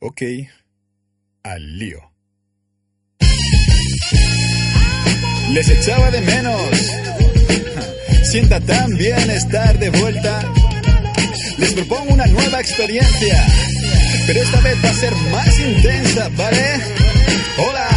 [0.00, 0.22] Ok,
[1.42, 1.98] al lío.
[5.50, 6.60] Les echaba de menos.
[8.30, 10.52] Sienta tan bien estar de vuelta.
[11.58, 13.44] Les propongo una nueva experiencia,
[14.28, 16.80] pero esta vez va a ser más intensa, ¿vale?
[17.56, 17.88] Hola,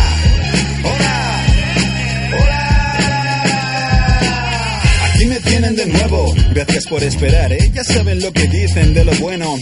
[5.61, 7.69] Tienen de nuevo, gracias por esperar, ¿eh?
[7.71, 9.59] Ya saben lo que dicen de lo bueno.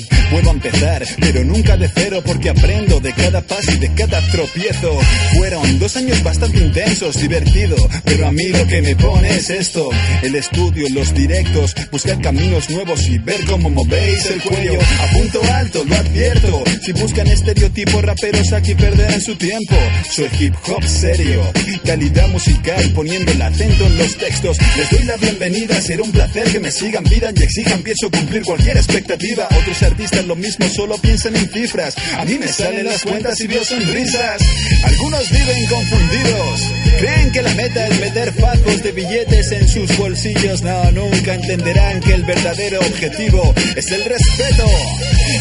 [0.50, 5.00] A empezar, pero nunca de cero porque aprendo de cada paso y de cada tropiezo.
[5.36, 9.90] Fueron dos años bastante intensos, divertido, pero a mí lo que me pone es esto.
[10.24, 14.80] El estudio, los directos, buscar caminos nuevos y ver cómo movéis el cuello.
[14.82, 16.64] A punto alto, lo advierto.
[16.84, 19.76] Si buscan estereotipos raperos aquí perderán su tiempo.
[20.12, 21.44] Soy hip hop serio,
[21.86, 24.58] calidad musical, poniendo el acento en los textos.
[24.78, 27.82] Les doy la bienvenida, será un placer que me sigan, pidan y exijan.
[27.82, 29.48] Pienso cumplir cualquier expectativa.
[29.60, 31.96] Otros artistas lo mismo, solo piensan en cifras.
[32.16, 34.40] A mí me salen las cuentas y veo sonrisas.
[34.84, 36.62] Algunos viven confundidos.
[37.00, 40.62] Creen que la meta es meter fajos de billetes en sus bolsillos.
[40.62, 44.68] No, nunca entenderán que el verdadero objetivo es el respeto.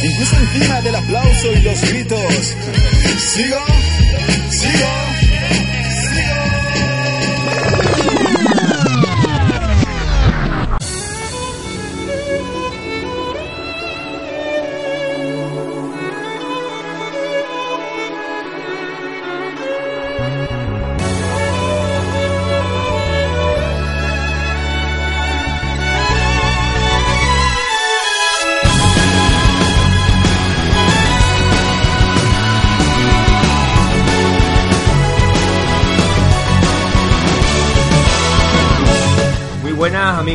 [0.02, 2.54] Incluso encima del aplauso y los gritos.
[3.34, 3.64] Sigo,
[4.50, 5.17] sigo.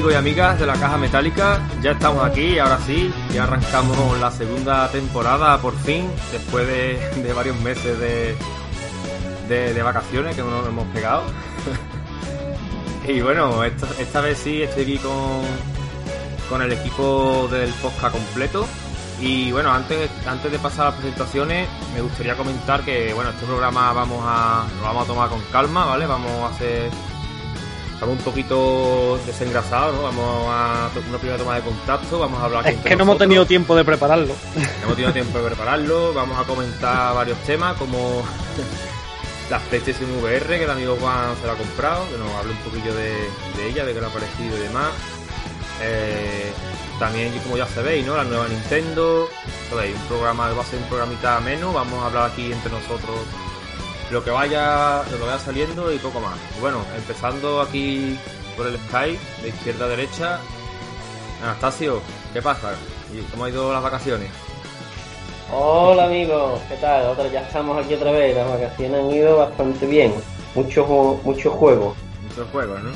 [0.03, 4.31] Amigos y amigas de la Caja Metálica, ya estamos aquí, ahora sí, ya arrancamos la
[4.31, 8.35] segunda temporada por fin, después de, de varios meses de,
[9.47, 11.23] de, vacaciones que no nos hemos pegado.
[13.07, 15.41] y bueno, esta, esta vez sí estoy aquí con,
[16.49, 18.67] con el equipo del podcast completo.
[19.22, 23.45] Y bueno, antes, antes de pasar a las presentaciones, me gustaría comentar que bueno, este
[23.45, 26.07] programa vamos a, lo vamos a tomar con calma, ¿vale?
[26.07, 26.91] Vamos a hacer
[28.03, 30.02] Estamos un poquito desengrasados, ¿no?
[30.02, 33.46] Vamos a una primera toma de contacto, vamos a hablar Es que no hemos tenido
[33.46, 34.36] tiempo de prepararlo.
[34.58, 38.22] No hemos tenido tiempo de prepararlo, vamos a comentar varios temas como
[39.50, 42.58] las PlayStation VR que el amigo Juan se la ha comprado, que nos hable un
[42.58, 43.12] poquillo de,
[43.56, 44.90] de ella, de qué le ha parecido y demás.
[45.81, 46.52] Eh,
[47.00, 48.18] también, como ya sabéis, ¿no?
[48.18, 49.30] La nueva Nintendo,
[49.70, 53.16] sabéis, un programa, va a ser un programita menos, vamos a hablar aquí entre nosotros
[54.13, 56.35] lo que vaya, lo que vaya saliendo y poco más.
[56.62, 58.18] Bueno, empezando aquí
[58.56, 60.40] por el Skype, de izquierda a derecha.
[61.41, 62.00] Anastasio,
[62.31, 62.72] ¿qué pasa?
[63.12, 64.29] ¿Y ¿Cómo ha ido las vacaciones?
[65.52, 67.07] Hola amigos, ¿qué tal?
[67.07, 70.13] Otra, ya estamos aquí otra vez, las vacaciones han ido bastante bien.
[70.56, 71.96] Mucho, ju- mucho juego,
[72.29, 72.91] Muchos juegos, ¿no?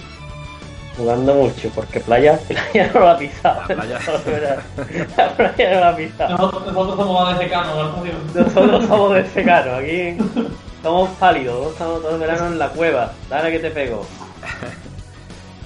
[0.97, 3.61] jugando mucho, porque playa, playa no la ha pisado.
[3.69, 3.99] La playa.
[5.17, 6.37] la playa no la ha pisado.
[6.37, 8.03] Nosotros, somos de secano, ¿no?
[8.43, 10.17] Nosotros somos de secano, aquí
[10.87, 13.11] somos pálidos, estamos todo el verano en la cueva.
[13.29, 14.05] Dale que te pego.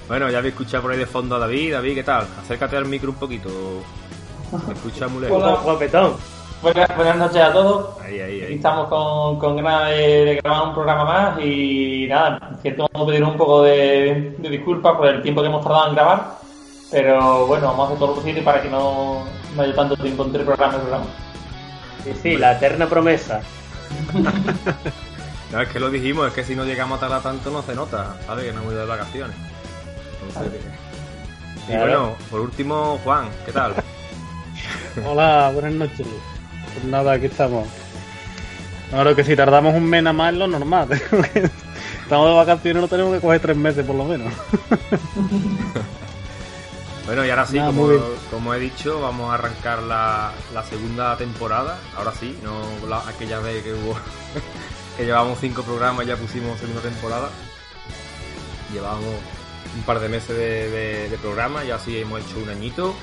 [0.08, 1.72] Bueno, ya habéis escuchado por ahí de fondo a David.
[1.72, 2.26] David, ¿qué tal?
[2.38, 3.48] Acércate al micro un poquito.
[4.66, 5.42] Me escucha muy lejos.
[5.42, 5.60] Hola.
[5.62, 6.16] Guapetón.
[6.60, 7.98] Buenas, buenas noches a todos.
[8.02, 8.54] Ahí, ahí, ahí.
[8.54, 13.10] estamos con, con ganas de, de grabar un programa más y nada, cierto, vamos a
[13.10, 16.34] pedir un poco de, de disculpas por el tiempo que hemos tardado en grabar,
[16.90, 19.24] pero bueno, vamos a hacer todo lo posible para que no,
[19.56, 21.06] no haya tanto tiempo entre programa y programa.
[22.04, 23.40] Sí, sí, la eterna promesa.
[25.52, 27.74] No, es que lo dijimos, es que si no llegamos a tardar tanto no se
[27.74, 28.46] nota, ¿sabes?
[28.46, 29.36] Que no hemos ido de vacaciones.
[30.26, 30.60] Entonces,
[31.64, 31.82] y Claro.
[31.82, 33.74] bueno, por último, Juan, ¿qué tal?
[35.06, 36.06] Hola, buenas noches.
[36.72, 37.66] Pues nada, aquí estamos.
[38.90, 40.88] Claro que si tardamos un mes nada más es lo normal.
[42.02, 44.32] Estamos de vacaciones, no tenemos que coger tres meses por lo menos.
[47.04, 47.88] Bueno, y ahora sí, Nada, como,
[48.30, 51.76] como he dicho, vamos a arrancar la, la segunda temporada.
[51.96, 53.96] Ahora sí, no la, aquella vez que hubo
[54.96, 57.30] que llevamos cinco programas ya pusimos segunda temporada.
[58.72, 59.14] Llevamos
[59.76, 62.94] un par de meses de, de- de programa, ya sí hemos hecho un añito.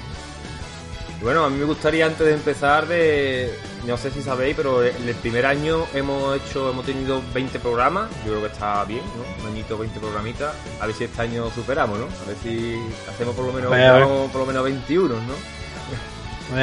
[1.20, 3.54] Y bueno, a mí me gustaría antes de empezar de.
[3.86, 8.10] No sé si sabéis, pero en el primer año hemos hecho, hemos tenido 20 programas.
[8.26, 9.44] Yo creo que está bien, ¿no?
[9.44, 10.54] Un añito, 20 programitas.
[10.80, 12.06] A ver si este año superamos, ¿no?
[12.06, 12.78] A ver si
[13.10, 15.20] hacemos por lo menos, Vaya, por lo menos 21, ¿no?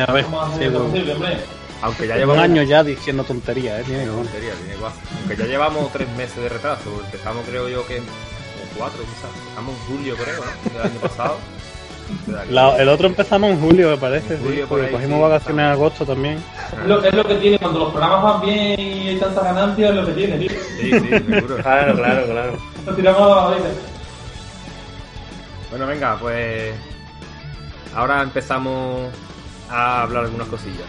[0.08, 0.64] A ver, Vamos a sí,
[1.86, 1.92] un.
[1.92, 2.42] Aunque ya un llevamos.
[2.44, 3.84] año ya diciendo tonterías, ¿eh?
[3.86, 4.96] Tiene tontería, tiene guapo.
[5.20, 7.00] Aunque ya llevamos tres meses de retraso.
[7.04, 9.30] Empezamos, creo yo, que en o cuatro, quizás.
[9.38, 10.70] Empezamos en julio, creo, ¿no?
[10.72, 11.36] Del año pasado.
[12.50, 14.36] La- el otro empezamos en julio, me parece.
[14.38, 16.38] Julio, por ahí, cogimos sí, vacaciones en agosto también.
[16.80, 19.90] Es lo, es lo que tiene cuando los programas van bien y hay tantas ganancias,
[19.90, 20.50] es lo que tiene, tío.
[20.50, 21.56] Sí, sí, seguro.
[21.62, 22.52] Claro, claro, claro.
[22.86, 23.56] Nos tiramos a la.
[25.70, 26.74] Bueno, venga, pues
[27.94, 29.10] ahora empezamos
[29.68, 30.86] a hablar algunas cosillas.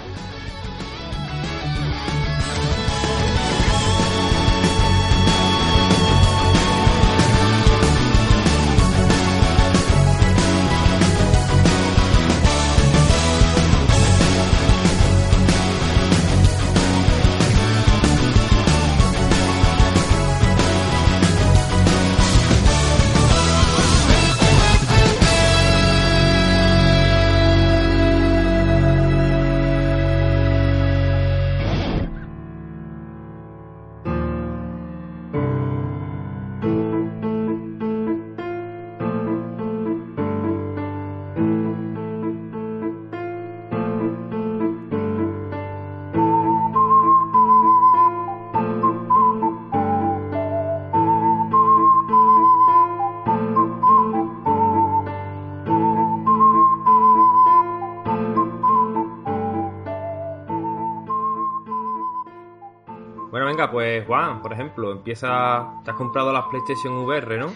[64.17, 65.67] Juan, por ejemplo, empieza.
[65.85, 67.51] Te has comprado las PlayStation VR, ¿no?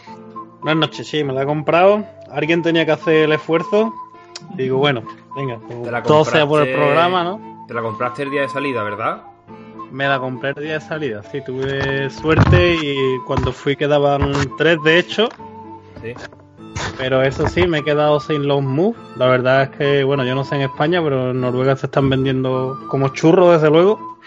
[0.62, 2.06] Buenas noches, sí, me la he comprado.
[2.31, 3.92] Alguien tenía que hacer el esfuerzo.
[4.54, 5.02] Y digo, bueno,
[5.36, 7.66] venga, pues, todo sea por el programa, ¿no?
[7.68, 9.24] Te la compraste el día de salida, ¿verdad?
[9.92, 14.81] Me la compré el día de salida, sí, tuve suerte y cuando fui quedaban tres
[14.84, 15.28] de hecho,
[16.02, 16.13] Sí.
[16.98, 18.98] pero eso sí, me he quedado sin los moves.
[19.18, 22.10] La verdad es que, bueno, yo no sé en España, pero en Noruega se están
[22.10, 24.19] vendiendo como churros, desde luego.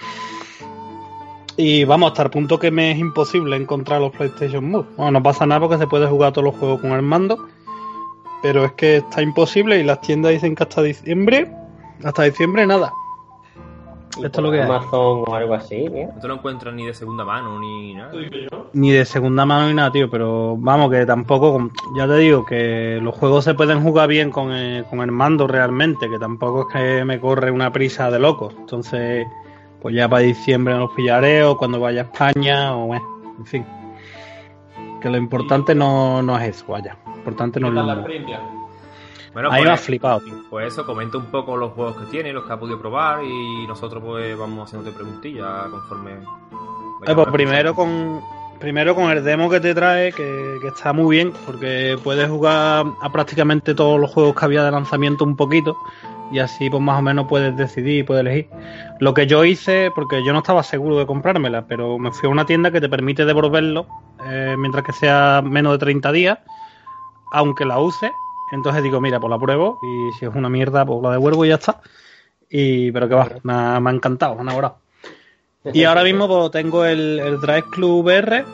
[1.56, 4.87] Y vamos, hasta el punto que me es imposible encontrar los PlayStation Move.
[4.97, 7.49] Bueno, no pasa nada porque se puede jugar todos los juegos con el mando,
[8.43, 11.53] pero es que está imposible y las tiendas dicen que hasta diciembre,
[12.03, 12.93] hasta diciembre nada.
[14.17, 14.62] Y Esto es lo que.
[14.62, 16.09] Amazon o algo así, tío.
[16.15, 18.12] No te lo encuentras ni de segunda mano ni nada.
[18.73, 22.99] Ni de segunda mano ni nada, tío, pero vamos, que tampoco, ya te digo, que
[23.03, 26.75] los juegos se pueden jugar bien con el, con el mando realmente, que tampoco es
[26.75, 28.55] que me corre una prisa de locos.
[28.59, 29.27] Entonces,
[29.85, 33.05] pues ya para diciembre los pillaré o cuando vaya a España o bueno,
[33.39, 33.67] en fin.
[34.99, 36.97] Que lo importante no, no es eso, vaya.
[37.05, 38.39] Lo importante no ¿Qué es lo?
[39.35, 40.37] Bueno, Ahí me ha pues, flipado, tío.
[40.49, 43.67] pues eso, comenta un poco los juegos que tiene, los que ha podido probar y
[43.67, 46.13] nosotros pues vamos haciéndote preguntillas conforme.
[46.13, 48.23] Eh, pues primero con
[48.59, 52.87] primero con el demo que te trae, que, que está muy bien, porque puedes jugar
[53.03, 55.77] a prácticamente todos los juegos que había de lanzamiento un poquito,
[56.32, 58.49] y así pues más o menos puedes decidir y puedes elegir.
[59.00, 62.32] Lo que yo hice, porque yo no estaba seguro de comprármela, pero me fui a
[62.32, 63.87] una tienda que te permite devolverlo
[64.26, 66.38] eh, mientras que sea menos de 30 días,
[67.32, 68.11] aunque la use.
[68.53, 71.49] Entonces digo, mira, pues la pruebo y si es una mierda, pues la devuelvo y
[71.49, 71.81] ya está.
[72.50, 74.79] Y, pero que va, me ha, me ha encantado, me ha enamorado.
[75.73, 78.44] Y ahora mismo pues, tengo el, el Drive Club R,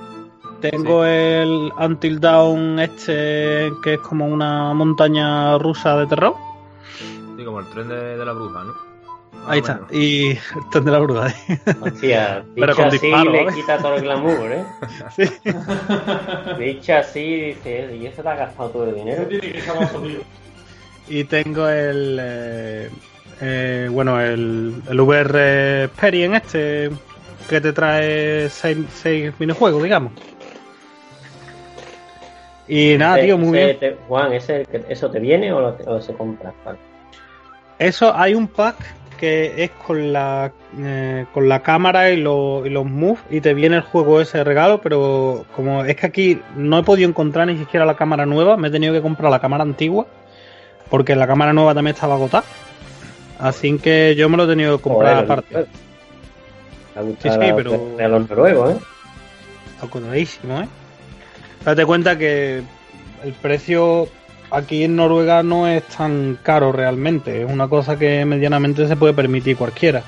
[0.61, 6.50] tengo el Until Dawn este, que es como una montaña rusa de terror.
[7.41, 8.75] Sí, como el tren de, de la bruja, ¿no?
[9.33, 9.81] Más Ahí está.
[9.91, 10.39] Y el
[10.71, 11.35] tren de la bruja.
[11.81, 13.47] Hostia, Pero con así disparo, le ¿eh?
[13.55, 14.65] quita todo el glamour, ¿eh?
[15.17, 15.25] Sí.
[16.59, 19.25] Dicho así, dice, ¿y eso te ha gastado todo el dinero?
[19.27, 20.21] tiene que ser famoso, tío.
[21.09, 22.19] Y tengo el.
[22.21, 22.91] eh,
[23.41, 26.91] eh, bueno, el, el VR Experience este,
[27.49, 30.13] que te trae seis, seis minijuegos, digamos.
[32.69, 33.79] Y nada, Ese- tío, muy ese bien.
[33.81, 36.53] te- Juan, ¿ese, ¿eso te viene o, lo, o se compra?
[36.67, 36.79] Vale.
[37.81, 38.77] Eso, hay un pack
[39.19, 43.55] que es con la eh, con la cámara y, lo- y los moves y te
[43.55, 47.59] viene el juego ese regalo, pero como es que aquí no he podido encontrar ni
[47.59, 50.07] siquiera la cámara nueva, me he tenido que comprar la cámara antigua
[50.89, 52.45] porque la cámara nueva también estaba agotada.
[53.39, 55.67] Así que yo me lo he tenido que comprar Joder, aparte.
[57.23, 58.79] Sí, sí, pero- de los noruegos, ¿eh?
[59.83, 60.69] Acotadísimo, ¿eh?
[61.65, 62.63] Date cuenta que
[63.25, 64.09] el precio
[64.51, 67.43] aquí en Noruega no es tan caro realmente.
[67.43, 70.03] Es una cosa que medianamente se puede permitir cualquiera.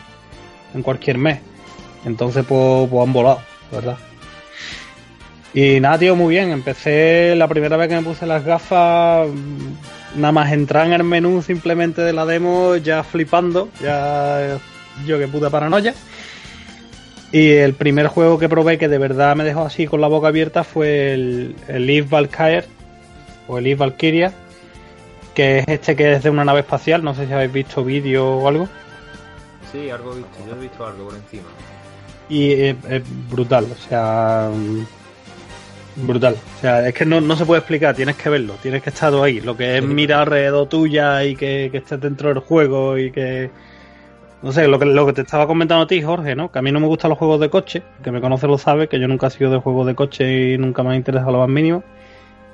[0.75, 1.41] En cualquier mes.
[2.05, 3.97] Entonces, pues, pues han volado, la ¿verdad?
[5.55, 6.51] Y nada, tío, muy bien.
[6.51, 9.29] Empecé la primera vez que me puse las gafas.
[9.29, 13.69] mm, Nada más entrar en el menú simplemente de la demo, ya flipando.
[13.83, 14.59] Ya
[15.07, 15.95] yo que puta paranoia.
[17.33, 20.29] Y el primer juego que probé que de verdad me dejó así con la boca
[20.29, 22.82] abierta fue el, el Eve Valkyrie
[23.49, 24.33] o el Eve Valkyria,
[25.35, 27.03] que es este que es de una nave espacial.
[27.03, 28.69] No sé si habéis visto vídeo o algo.
[29.71, 31.49] Sí, algo he visto, yo he visto algo por encima.
[32.29, 34.85] Y es, es brutal, o sea, mm,
[35.97, 36.35] Brutal.
[36.57, 39.13] O sea, es que no, no se puede explicar, tienes que verlo, tienes que estar
[39.15, 39.41] ahí.
[39.41, 43.51] Lo que es mirar alrededor tuya y que, que estés dentro del juego y que.
[44.43, 46.51] No sé, lo que, lo que te estaba comentando a ti, Jorge, ¿no?
[46.51, 48.89] Que a mí no me gustan los juegos de coche, que me conoce lo sabe,
[48.89, 51.39] que yo nunca he sido de juegos de coche y nunca me ha interesado lo
[51.39, 51.85] más mínimo.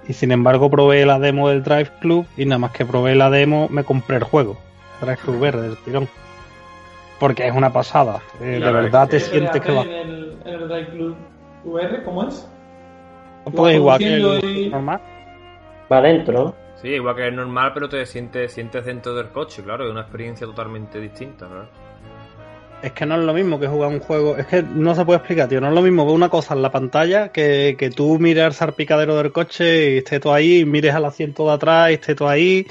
[0.09, 3.29] Y sin embargo probé la demo del Drive Club y nada más que probé la
[3.31, 4.57] demo me compré el juego.
[5.01, 6.09] Drive Club R del tirón.
[7.21, 8.21] Porque es una pasada.
[8.41, 9.83] Eh, de verdad te sientes que va.
[9.83, 11.17] En el, en el Drive Club
[11.65, 12.49] VR, ¿cómo es?
[13.55, 15.01] Pues igual que el y- normal.
[15.91, 16.55] Va adentro.
[16.81, 20.03] Sí, igual que es normal, pero te sientes, sientes dentro del coche, claro, es una
[20.03, 21.69] experiencia totalmente distinta, ¿verdad?
[22.83, 24.37] Es que no es lo mismo que jugar un juego.
[24.37, 25.61] Es que no se puede explicar, tío.
[25.61, 28.53] No es lo mismo ver una cosa en la pantalla que, que tú mires el
[28.53, 32.15] salpicadero del coche y estés tú ahí, y mires al asiento de atrás y estés
[32.15, 32.65] tú ahí,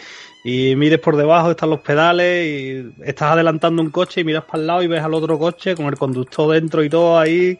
[0.45, 4.61] y mires por debajo, están los pedales, y estás adelantando un coche y miras para
[4.61, 7.57] el lado y ves al otro coche con el conductor dentro y todo ahí,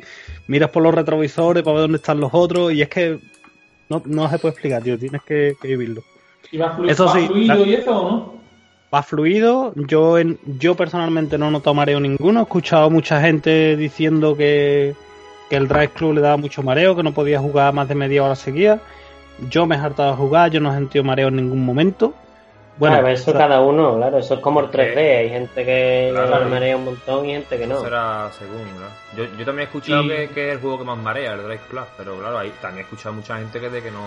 [0.47, 3.19] miras por los retrovisores para ver dónde están los otros, y es que
[3.89, 4.97] no, no se puede explicar, tío.
[4.97, 6.01] Tienes que, que vivirlo.
[6.49, 8.37] ¿Y va, flu- Eso va sí, fluido la- y eso o no?
[8.93, 9.73] Va fluido.
[9.75, 12.39] Yo en, yo personalmente no noto mareo ninguno.
[12.39, 14.95] He escuchado mucha gente diciendo que,
[15.49, 18.23] que el Drive Club le daba mucho mareo, que no podía jugar más de media
[18.23, 18.79] hora seguida.
[19.49, 22.13] Yo me he hartado de jugar, yo no he sentido mareo en ningún momento.
[22.79, 25.17] Bueno, Claro, eso cada uno, claro, eso es como el 3D.
[25.17, 26.43] Hay gente que Claro.
[26.43, 27.75] le marea un montón y gente que no.
[27.75, 28.93] Eso será según, ¿verdad?
[29.15, 31.39] Yo, yo también he escuchado Y- que, que es el juego que más marea, el
[31.43, 34.01] Drive Club, pero claro, ahí también he escuchado mucha gente que de que no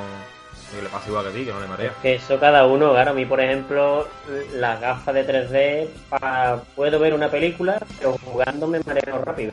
[0.75, 1.91] que le pasa igual que a ti, que no le marea.
[1.91, 4.07] Es que eso cada uno, claro, a mí por ejemplo,
[4.55, 9.53] las gafas de 3D, pa- puedo ver una película, pero jugando me mareo rápido.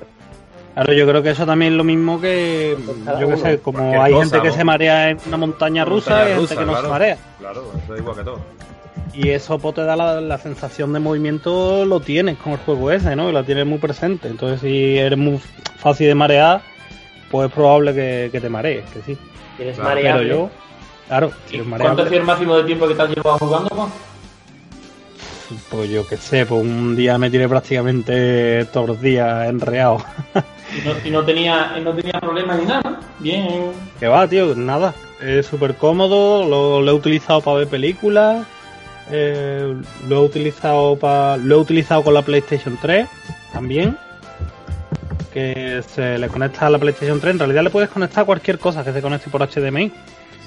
[0.73, 3.43] claro, yo creo que eso también es lo mismo que, Cada yo que uno.
[3.43, 4.53] sé, como Cualquier hay cosa, gente que ¿no?
[4.53, 6.85] se marea en una montaña rusa Montaña y hay gente rusa, que no claro.
[6.87, 7.17] se marea.
[7.39, 8.39] Claro, eso es igual que todo.
[9.13, 12.91] Y eso pues, te da la, la sensación de movimiento, lo tienes con el juego
[12.91, 13.29] ese, ¿no?
[13.29, 14.27] Y la tienes muy presente.
[14.27, 15.39] Entonces, si eres muy
[15.77, 16.61] fácil de marear,
[17.31, 19.17] pues es probable que, que te marees, que sí.
[19.55, 20.49] Tienes Claro, Pero yo,
[21.07, 23.37] claro, si ¿Y eres ¿Cuánto ha sido el máximo de tiempo que te has llevado
[23.37, 23.89] jugando, Juan?
[25.69, 30.03] pues yo qué sé, pues un día me tiré prácticamente todos los días enreado.
[30.75, 32.97] Y no, y no tenía, y no tenía problemas ni nada, ¿no?
[33.19, 33.71] Bien.
[33.99, 34.93] que va, tío, nada.
[35.21, 38.45] Es súper cómodo, lo, lo he utilizado para ver películas,
[39.09, 39.75] eh,
[40.07, 43.07] lo he utilizado para, lo he utilizado con la PlayStation 3
[43.53, 43.97] también.
[45.33, 47.33] Que se le conecta a la PlayStation 3.
[47.33, 49.91] En realidad le puedes conectar a cualquier cosa que se conecte por HDMI.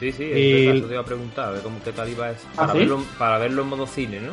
[0.00, 2.40] Sí, sí, Y- eso te iba a preguntar, a ver cómo qué tal iba eso.
[2.54, 2.78] ¿Ah, Para, sí?
[2.78, 4.32] verlo, para verlo en modo cine, ¿no?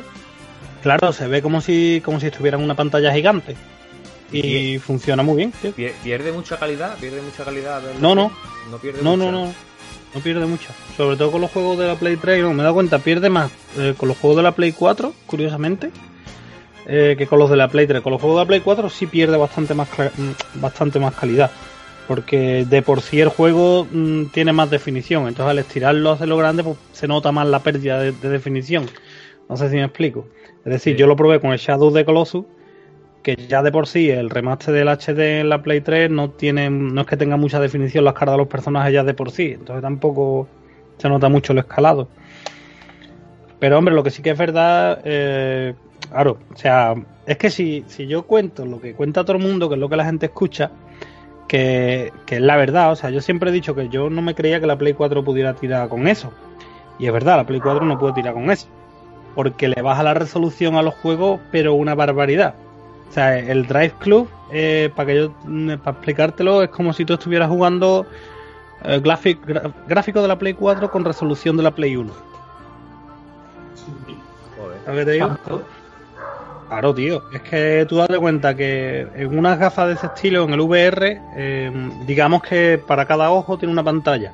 [0.81, 3.55] Claro, se ve como si, como si estuviera en una pantalla gigante.
[4.31, 5.71] Y funciona muy bien, tío.
[5.73, 6.97] Pie- ¿Pierde mucha calidad?
[6.97, 7.81] ¿Pierde mucha calidad?
[7.81, 8.31] verlo No, no.
[8.71, 9.31] No pierde No, mucha.
[9.31, 9.53] no, no.
[10.15, 10.69] No pierde mucho.
[10.95, 13.29] Sobre todo con los juegos de la Play 3, no, me he dado cuenta, pierde
[13.29, 15.91] más eh, con los juegos de la Play 4, curiosamente,
[16.85, 18.01] eh, que con los de la Play 3.
[18.01, 21.51] Con los juegos de la Play 4 sí pierde bastante más, mm, bastante más calidad.
[22.07, 25.27] Porque de por sí el juego mm, tiene más definición.
[25.27, 28.85] Entonces al estirarlo, hacerlo grande, pues se nota más la pérdida de, de definición.
[29.49, 30.27] No sé si me explico.
[30.65, 30.99] Es decir, Sí.
[30.99, 32.45] yo lo probé con el Shadow de Colossus,
[33.23, 36.69] que ya de por sí el remaster del HD en la Play 3 no tiene,
[36.69, 39.51] no es que tenga mucha definición las caras de los personajes ya de por sí,
[39.53, 40.47] entonces tampoco
[40.97, 42.07] se nota mucho el escalado.
[43.59, 45.73] Pero hombre, lo que sí que es verdad, eh,
[46.09, 46.93] claro, o sea,
[47.25, 49.89] es que si, si yo cuento lo que cuenta todo el mundo, que es lo
[49.89, 50.71] que la gente escucha,
[51.47, 54.35] que, que es la verdad, o sea, yo siempre he dicho que yo no me
[54.35, 56.31] creía que la Play 4 pudiera tirar con eso.
[56.99, 58.67] Y es verdad, la Play 4 no puede tirar con eso.
[59.35, 62.55] Porque le baja la resolución a los juegos, pero una barbaridad.
[63.09, 67.05] O sea, el Drive Club, eh, para que yo mm, para explicártelo, es como si
[67.05, 68.05] tú estuvieras jugando
[68.83, 72.11] eh, gra- gráfico de la Play 4 con resolución de la Play 1.
[74.57, 74.77] Joder.
[74.85, 75.27] ¿Sabes qué te digo?
[76.67, 77.23] Claro, tío.
[77.31, 81.21] Es que tú date cuenta que en unas gafas de ese estilo, en el VR,
[81.35, 81.71] eh,
[82.05, 84.33] digamos que para cada ojo tiene una pantalla.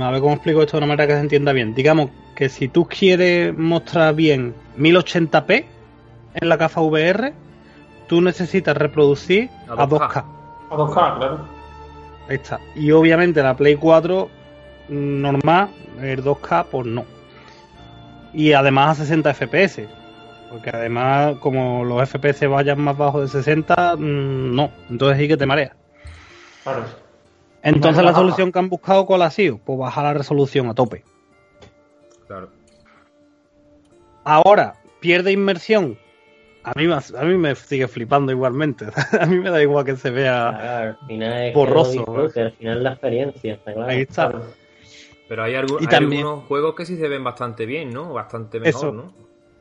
[0.00, 1.74] A ver cómo explico esto de una manera que se entienda bien.
[1.74, 5.64] Digamos que si tú quieres mostrar bien 1080p
[6.34, 7.32] en la gafa VR,
[8.06, 9.98] tú necesitas reproducir A a 2K.
[9.98, 10.24] 2K.
[10.70, 11.38] A 2K, claro.
[12.28, 12.60] Ahí está.
[12.74, 14.28] Y obviamente la Play 4
[14.88, 15.68] mm, normal,
[16.00, 17.04] el 2K, pues no.
[18.32, 19.82] Y además a 60 FPS.
[20.50, 24.70] Porque además, como los FPS vayan más bajos de 60, mm, no.
[24.90, 25.74] Entonces sí que te marea.
[26.62, 26.84] Claro.
[27.62, 28.20] Entonces la baja.
[28.22, 29.58] solución que han buscado, ¿cuál ha sido?
[29.58, 31.02] Pues bajar la resolución a tope.
[32.26, 32.48] Claro.
[34.24, 35.98] Ahora, pierde inmersión.
[36.62, 38.86] A mí, me- a mí me sigue flipando igualmente.
[39.20, 40.50] a mí me da igual que se vea.
[40.58, 43.90] Claro, al final es Borroso, que lo disfrute, al final la experiencia, está claro.
[43.90, 44.30] Ahí está.
[44.30, 44.44] Claro.
[45.28, 48.12] Pero hay, algu- Y hay también- algunos juegos que sí se ven bastante bien, ¿no?
[48.14, 48.92] Bastante mejor, Eso.
[48.92, 49.12] ¿no?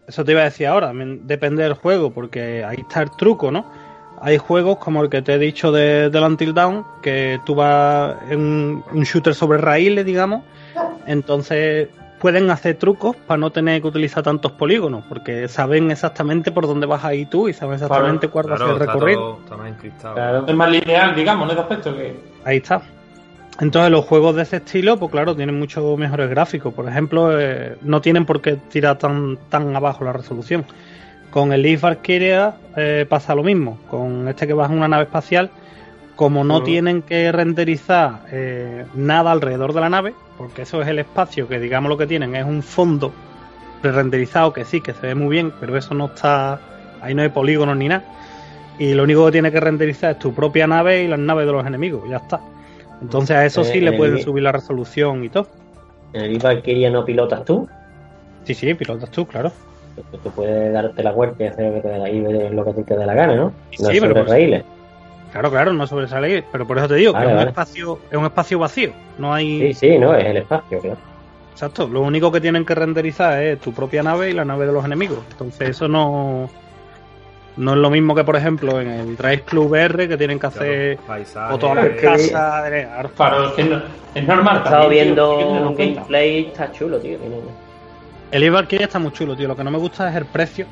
[0.08, 3.66] Eso te iba a decir ahora, depende del juego, porque ahí está el truco, ¿no?
[4.24, 8.16] hay juegos como el que te he dicho de, del Until Dawn, que tú vas
[8.30, 10.44] en un shooter sobre raíles, digamos,
[11.06, 16.68] entonces pueden hacer trucos para no tener que utilizar tantos polígonos, porque saben exactamente por
[16.68, 19.40] dónde vas a ir tú y saben exactamente cuál va a ser el recorrido.
[20.14, 22.16] Claro, es más lineal, digamos, en ese aspecto que...
[22.46, 22.82] Ahí está.
[23.60, 26.74] Entonces los juegos de ese estilo, pues claro, tienen muchos mejores gráficos.
[26.74, 30.66] Por ejemplo, eh, no tienen por qué tirar tan, tan abajo la resolución.
[31.30, 33.78] Con el Leaf Valkyria eh, pasa lo mismo.
[33.90, 35.52] Con este que vas en una nave espacial,
[36.16, 41.00] como no tienen que renderizar eh, nada alrededor de la nave, porque eso es el
[41.00, 43.12] espacio que digamos lo que tienen es un fondo
[43.82, 46.60] pre-renderizado que sí, que se ve muy bien, pero eso no está,
[47.02, 48.04] ahí no hay polígonos ni nada.
[48.80, 51.52] Y lo único que tiene que renderizar es tu propia nave y las naves de
[51.52, 52.40] los enemigos, ya está.
[53.04, 55.48] Entonces a eso Eh, sí le en pueden el- subir la resolución y todo.
[56.14, 57.68] ¿En el Valkyria no pilotas tú?
[58.46, 59.52] Sí, sí, pilotas tú, claro.
[59.96, 63.06] Porque tú puedes darte la vuelta y hacer lo que te lo que te dé
[63.06, 63.54] la gana, ¿no?
[63.80, 64.64] No Sí, pero raíles.
[65.32, 68.18] Claro, claro, no sobresale, pero por eso te digo Vale, que es un espacio, es
[68.18, 68.92] un espacio vacío.
[69.18, 69.60] No hay.
[69.60, 70.98] Sí, sí, no, es el espacio, claro.
[71.52, 71.88] Exacto.
[71.88, 74.86] Lo único que tienen que renderizar es tu propia nave y la nave de los
[74.86, 75.20] enemigos.
[75.32, 76.50] Entonces eso no.
[77.56, 80.48] No es lo mismo que, por ejemplo, en el Drive Club VR que tienen que
[80.48, 83.82] hacer paisajes, o todas las casas de Claro, es que no-
[84.16, 84.56] es normal.
[84.56, 87.20] He estado también, tío, viendo tenerlo un gameplay, está chulo, tío.
[88.32, 89.48] El Valkyria está muy chulo, tío.
[89.48, 90.66] Lo que no me gusta es el precio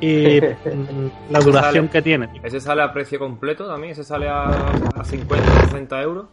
[0.00, 0.38] y
[1.30, 2.28] la duración que tiene.
[2.28, 2.40] tío.
[2.44, 3.92] ¿Ese sale a precio completo también?
[3.92, 6.26] ¿Ese sale a, a 50, 60 euros?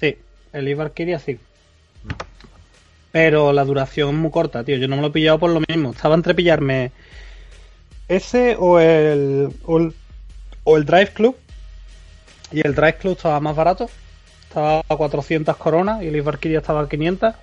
[0.00, 0.16] Sí,
[0.54, 1.38] el Valkyria sí.
[3.12, 4.76] Pero la duración es muy corta, tío.
[4.76, 5.90] Yo no me lo he pillado por lo mismo.
[5.90, 6.90] Estaba entre pillarme
[8.08, 9.94] ese o el, o el,
[10.64, 11.36] o el Drive Club.
[12.52, 13.88] Y el Drive Club estaba más barato.
[14.48, 17.34] Estaba a 400 coronas y el Valkyria estaba a 500.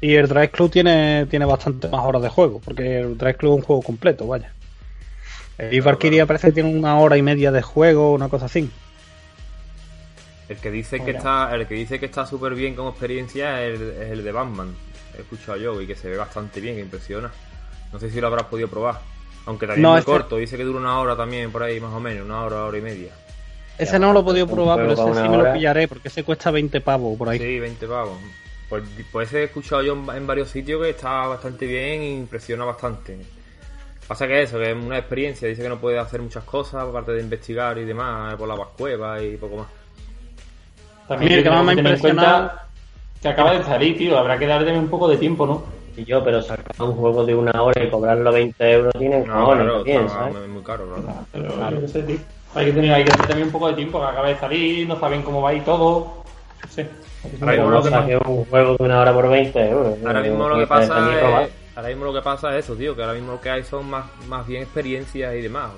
[0.00, 2.60] Y el Drive Club tiene, tiene bastante más horas de juego.
[2.64, 4.52] Porque el Drive Club es un juego completo, vaya.
[5.56, 8.68] El Valkyria parece que tiene una hora y media de juego, una cosa así.
[10.48, 13.80] El que dice que está, el que dice que está súper bien como experiencia es
[13.80, 14.74] el, es el de Batman.
[15.16, 17.30] He escuchado yo y que se ve bastante bien, que impresiona.
[17.92, 19.00] No sé si lo habrás podido probar.
[19.46, 21.78] Aunque también No, es muy este- corto, dice que dura una hora también por ahí
[21.80, 23.12] más o menos, una hora, hora y media.
[23.76, 26.50] Ese no lo he podido probar, pero ese sí me lo pillaré porque ese cuesta
[26.50, 27.38] 20 pavos por ahí.
[27.38, 28.16] Sí, 20 pavos.
[28.68, 32.10] Pues, pues ese he escuchado yo en, en varios sitios que está bastante bien e
[32.14, 33.18] impresiona bastante.
[34.08, 37.12] Pasa que eso, que es una experiencia, dice que no puede hacer muchas cosas, aparte
[37.12, 39.66] de investigar y demás, por las cuevas y poco más.
[41.08, 42.66] También que más me ha que en impresionado- cuenta
[43.20, 44.16] que acaba de salir, tío.
[44.18, 45.64] Habrá que darle un poco de tiempo, ¿no?
[45.96, 49.34] Y yo, pero sacar un juego de una hora y cobrarlo 20 euros tiene No,
[49.34, 50.34] cojones claro, está ¿sabes?
[50.34, 51.26] muy- muy caro, claro.
[51.30, 52.04] Pero yo qué sé.
[52.56, 54.88] Hay que tener, hay que tener también un poco de tiempo, que acaba de salir,
[54.88, 56.24] no saben cómo va y todo.
[56.74, 56.90] Tener
[57.40, 59.98] Ahora un mismo lo que saque un juego de una hora por 20 euros.
[60.04, 60.84] Ahora No, mismo lo no que pasa
[61.44, 63.62] es, ahora mismo lo que pasa es eso, tío, que ahora mismo lo que hay
[63.64, 65.70] son más, más bien experiencias y demás.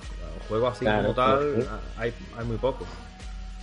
[0.48, 1.68] Juegos así Claro, como tal, sí.
[1.98, 2.86] hay, hay muy pocos.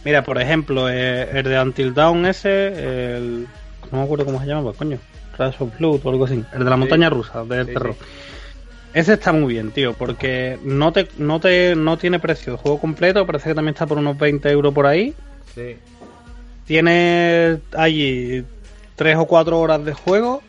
[0.04, 3.48] Mira, por ejemplo, eh, el de Until Dawn ese, el...
[3.92, 4.98] No me acuerdo cómo se llama, pues coño.
[5.36, 6.43] Crash of Blood o algo así.
[6.54, 6.80] El de la Sí.
[6.80, 7.96] montaña rusa, del Sí, terror.
[8.00, 8.06] sí.
[8.93, 12.80] Ese está muy bien, tío, porque no te, no te, no tiene precio de juego
[12.80, 15.13] completo, parece que también está por unos 20 euros por ahí.
[15.56, 15.78] Sí.
[16.65, 18.43] Tiene allí
[18.96, 20.41] 3 o 4 horas de juego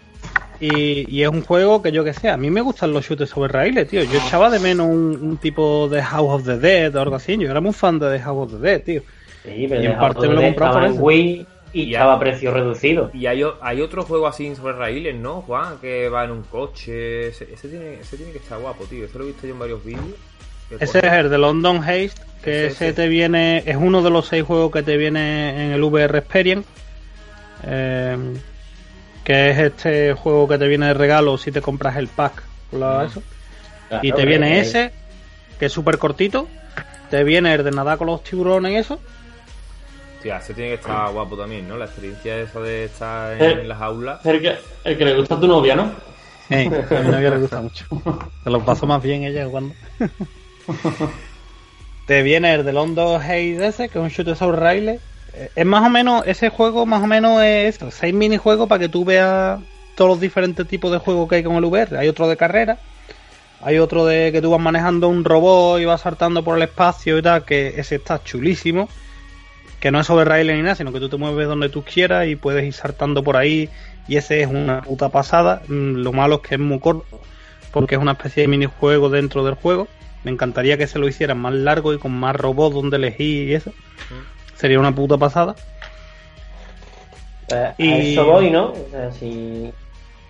[0.61, 3.31] y, y es un juego que yo que sé, a mí me gustan los shooters
[3.31, 4.05] sobre raíles, tío.
[4.05, 7.37] Yo echaba de menos un, un tipo de House of the Dead o algo así.
[7.39, 9.03] Yo era muy fan de The House of the Dead, tío.
[9.43, 10.95] Sí, pero Y en parte me lo comprado por eso.
[11.03, 11.99] Wii y Y ya.
[11.99, 13.11] estaba a precio reducido.
[13.13, 15.77] Y hay, hay otro juego así sobre raíles, ¿no, Juan?
[15.81, 17.29] Que va en un coche.
[17.29, 19.05] Ese, ese tiene, ese tiene que estar guapo, tío.
[19.05, 20.05] Ese lo he visto yo en varios vídeos.
[20.81, 22.93] Ese es el de London Haste, que Ese, ese, ese.
[22.95, 26.67] te viene, es uno de los seis juegos que te viene en el VR Experience.
[27.67, 28.17] eh,
[29.25, 32.43] que es este juego que te viene de regalo si te compras el pack.
[32.73, 33.05] la- Ah.
[33.05, 33.23] eso.
[33.89, 34.91] Claro, Y te viene ese,
[35.59, 36.49] que es súper cortito.
[37.11, 39.01] Te viene el de nadar con los tiburones y eso.
[40.25, 41.77] Hostia, ese tiene que estar guapo también, ¿no?
[41.77, 43.61] La experiencia esa de estar Eh.
[43.61, 44.25] en las aulas.
[44.25, 45.83] El que, el que le gusta a tu novia, ¿no?
[46.51, 47.85] A mi novia le gusta mucho.
[48.43, 49.75] Te lo paso más bien ella jugando.
[52.07, 55.03] Te viene el de London Haze ese, que es un shooter sobre raíles.
[55.35, 58.79] Eh, Es más o menos, ese juego más o menos es eso, seis minijuegos para
[58.79, 59.61] que tú veas
[59.95, 61.99] todos los diferentes tipos de juegos que hay con el VR.
[61.99, 62.79] Hay otro de carrera,
[63.63, 67.19] hay otro de que tú vas manejando un robot y vas saltando por el espacio
[67.19, 68.89] y tal, que ese está chulísimo.
[69.85, 72.27] Que no es sobre raíles ni nada, sino que tú te mueves donde tú quieras
[72.27, 73.69] y puedes ir saltando por ahí.
[74.09, 75.61] Y ese es una puta pasada.
[75.69, 77.05] Mm, Lo malo es que es muy corto,
[77.71, 79.87] porque es una especie de minijuego dentro del juego.
[80.23, 83.53] Me encantaría que se lo hicieran más largo y con más robots donde elegir y
[83.53, 83.75] eso.
[84.57, 85.55] Sería una puta pasada.
[87.51, 88.69] Eh, Y- A eso voy, ¿no?
[88.69, 89.71] O sea, si,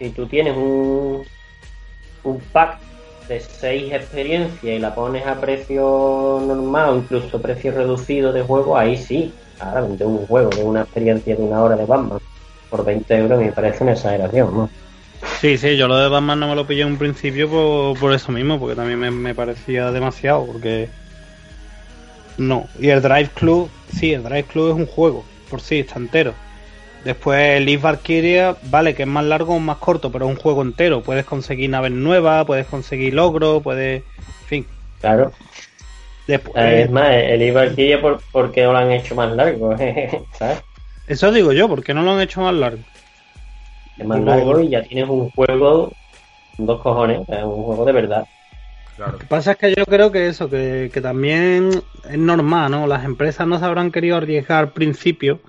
[0.00, 1.22] si tú tienes un,
[2.24, 2.80] un pack
[3.28, 8.76] de 6 experiencias y la pones a precio normal o incluso precio reducido de juego,
[8.76, 9.32] ahí sí.
[9.60, 12.18] Ahora vender un juego de una experiencia de una hora de Batman
[12.70, 14.70] por 20 euros me parece una exageración, ¿no?
[15.40, 18.12] Sí, sí, yo lo de Batman no me lo pillé en un principio por, por
[18.12, 20.88] eso mismo, porque también me, me parecía demasiado, porque...
[22.36, 25.98] No, y el Drive Club, sí, el Drive Club es un juego, por sí, está
[25.98, 26.34] entero.
[27.04, 30.40] Después el Leaf Valkyria, vale, que es más largo o más corto, pero es un
[30.40, 31.02] juego entero.
[31.02, 34.02] Puedes conseguir naves nuevas, puedes conseguir logros, puedes...
[34.02, 34.66] En fin.
[35.00, 35.32] Claro.
[36.26, 39.76] Después, Eh, Es más, el Valkyria, por, ¿por qué no lo han hecho más largo?
[40.38, 40.62] ¿Sabes?
[41.06, 42.82] Eso digo yo, porque no lo han hecho más largo.
[43.98, 45.92] Es más largo y ya tienes un juego,
[46.58, 48.26] dos cojones, sea, un juego de verdad.
[48.96, 49.12] Claro.
[49.12, 52.86] Lo que pasa es que yo creo que eso, que, que también es normal, ¿no?
[52.86, 55.40] Las empresas no se habrán querido arriesgar al principio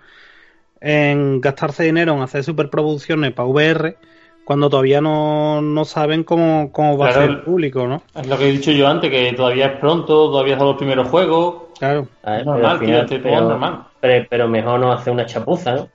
[0.82, 3.98] en gastarse dinero en hacer superproducciones para VR
[4.46, 8.02] cuando todavía no, no saben cómo, cómo va a ser el público, ¿no?
[8.16, 11.08] Es lo que he dicho yo antes, que todavía es pronto, todavía son los primeros
[11.10, 11.64] juegos.
[11.80, 12.08] Claro.
[12.24, 13.84] A ver, Es normal, pero al tío, este pero, normal.
[14.00, 15.88] pero- pero mejor no hacer una chapuza, ¿no?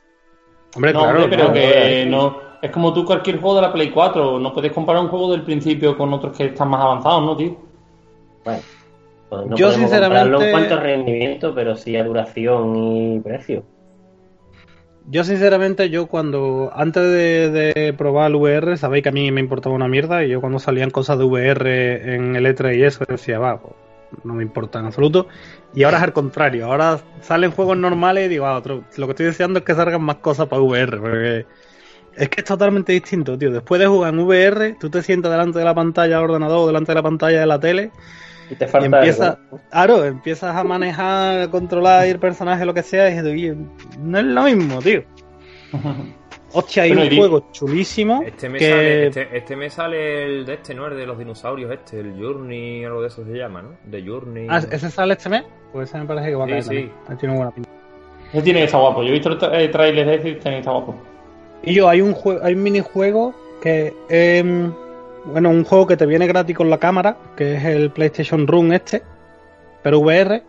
[0.74, 1.54] Hombre, No, claro, hombre, pero no.
[1.54, 2.50] que no.
[2.60, 5.42] Es como tú cualquier juego de la Play 4, no puedes comparar un juego del
[5.42, 7.56] principio con otros que están más avanzados, ¿no, tío?
[8.44, 8.60] Bueno,
[9.30, 13.20] pues no Yo, podemos sinceramente- compararlo en cuanto a rendimiento, pero sí a duración y
[13.20, 13.62] precio.
[15.10, 19.74] Yo sinceramente, yo cuando, antes de, probar el VR, sabéis que a mí me importaba
[19.74, 23.40] una mierda y yo cuando salían cosas de VR en el E3 y eso, decía,
[23.40, 23.74] va, pues,
[24.22, 25.26] no me importa en absoluto.
[25.74, 29.26] Y ahora es al contrario, ahora salen juegos normales y digo, ah, lo que estoy
[29.26, 31.46] deseando es que salgan más cosas para VR, porque
[32.14, 33.50] es que es totalmente distinto, tío.
[33.50, 36.92] Después de jugar en VR, tú te sientas delante de la pantalla del ordenador delante
[36.92, 37.90] de la pantalla de la tele
[38.50, 39.60] Y te y falta empieza, algo.
[39.70, 43.56] claro, empiezas a manejar, a controlar el personaje, lo que sea, y dices, "Oye,
[44.00, 45.02] no es lo mismo, tío.
[46.52, 50.24] Hostia, hay Bueno, un y juego chulísimo Este me, que sale, este, este me sale
[50.24, 50.88] el de este, ¿no?
[50.88, 53.68] El de los dinosaurios, este, el Journey, algo de eso se llama, ¿no?
[53.84, 54.48] De Journey.
[54.50, 56.68] Ah, ese sale este mes, pues ese me parece que va a Sí, caer sí.
[56.68, 56.92] también.
[57.08, 57.70] Ahí Tiene buena pinta.
[58.32, 59.02] Ese tiene que estar guapo.
[59.04, 60.94] Yo he visto el tra- el trailer de ese y tiene que estar guapo.
[61.62, 63.32] Y yo, hay un juego, hay un minijuego
[63.62, 64.72] que em,
[65.24, 68.72] bueno, un juego que te viene gratis con la cámara, que es el PlayStation Room
[68.72, 69.02] este,
[69.82, 70.42] pero VR.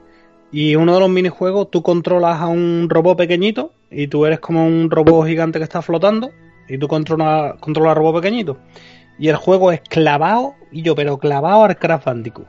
[0.52, 4.66] Y uno de los minijuegos, tú controlas a un robot pequeñito y tú eres como
[4.66, 6.32] un robot gigante que está flotando
[6.68, 8.58] y tú controlas, controlas al robot pequeñito.
[9.18, 12.48] Y el juego es clavado, y yo, pero clavado al Crash Bandicoot.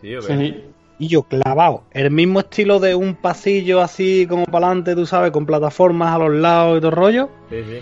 [0.00, 0.64] Sí.
[0.98, 1.84] Y yo, clavado.
[1.92, 6.18] El mismo estilo de un pasillo así como para adelante, tú sabes, con plataformas a
[6.18, 7.28] los lados y todo el rollo.
[7.48, 7.80] Sí, sí.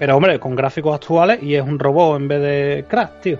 [0.00, 3.38] Pero hombre, con gráficos actuales y es un robot en vez de Crash, tío.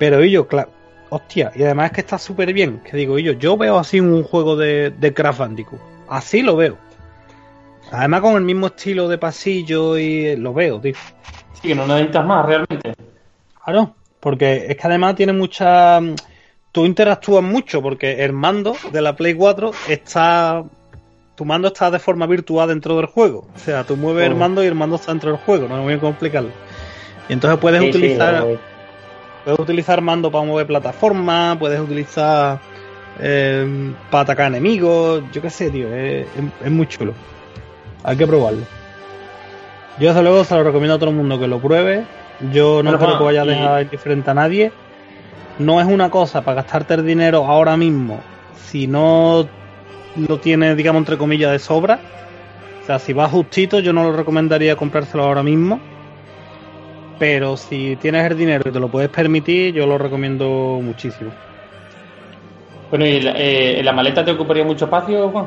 [0.00, 0.66] Pero y yo, cla-
[1.10, 2.80] hostia, y además es que está súper bien.
[2.80, 5.80] Que digo, y yo, yo veo así un juego de, de Crash Bandicoot.
[6.08, 6.76] Así lo veo.
[7.92, 10.94] Además con el mismo estilo de pasillo y lo veo, tío.
[11.54, 12.94] Sí, que no necesitas más realmente.
[13.64, 16.00] Claro, porque es que además tiene mucha...
[16.72, 20.64] Tú interactúas mucho porque el mando de la Play 4 está...
[21.40, 23.46] Tu mando está de forma virtual dentro del juego.
[23.56, 24.36] O sea, tú mueves el Oh.
[24.36, 26.50] mando y el mando está dentro del juego, no voy a complicarlo.
[27.30, 28.44] Y entonces puedes Sí, utilizar...
[29.44, 32.60] Puedes utilizar mando para mover plataformas, puedes utilizar
[33.18, 37.14] eh, para atacar enemigos, yo qué sé, tío, es, es- es muy chulo.
[38.04, 38.60] Hay que probarlo.
[39.98, 42.04] Yo desde luego se lo recomiendo a todo el mundo que lo pruebe.
[42.52, 44.72] Yo no Bueno, creo que vaya a y- dejar indiferente a nadie.
[45.58, 48.20] No es una cosa para gastarte el dinero ahora mismo
[48.56, 49.48] si no
[50.16, 51.98] lo tienes, digamos, entre comillas, de sobra.
[52.82, 55.80] O sea, si vas justito, yo no lo recomendaría comprárselo ahora mismo.
[57.18, 61.30] Pero si tienes el dinero y te lo puedes permitir, yo lo recomiendo muchísimo.
[62.88, 65.46] Bueno, ¿y la, eh, la maleta te ocuparía mucho espacio, Juan?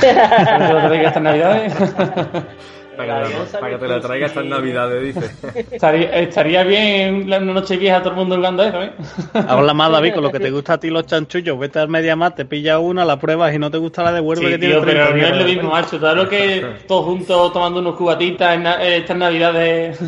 [0.00, 1.74] ¿Para que te lo estas navidades?
[2.96, 5.30] Para que, te la- para que te la traiga estas navidades, dice.
[5.72, 8.92] estaría, estaría bien la noche vieja todo el mundo jugando eso, ¿eh?
[9.48, 11.58] Habla más, David, con lo que te gusta a ti los chanchullos.
[11.58, 14.50] Vete al Mediamar, te pilla una, la pruebas y no te gusta la devuelve Sí,
[14.52, 16.00] que tiene tío, 30 pero no es lo mismo, macho.
[16.00, 19.98] ¿Sabes lo que todos juntos tomando unos cubatitas en eh, estas navidades?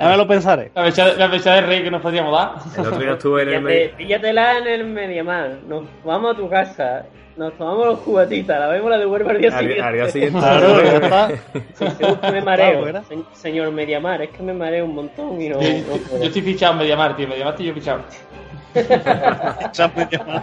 [0.00, 0.70] Me lo pensaré.
[0.74, 2.52] la fecha, la fecha de rey que nos podíamos dar.
[2.76, 3.64] El otro día estuve en el.
[3.64, 5.58] Píllate- Píllatela en el Mediamar.
[5.68, 7.04] Nos vamos a tu casa.
[7.36, 8.58] Nos tomamos los cubatitas.
[8.58, 9.82] La vemos la devuelvo al día siguiente.
[9.82, 10.38] al día siguiente.
[10.38, 10.72] Claro,
[12.32, 13.02] me mareo.
[13.34, 15.60] señor Mediamar, es que me mareo un montón y no.
[15.60, 15.68] Yo,
[16.18, 17.28] no estoy fichado en Mediamar, tío.
[17.28, 18.00] Mediamar estoy yo fichado.
[19.94, 20.42] Mediamar.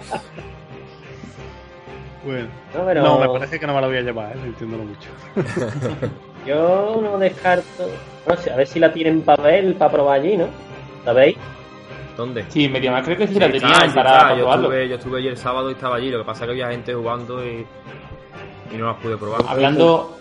[2.25, 2.47] Bueno.
[2.73, 4.39] No, pero No, me parece que no me lo voy a llevar, ¿eh?
[4.45, 5.09] entiéndolo mucho.
[6.45, 7.89] yo no descarto.
[8.27, 10.47] No sé, a ver si la tienen para ver, para probar allí, ¿no?
[11.03, 11.37] ¿Sabéis?
[12.15, 12.45] ¿Dónde?
[12.49, 14.21] Sí, Mediamar creo que sí, Sí, la está, tenían sí para, está.
[14.21, 14.63] para Yo probarlo.
[14.67, 16.09] estuve, yo estuve ayer sábado y estaba allí.
[16.11, 17.65] Lo que pasa es que había gente jugando y,
[18.71, 19.41] y no las pude probar.
[19.47, 20.15] Hablando,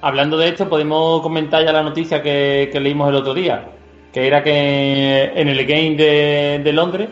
[0.00, 3.68] hablando de esto, podemos comentar ya la noticia que, que leímos el otro día.
[4.12, 7.08] que era que en el game de, de Londres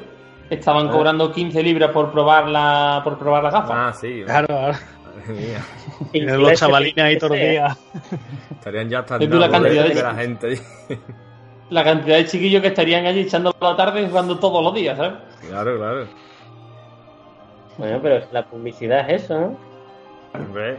[0.50, 0.90] estaban Ah.
[0.90, 3.70] cobrando 15 libras por probar la por probar las gafas.
[3.72, 4.22] Ah, sí.
[4.24, 4.78] Claro, claro.
[5.04, 5.58] Madre mía.
[6.12, 7.78] Y Los chavalines ahí todos los días.
[8.52, 10.60] Estarían ya hasta la cantidad de- de la gente.
[11.70, 14.96] La cantidad de chiquillos que estarían allí echando la tarde y jugando todos los días,
[14.96, 15.12] ¿sabes?
[15.46, 16.06] Claro, claro.
[17.76, 19.58] Bueno, pero la publicidad es eso, ¿no?
[20.34, 20.78] Hombre,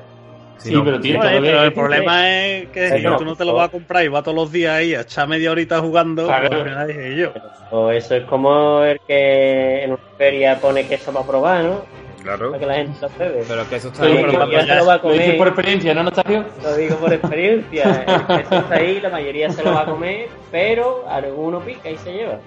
[0.58, 3.18] si Sí, no- pero tiene Joder, todo pero el problema es que si no.
[3.18, 5.28] tú no te lo vas a comprar y vas todos los días ahí a echar
[5.28, 6.50] media horita jugando, Claro.
[6.50, 7.34] pues yo.
[7.72, 11.82] O eso es como el que en una feria pone queso para probar, ¿no?
[12.22, 12.52] Claro.
[12.52, 13.44] Para que la gente lo pruebe.
[13.48, 14.18] Pero que eso está ahí.
[14.22, 16.46] pero ya se lo va a Lo dices por experiencia, ¿no, Anastasio?
[16.64, 18.06] Lo digo por experiencia.
[18.30, 21.98] El queso está ahí, la mayoría se lo va a comer, pero alguno pica y
[21.98, 22.40] se lleva.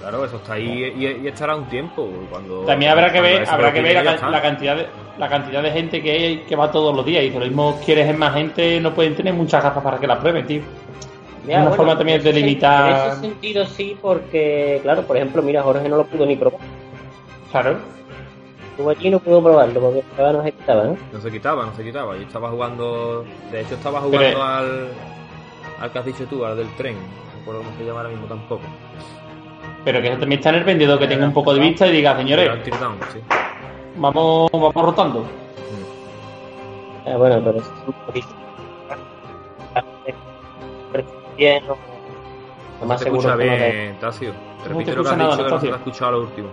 [0.00, 2.08] Claro, eso está ahí y, y estará un tiempo.
[2.30, 4.86] Cuando, También habrá que ver, eso habrá que ver la, cantidad de
[5.18, 7.22] la cantidad de gente que hay que va todos los días.
[7.24, 10.06] Y si lo mismo quieres en más gente, no pueden tener muchas gafas para que
[10.06, 10.62] las prueben, tío.
[11.46, 15.62] Ya, Una forma también de limitar- En ese sentido sí, porque, claro, por ejemplo, mira,
[15.62, 16.60] Jorge no lo pudo ni probar.
[17.50, 17.76] Claro.
[18.88, 20.96] Allí y no pudo probarlo porque estaba no se quitaba, ¿no?
[21.12, 22.16] No se quitaba, no se quitaba.
[22.16, 23.24] Yo estaba jugando.
[23.50, 24.88] De hecho, estaba jugando Pero- al.
[25.80, 26.94] Al que has dicho tú, al del tren.
[26.96, 28.62] No me acuerdo cómo se llama ahora mismo tampoco.
[29.84, 31.92] Pero que eso también está en el vendedor que tenga un poco de vista y
[31.92, 33.20] diga, Pero señores, Teardown, sí.
[33.96, 35.24] vamos, vamos rotando.
[37.06, 38.28] Ah, bueno, pero eso es un poquito.
[41.36, 41.74] Bien, no.
[41.74, 41.78] Lo
[42.82, 44.32] No más se seguro escucha bien, Tasio.
[44.62, 46.48] te Repite lo que has dicho, que no se te ha escuchado lo último.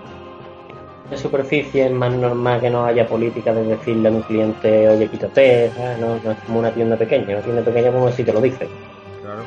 [1.10, 5.08] De superficie es más normal que no haya política de decirle a un cliente, oye,
[5.08, 6.00] quítate, ¿sabes?
[6.00, 7.26] No, no es como una tienda pequeña.
[7.36, 8.67] Una tienda pequeña como si te lo dice.
[9.22, 9.43] Claro.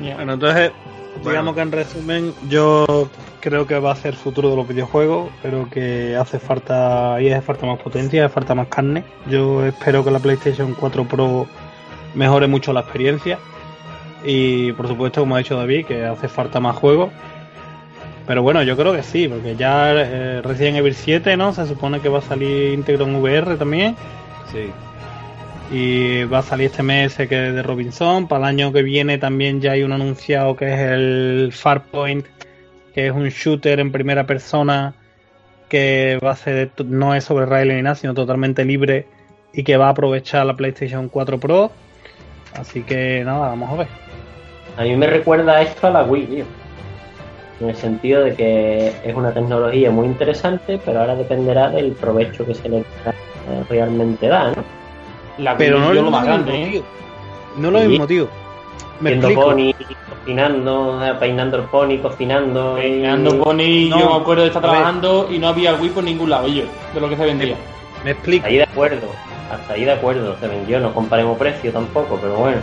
[0.00, 0.72] Bueno, entonces,
[1.16, 1.30] Bueno.
[1.30, 3.08] digamos que en resumen, yo
[3.40, 7.30] creo que va a ser el futuro de los videojuegos, pero que hace falta, ahí
[7.30, 9.04] hace falta más potencia, hace falta más carne.
[9.26, 11.46] Yo espero que la PlayStation 4 Pro
[12.14, 13.38] mejore mucho la experiencia.
[14.24, 17.10] Y por supuesto, como ha dicho David, que hace falta más juegos.
[18.26, 21.52] Pero bueno, yo creo que sí, porque ya eh, Resident Evil 7, ¿no?
[21.52, 23.96] Se supone que va a salir íntegro en VR también.
[24.52, 24.70] Sí.
[25.74, 28.28] Y va a salir este mes ese que es de Robinson.
[28.28, 32.26] Para el año que viene también ya hay un anunciado que es el Farpoint,
[32.94, 34.94] que es un shooter en primera persona
[35.68, 39.06] que va a ser no es sobre rail ni nada, sino totalmente libre
[39.54, 41.72] y que va a aprovechar la PlayStation 4 Pro.
[42.54, 43.86] Así que nada, vamos a ver.
[44.76, 46.44] A mí me recuerda esto a la Wii, tío.
[47.60, 52.44] En el sentido de que es una tecnología muy interesante, pero ahora dependerá del provecho
[52.46, 52.84] que se le
[53.68, 54.64] realmente da, ¿no?
[55.38, 56.82] La Pero no lo más grande, ¿eh?
[57.56, 58.28] No lo mismo, tío.
[59.00, 59.42] Me explico.
[59.42, 59.72] pony,
[60.08, 62.78] cocinando, peinando el pony, cocinando.
[62.78, 66.04] y- Peinando Pony, No, yo me acuerdo de estar trabajando y no había Wii por
[66.04, 66.62] ningún lado, yo,
[66.94, 67.56] de lo que se vendía.
[68.04, 68.46] Me explico.
[68.46, 69.08] Ahí de acuerdo,
[69.50, 72.58] hasta ahí de acuerdo, se vendió, no comparemos precio tampoco, pero bueno.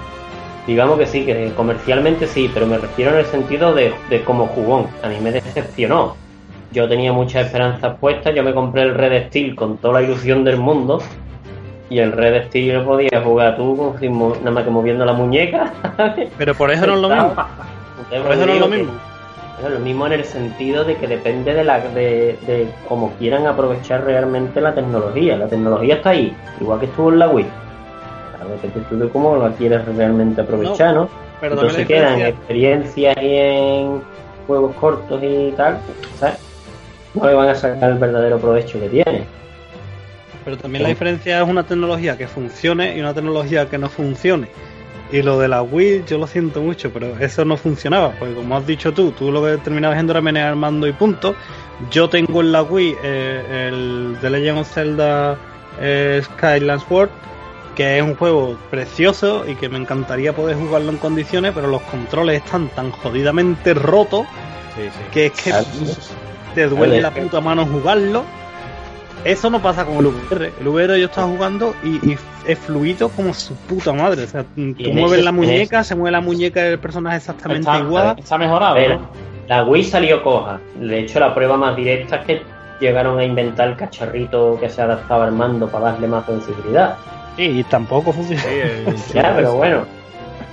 [0.67, 4.47] Digamos que sí, que comercialmente sí, pero me refiero en el sentido de, de como
[4.47, 4.87] jugón.
[5.03, 6.15] A mí me decepcionó.
[6.71, 10.43] Yo tenía muchas esperanzas puestas, yo me compré el Red Steel con toda la ilusión
[10.43, 10.99] del mundo.
[11.89, 15.73] Y el Red Steel lo podías jugar tú sin nada más que moviendo la muñeca.
[16.37, 17.33] Pero por eso no es lo mismo.
[18.09, 18.91] Por eso no es lo mismo.
[19.59, 23.47] bueno, lo mismo en el sentido de que depende de la de, de cómo quieran
[23.47, 25.35] aprovechar realmente la tecnología.
[25.35, 27.47] La tecnología está ahí, igual que estuvo en la Wii.
[28.49, 31.09] Claro, depende tú de cómo la quieres realmente aprovechar, ¿no?
[31.39, 34.01] Pero también la Entonces quedan experiencias y en
[34.47, 35.79] juegos cortos y tal,
[36.19, 36.37] ¿sabes?
[37.13, 39.23] No le van a sacar el verdadero provecho que tiene.
[40.45, 44.47] Pero también la diferencia es una tecnología que funcione y una tecnología que no funcione.
[45.11, 48.13] Y lo de la Wii, yo lo siento mucho, pero eso no funcionaba.
[48.19, 50.93] Porque como has dicho tú, tú lo que terminabas haciendo era menear el mando y
[50.93, 51.35] punto.
[51.89, 55.37] Yo tengo en la Wii eh, el The Legend of Zelda
[55.81, 57.09] eh, Skylands Sword,
[57.79, 61.81] que es un juego precioso y que me encantaría poder jugarlo en condiciones, pero los
[61.83, 64.25] controles están tan jodidamente rotos
[64.75, 64.99] Sí, sí.
[65.13, 65.65] que es que Claro.
[66.55, 68.23] te duele la puta mano jugarlo.
[69.23, 70.51] Eso no pasa con el VR.
[70.59, 74.23] El VR yo estaba jugando y, y es fluido como su puta madre.
[74.23, 74.59] O sea, tú
[74.91, 78.15] mueves ese- la muñeca, se mueve la muñeca del personaje exactamente Está, igual.
[78.19, 79.09] está mejorado, ver, ¿no?
[79.47, 80.59] la Wii salió coja.
[80.79, 82.41] De hecho, la prueba más directa es que
[82.81, 86.97] llegaron a inventar el cacharrito que se adaptaba al mando para darle más sensibilidad.
[87.39, 88.41] Sí, y tampoco funciona.
[88.41, 89.85] Sí, el- Ya, pero bueno.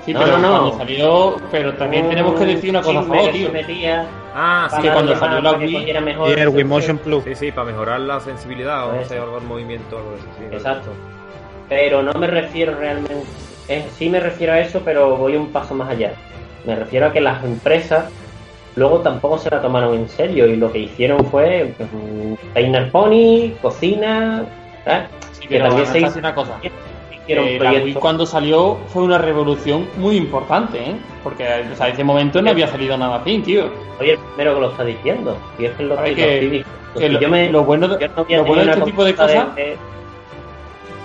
[0.04, 0.58] Sí, No, pero no, no.
[0.60, 3.46] cuando salió, pero también tenemos que decir una cosa favor, que tío.
[3.48, 7.24] se metía Ah, sí, que cuando salió la Wii- mejor Y el Wii Motion Plus.
[7.24, 10.10] sí, sí, para mejorar la sensibilidad o no Pues sé, algo del movimiento o algo
[10.12, 10.26] de eso.
[10.38, 10.56] Sí, vale.
[10.58, 10.90] Exacto.
[11.68, 13.14] Pero no me refiero realmente.
[13.68, 16.12] eh, sí me refiero a eso, pero voy un paso más allá.
[16.64, 18.04] Me refiero a que las empresas
[18.76, 21.74] luego tampoco se la tomaron en serio y lo que hicieron fue
[22.54, 24.44] peinar pony, cocina.
[24.84, 25.08] ¿sabes?
[25.48, 26.58] Que pero también también se una cosa.
[27.28, 30.96] eh, la Wii cuando salió fue una revolución muy importante, ¿eh?
[31.22, 33.70] Porque o ese momento no había salido nada así, tío.
[34.00, 35.36] Oye, el primero que lo está diciendo.
[35.58, 38.70] Y es que lo que, que, lo, yo me, lo bueno, de, lo bueno de
[38.70, 39.46] este tipo de cosas...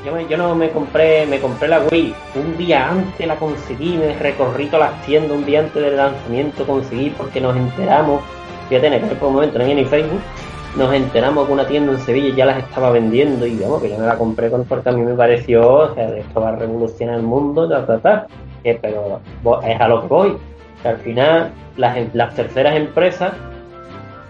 [0.06, 3.98] yo, me, yo no me compré me compré la Wii un día antes la conseguí
[3.98, 8.22] me recorrí todas las tiendas un día antes del lanzamiento conseguí porque nos enteramos
[8.70, 10.22] fíjate en aquel momento no había ni Facebook
[10.76, 13.98] nos enteramos que una tienda en Sevilla ya las estaba vendiendo y vamos, que yo
[13.98, 17.24] me la compré porque a mí me pareció, o sea, esto va a revolucionar el
[17.24, 18.28] mundo, ta, ta, ta.
[18.64, 19.20] pero
[19.64, 20.38] es a lo que voy.
[20.84, 23.34] al final, las, las terceras empresas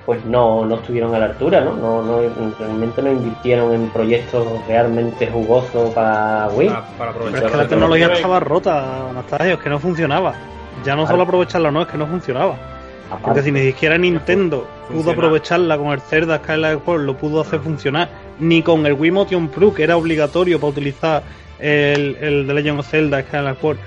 [0.05, 1.73] pues no, no estuvieron a la altura, ¿no?
[1.73, 2.21] No, no
[2.59, 6.69] realmente no invirtieron en proyectos realmente jugosos para Wii.
[6.97, 10.33] Para, Pero es que la tecnología estaba rota, Anastasio, es que no funcionaba.
[10.83, 12.55] Ya no solo aprovecharla, no, es que no funcionaba.
[13.19, 17.59] Porque si ni siquiera Nintendo pudo aprovecharla con el Zelda Skyward Sword, lo pudo hacer
[17.59, 21.23] funcionar, ni con el Wii Motion Pro, que era obligatorio para utilizar
[21.59, 23.77] el, el The Legend of Zelda Skyward Sword,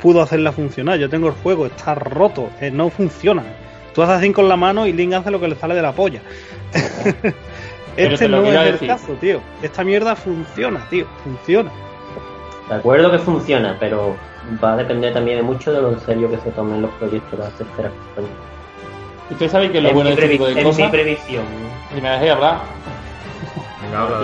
[0.00, 0.98] pudo hacerla funcionar.
[0.98, 3.42] Yo tengo el juego, está roto, eh, no funciona.
[3.94, 5.92] Tú haces así con la mano y Link hace lo que le sale de la
[5.92, 6.20] polla.
[7.96, 9.40] este no es el caso, tío.
[9.62, 11.70] Esta mierda funciona, tío, funciona.
[12.68, 14.14] De acuerdo que funciona, pero
[14.62, 17.32] va a depender también de mucho de lo en serio que se tomen los proyectos
[17.32, 17.92] de las terceras
[19.30, 20.86] Ustedes saben que lo bueno de este tipo de cosas.
[20.86, 21.44] mi previsión.
[21.96, 22.60] Y me dejé hablar.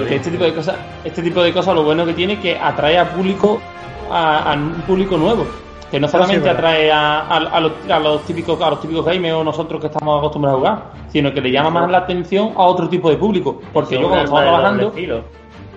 [0.09, 2.97] este tipo de cosas, este tipo de cosas, lo bueno que tiene es que atrae
[2.97, 3.61] a público,
[4.09, 5.45] a, un público nuevo.
[5.91, 10.19] Que no solamente atrae a, los, típicos a los típicos gamers o nosotros que estamos
[10.19, 13.61] acostumbrados a jugar, sino que le llama más la atención a otro tipo de público.
[13.73, 14.93] Porque yo cuando estaba trabajando.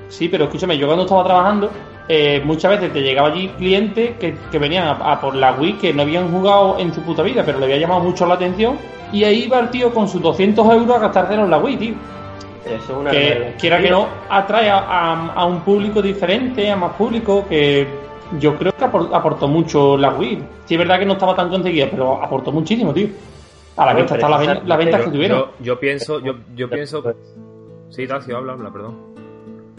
[0.10, 1.72] Sí, pero escúchame, yo cuando estaba trabajando,
[2.12, 6.02] eh, muchas veces te llegaba allí clientes que, venían a, por la Wii que no
[6.02, 8.80] habían jugado en su puta vida, pero le había llamado mucho la atención
[9.14, 11.94] y ahí va el tío con sus 200 euros a gastárselo en la Wii, tío.
[12.66, 17.46] Eso es una que quiera que no atrae a, un público diferente, a más público,
[17.48, 17.88] que
[18.40, 20.44] yo creo que aportó mucho la Wii.
[20.66, 23.08] Sí, es verdad que no estaba tan conseguida, pero aportó muchísimo, tío.
[23.78, 25.46] A la venta está la, venta que tuvieron.
[25.60, 27.04] Yo, pienso, yo, yo pienso.
[27.90, 29.09] Sí, Tacio, habla, habla, perdón.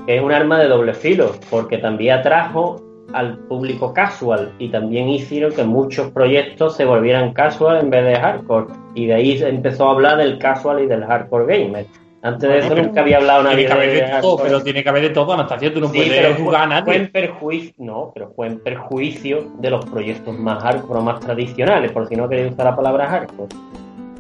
[0.07, 2.77] Es un arma de doble filo, porque también atrajo
[3.13, 8.15] al público casual y también hicieron que muchos proyectos se volvieran casual en vez de
[8.17, 11.87] hardcore y de ahí empezó a hablar del casual y del hardcore gamer.
[12.23, 15.33] Antes de eso nunca había hablado nadie de, todo, Pero tiene que haber de todo,
[15.33, 16.85] Anastasia, tú no puedes jugar a nadie.
[16.85, 21.21] Fue en perjuicio, no, pero fue en perjuicio de los proyectos más hardcore o más
[21.21, 23.49] tradicionales, por si no queréis usar la palabra hardcore.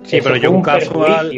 [0.04, 1.30] Sí, pero yo un casual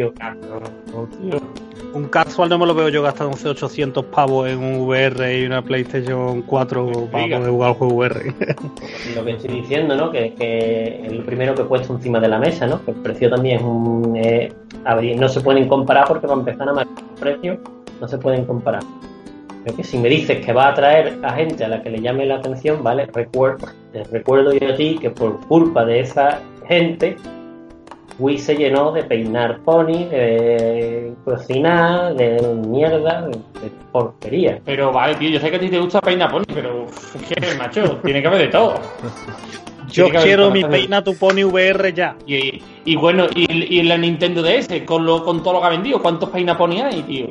[1.94, 5.62] un casual no me lo veo yo gastando 800 pavos en un VR y una
[5.62, 8.35] PlayStation 4 para poder jugar al juego VR.
[9.14, 10.11] Lo que estoy diciendo, ¿no?
[10.11, 12.83] Que, que es lo primero que he puesto encima de la mesa, ¿no?
[12.85, 14.16] Que el precio también es un...
[14.16, 14.53] Eh,
[15.16, 17.59] no se pueden comparar porque para empezar a marcar precio
[18.01, 18.83] no se pueden comparar.
[19.64, 22.01] Pero que si me dices que va a atraer a gente a la que le
[22.01, 23.07] llame la atención, ¿vale?
[23.12, 23.68] Recuerdo,
[24.11, 27.16] recuerdo yo a ti que por culpa de esa gente
[28.18, 33.38] Wii se llenó de peinar pony, de cocinar, de mierda, de,
[33.90, 34.61] porquería.
[34.64, 38.01] Pero vale, tío, yo sé que a ti te gusta peinar pony, pero es macho,
[38.05, 38.75] tiene que haber de todo.
[39.90, 42.16] Yo quiero mi peina tu pony VR ya.
[42.27, 46.01] Y, bueno, y, y, la Nintendo DS, con, lo, con todo lo que ha vendido,
[46.01, 47.27] ¿cuántos peina pony hay, tío?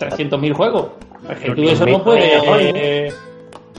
[0.00, 0.86] 300.000 juegos.
[1.30, 3.14] Es que tú eso no puedes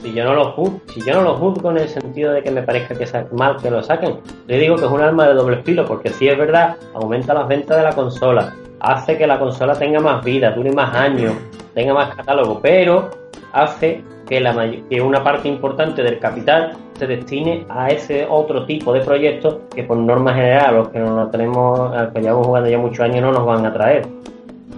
[0.06, 3.56] si yo no lo juzgo, en el sentido de que me parezca que es mal
[3.56, 6.38] que lo saquen, le digo que es un arma de doble filo, porque si es
[6.38, 10.72] verdad, aumenta las ventas de la consola, hace que la consola tenga más vida, dure
[10.72, 11.34] más años,
[11.74, 13.10] tenga más catálogo, pero
[13.52, 19.58] hace que, una parte importante del capital se destine a ese otro tipo de proyectos
[19.74, 23.32] que por norma general los que no tenemos, que llevamos jugando ya muchos años no
[23.32, 24.06] nos van a traer.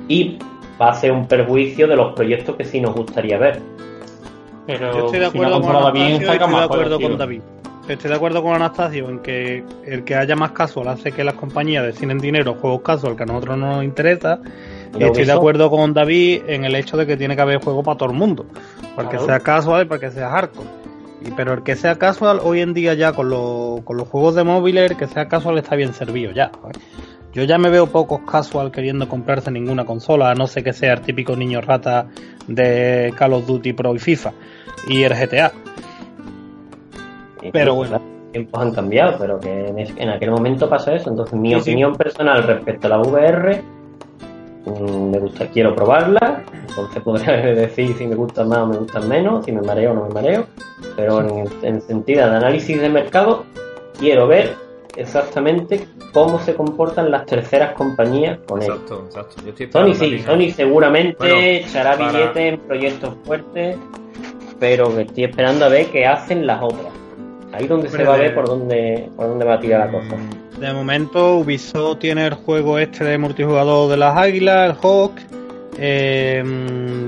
[0.09, 0.39] Y
[0.81, 3.61] va a ser un perjuicio de los proyectos que sí nos gustaría ver.
[4.69, 7.41] Pero Yo estoy de acuerdo con Anastasio estoy de acuerdo con David.
[7.89, 11.37] Estoy de acuerdo con Anastasio en que el que haya más casual hace que las
[11.37, 14.41] compañías destinen dinero juegos casual que a nosotros no nos interesa.
[14.95, 17.83] Y estoy de acuerdo con David en el hecho de que tiene que haber juego
[17.83, 18.45] para todo el mundo.
[18.95, 20.69] Para que sea casual y para que sea hardcore.
[21.23, 23.31] Y, pero el que sea casual hoy en día ya con,
[23.85, 26.53] con los juegos de móviles, el que sea casual está bien servido ya.
[27.33, 30.93] Yo ya me veo pocos casual queriendo comprarse ninguna consola, a no ser que sea
[30.93, 32.07] el típico niño rata
[32.47, 34.33] de Call of Duty Pro y FIFA
[34.87, 35.53] y el GTA.
[37.53, 37.93] Pero bueno.
[37.93, 41.11] Los tiempos han cambiado, pero que en, aquel momento pasó eso.
[41.11, 43.63] Entonces, mi opinión personal respecto a la VR,
[44.67, 46.45] mm, me gusta, quiero probarla.
[46.69, 49.95] Entonces, podría decir si me gusta más o me gusta menos, si me mareo o
[49.95, 50.47] no me mareo.
[50.95, 53.45] Pero en, en sentido de análisis de mercado,
[53.99, 54.69] quiero ver
[54.99, 58.69] exactamente cómo se comportan las terceras compañías con él.
[58.71, 59.43] Exacto, exacto.
[59.71, 63.77] Sony sí, Sony seguramente echará billetes en proyectos fuertes
[64.59, 66.93] pero estoy esperando a ver qué hacen las otras.
[67.53, 70.17] Ahí donde se va a ver por dónde, por dónde va a tirar la cosa.
[70.61, 75.13] De momento, Ubisoft tiene el juego este de multijugador de las águilas, el Hawk.
[75.81, 76.43] Eh,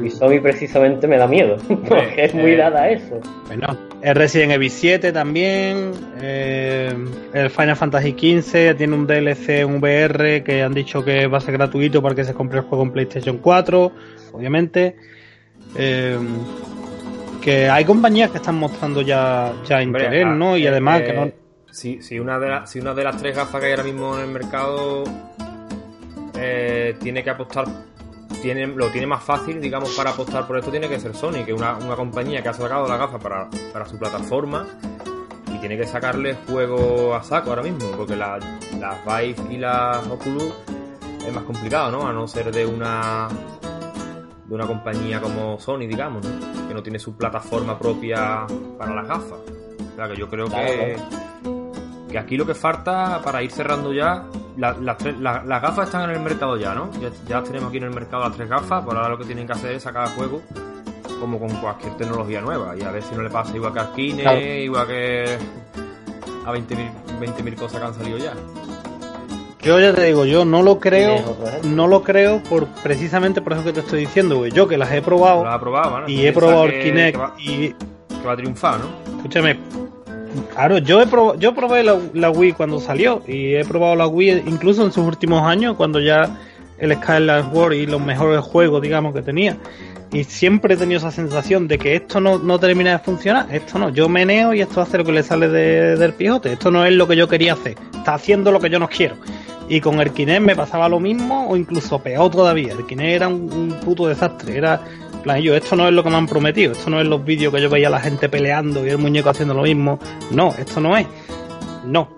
[0.01, 1.57] Ubisoft precisamente me da miedo,
[1.89, 3.21] porque es muy eh, dada a eso.
[3.49, 5.93] Bueno, el Resident Evil 7 también,
[6.23, 6.95] eh,
[7.35, 11.41] el Final Fantasy XV tiene un DLC, un VR que han dicho que va a
[11.43, 13.93] ser gratuito para que se compre el juego en PlayStation 4,
[14.33, 14.97] obviamente.
[15.77, 16.19] Eh,
[17.41, 20.57] que hay compañías que están mostrando ya, ya interés, ah, ¿no?
[20.57, 21.33] Y además que no...
[21.71, 24.25] Si, si, una de si una de las tres gafas que hay ahora mismo en
[24.25, 25.05] el mercado
[27.01, 27.67] tiene que apostar
[28.41, 31.53] tiene, lo tiene más fácil, digamos, para apostar por esto tiene que ser Sony, que
[31.53, 34.67] es una, compañía que ha sacado la gafa para, para su plataforma
[35.55, 38.43] y tiene que sacarle juego a saco ahora mismo, porque las
[39.05, 40.55] Vive y las Oculus
[41.27, 42.07] es más complicado, ¿no?
[42.07, 43.29] A no ser de una
[44.47, 46.27] de una compañía como Sony, digamos,
[46.71, 48.47] que no tiene su plataforma propia
[48.79, 49.41] para las gafas.
[49.41, 50.97] O sea, que yo creo que,
[52.09, 54.25] que aquí lo que falta para ir cerrando ya
[54.57, 56.89] las gafas están en el mercado ya, ¿no?
[57.27, 59.53] Ya, tenemos aquí en el mercado las tres gafas, por ahora lo que tienen que
[59.53, 60.43] hacer es sacar juego
[61.19, 63.93] como con cualquier tecnología nueva y a ver si no le pasa igual que a
[63.93, 65.39] Kine, igual que
[66.47, 68.33] a 20.000 cosas que han salido ya.
[69.63, 73.65] Yo ya te digo, yo no lo creo, no lo creo por precisamente por eso
[73.65, 74.51] que te estoy diciendo, güey.
[74.53, 75.45] Yo que las he probado,
[76.07, 79.17] y he probado el Kinect y que va a triunfar, ¿no?
[79.19, 79.59] Escúchame,
[80.55, 84.45] Claro, yo, he probado, yo probé la, Wii cuando salió y he probado la Wii
[84.47, 86.39] incluso en sus últimos años cuando ya
[86.79, 89.57] el Skyward Sword y los mejores juegos, digamos, que tenía.
[90.13, 93.79] Y siempre he tenido esa sensación de que esto no, no termina de funcionar, esto
[93.79, 96.93] no, yo meneo y esto hace lo que le sale del pijote, esto no es
[96.93, 99.17] lo que yo quería hacer, está haciendo lo que yo no quiero.
[99.69, 103.29] Y con el Kinect me pasaba lo mismo o incluso peor todavía, el Kinect era
[103.29, 104.83] un, un puto desastre, era
[105.21, 107.55] plan, yo, esto no es lo que me han prometido, esto no es los vídeos
[107.55, 109.99] que yo veía a la gente peleando y el muñeco haciendo lo mismo.
[110.31, 111.07] No, esto no es.
[111.85, 112.09] No.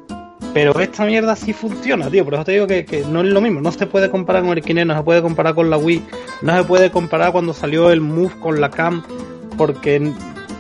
[0.55, 2.25] Pero esta mierda sí funciona, tío.
[2.25, 3.61] Por eso te digo que, no es lo mismo.
[3.61, 6.03] No se puede comparar con el Kinect, no se puede comparar con la Wii,
[6.43, 9.03] no se puede comparar cuando salió el Move con la Cam,
[9.57, 10.13] porque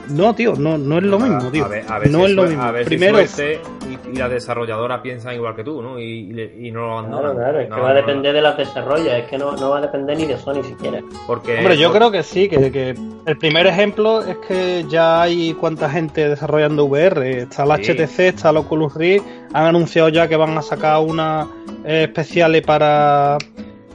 [0.08, 1.68] no, tío, no, no es lo mismo, tío.
[2.10, 2.72] no es lo mismo.
[2.84, 5.98] Primero, y, la desarrolladora piensan igual que tú, ¿no?
[5.98, 7.36] Y, no lo abandonan.
[7.36, 9.80] Claro, claro, es que va a depender de las desarrollas, es que no, va a
[9.80, 11.00] depender ni de Sony siquiera.
[11.26, 12.94] Porque, Hombre, yo creo que sí, que, que,
[13.26, 17.42] el primer ejemplo es que ya hay cuánta gente desarrollando VR.
[17.42, 21.46] Está la HTC, está la Oculus Rift, han anunciado ya que van a sacar una
[21.84, 23.38] eh, especiales para,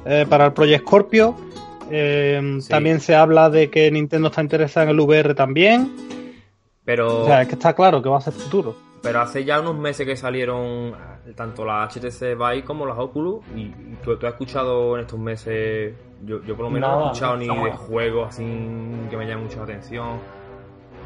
[0.05, 1.46] eh, para el Project Scorpio.
[1.91, 5.95] Eh, también se habla de que Nintendo está interesada en el VR también.
[6.85, 7.23] Pero.
[7.23, 8.75] O sea, es que está claro que va a ser futuro.
[9.01, 10.93] Pero hace ya unos meses que salieron
[11.35, 13.43] tanto la HTC Vive como las Oculus.
[13.55, 13.69] Y,
[14.03, 15.93] tú, has escuchado en estos meses.
[16.23, 18.43] Yo, por lo menos no, he escuchado ni de juegos así
[19.09, 20.19] que me llamen mucho la atención.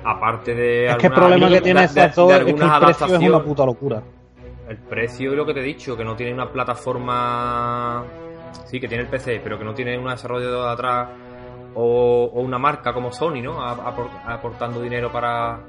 [0.04, 0.88] Aparte de.
[0.88, 4.02] Es que el problema que tiene es que el precio es una puta locura.
[4.68, 8.06] El precio y lo que te he dicho, que no tiene una plataforma
[8.66, 11.10] Sí, que tiene el PC, pero que no tiene un desarrollo de atrás
[11.76, 13.62] o, una marca como Sony, ¿no?
[13.64, 15.60] aportando dinero para,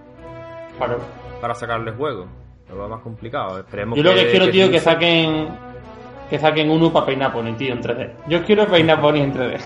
[1.41, 2.27] para, sacarle juego.
[2.75, 3.59] Lo más complicado.
[3.59, 5.49] Esperemos Yo lo que, quiero, tío, que saquen
[6.31, 8.11] que saquen uno para peinar Pony, tío, en 3D.
[8.27, 9.61] Yo quiero peinar Pony en 3D.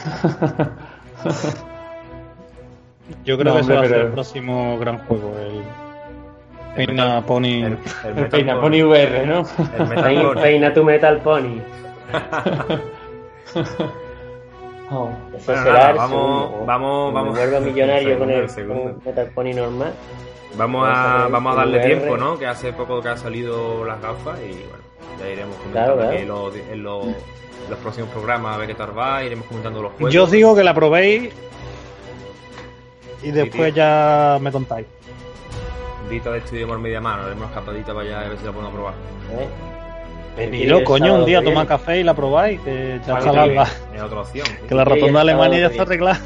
[3.24, 5.62] Yo creo que ese va a ser el próximo gran juego, el
[6.74, 7.64] Peina Pony.
[7.64, 7.78] El,
[8.28, 9.44] Peina Pony VR, ¿no?
[9.78, 11.60] El Peina tu Metal Pony.
[14.90, 15.10] Oh,
[15.46, 17.36] vamos, vamos, vamos.
[17.36, 18.48] vuelvo millonario con el,
[19.04, 19.92] Metal Pony normal.
[20.56, 22.38] Vamos a, vamos a darle tiempo, ¿no?
[22.38, 24.84] Que hace poco que ha salido las gafas y bueno,
[25.18, 27.06] ya iremos comentando en, los,
[27.82, 30.14] próximos programas a ver qué tal va, iremos comentando los juegos.
[30.14, 31.34] Yo os digo que la probéis
[33.22, 34.86] y después ya me contáis.
[36.08, 38.52] Dita de estudio por media mano, haremos una escapadita para allá a ver si la
[38.52, 38.94] podemos probar.
[39.32, 39.75] ¿Eh?
[40.36, 43.62] Venidlo, coño, un día tomar café y la probáis, que ya está la,
[43.94, 44.46] Es otra opción.
[44.68, 46.20] Que la rotonda de Alemania ya está arreglada.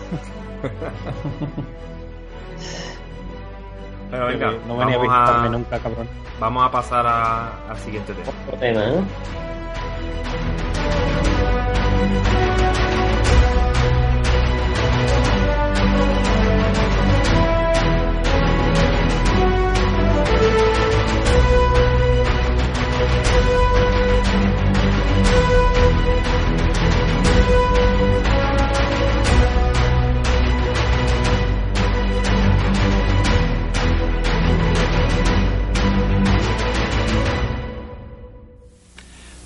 [4.11, 6.09] Pero venga, no venía a visitarme nunca, cabrón.
[6.41, 8.33] Vamos a pasar al siguiente tema.
[8.59, 9.01] tema ¿eh?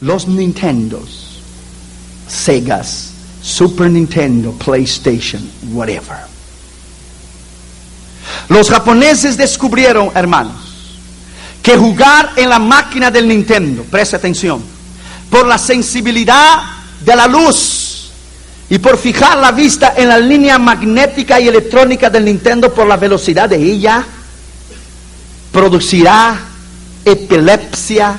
[0.04, 1.40] Los Nintendos,
[2.28, 3.10] Segas,
[3.42, 5.42] Super Nintendo, PlayStation,
[5.72, 6.18] whatever.
[8.48, 10.56] Los japoneses descubrieron, hermanos,
[11.62, 14.62] que jugar en la máquina del Nintendo, presta atención,
[15.30, 16.62] por la sensibilidad
[17.00, 18.10] de la luz
[18.68, 22.98] y por fijar la vista en la línea magnética y electrónica del Nintendo por la
[22.98, 24.04] velocidad de ella,
[25.50, 26.38] producirá
[27.06, 28.18] epilepsia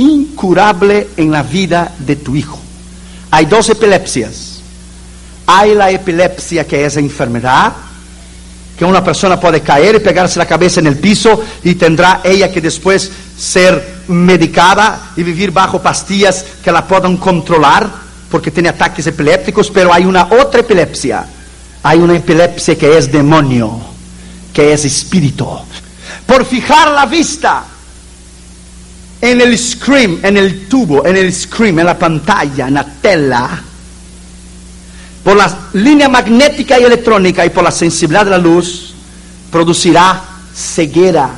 [0.00, 2.58] incurable en la vida de tu hijo.
[3.30, 4.60] Hay dos epilepsias.
[5.46, 7.72] Hay la epilepsia que es enfermedad,
[8.78, 12.50] que una persona puede caer y pegarse la cabeza en el piso y tendrá ella
[12.50, 17.90] que después ser medicada y vivir bajo pastillas que la puedan controlar
[18.30, 21.26] porque tiene ataques epilépticos, pero hay una otra epilepsia.
[21.82, 23.80] Hay una epilepsia que es demonio,
[24.52, 25.46] que es espíritu.
[26.26, 27.64] Por fijar la vista
[29.20, 33.62] en el screen, en el tubo, en el screen, en la pantalla, en la tela,
[35.22, 38.94] por la línea magnética y electrónica y por la sensibilidad de la luz,
[39.50, 40.22] producirá
[40.54, 41.30] ceguera.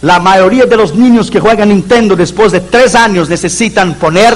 [0.00, 4.34] La mayoría de los niños que juegan Nintendo después de tres años necesitan poner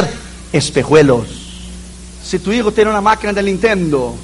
[0.53, 1.27] espejuelos.
[2.25, 4.15] Si tu hijo tiene una máquina de Nintendo,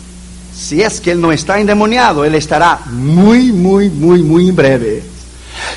[0.54, 5.02] si es que él no está endemoniado, él estará muy, muy, muy, muy breve.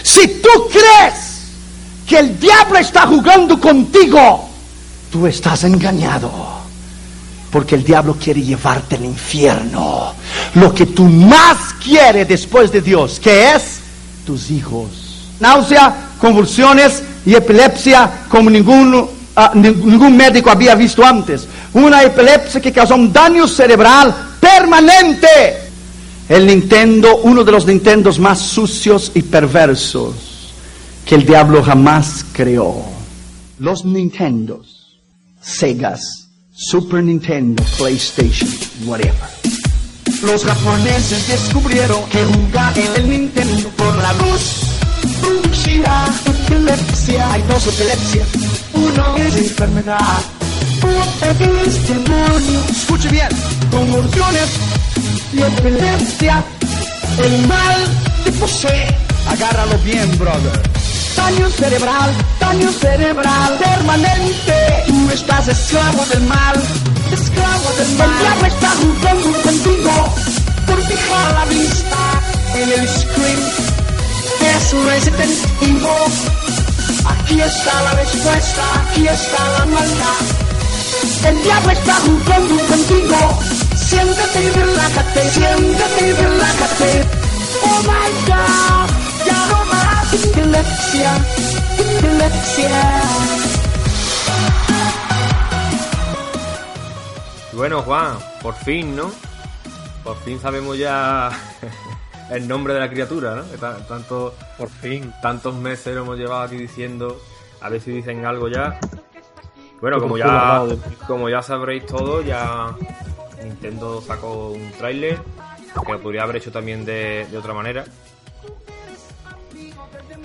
[0.04, 1.35] Si tú crees
[2.06, 4.48] que el diablo está jugando contigo,
[5.12, 6.32] tú estás engañado.
[7.52, 10.14] Porque el diablo quiere llevarte al infierno.
[10.56, 13.80] Lo que tú más quieres después de Dios, que es
[14.26, 14.90] tus hijos.
[15.40, 21.48] Náusea, convulsiones y epilepsia como ningún, ah, ningún médico había visto antes.
[21.74, 25.28] Una epilepsia que causa un daño cerebral permanente.
[26.28, 30.35] El Nintendo, uno de los Nintendos más sucios y perversos
[31.06, 32.84] que el diablo jamás creó.
[33.60, 35.00] Los Nintendos,
[35.40, 38.50] Segas, Super Nintendo, PlayStation,
[38.86, 39.14] whatever.
[40.24, 44.76] Los japoneses descubrieron que jugar en el Nintendo por la luz
[45.22, 47.32] producirá epilepsia.
[47.32, 48.28] Hay dos epilepsias.
[48.74, 50.00] Uno es enfermedad.
[50.82, 52.60] Otro es demonio.
[52.72, 53.30] Escuche bien.
[53.72, 54.50] Convulsiones
[55.34, 56.44] y epilepsia.
[57.18, 57.88] El mal
[58.24, 58.88] te posee.
[59.28, 60.75] Agárralo bien, brother.
[61.26, 64.84] Daño cerebral, daño cerebral permanente.
[64.86, 66.56] Tú estás esclavo del mal,
[67.12, 68.10] esclavo del mal.
[68.12, 69.92] El diablo está jugando contigo
[70.68, 71.98] por fijar la vista
[72.54, 73.40] en el screen.
[74.54, 75.82] Es Resident Evil.
[77.10, 80.26] Aquí está la respuesta, aquí está la maldad.
[81.28, 83.40] El diablo está jugando contigo.
[83.90, 87.06] Siéntate y relájate, siéntate y relájate.
[87.64, 89.05] Oh my god,
[90.14, 91.12] epilepsia,
[91.78, 93.02] epilepsia.
[97.54, 99.12] Bueno, Juan, por fin, ¿no?
[100.04, 101.32] Por fin sabemos ya
[102.32, 103.50] el nombre de la criatura, ¿no?
[103.50, 105.12] Que Tanto, Por fin.
[105.22, 107.20] tantos meses lo hemos llevado aquí diciendo,
[107.62, 108.80] a ver si dicen algo ya.
[109.82, 110.64] Bueno, como ya,
[111.08, 112.74] como ya sabréis todo, ya
[113.44, 115.20] Nintendo sacó un tráiler
[115.86, 117.84] que lo podría haber hecho también de, de otra manera.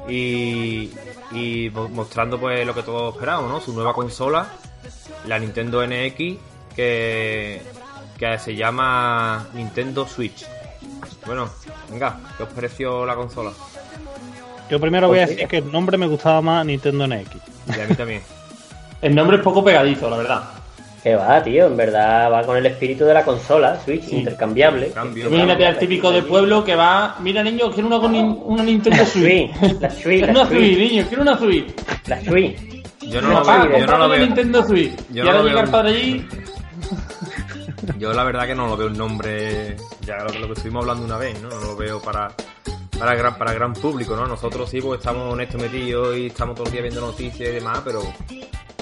[0.09, 0.91] Y,
[1.33, 3.61] y mo- mostrando pues lo que todos esperamos, ¿no?
[3.61, 4.49] Su nueva consola,
[5.27, 6.37] la Nintendo NX,
[6.75, 7.63] que,
[8.19, 10.47] que se llama Nintendo Switch.
[11.27, 11.49] Bueno,
[11.91, 13.53] venga, ¿qué os pareció la consola?
[14.71, 17.29] Yo primero voy a Pues decir que el nombre me gustaba más Nintendo NX.
[17.77, 18.23] Y a mí también.
[19.03, 20.45] El nombre es poco pegadizo, la verdad.
[21.03, 24.91] Que va, tío, en verdad va con el espíritu de la consola, Switch, intercambiable.
[24.93, 25.29] Cambio.
[25.29, 27.17] Imagínate al típico de pueblo que va.
[27.21, 29.51] Mira, niño, quiero una, una Nintendo Switch.
[29.57, 31.75] Switch, la Switch, Quiero la una Switch, Switch, niño, quiero una Switch.
[32.07, 32.59] la Switch.
[33.01, 34.27] Yo no lo Papá, veo, yo no lo veo.
[34.27, 34.93] Nintendo Switch.
[35.11, 35.65] yo y no ahora lo llega veo.
[35.65, 36.27] el padre allí.
[37.99, 40.83] Yo la verdad que no lo veo un nombre, ya lo, que- lo que estuvimos
[40.83, 41.49] hablando una vez, ¿no?
[41.49, 42.31] No lo veo para,
[43.01, 44.27] para, gran, para gran público, ¿no?
[44.27, 47.53] Nosotros sí, porque estamos en esto metidos y estamos todo el día viendo noticias y
[47.53, 48.03] demás, pero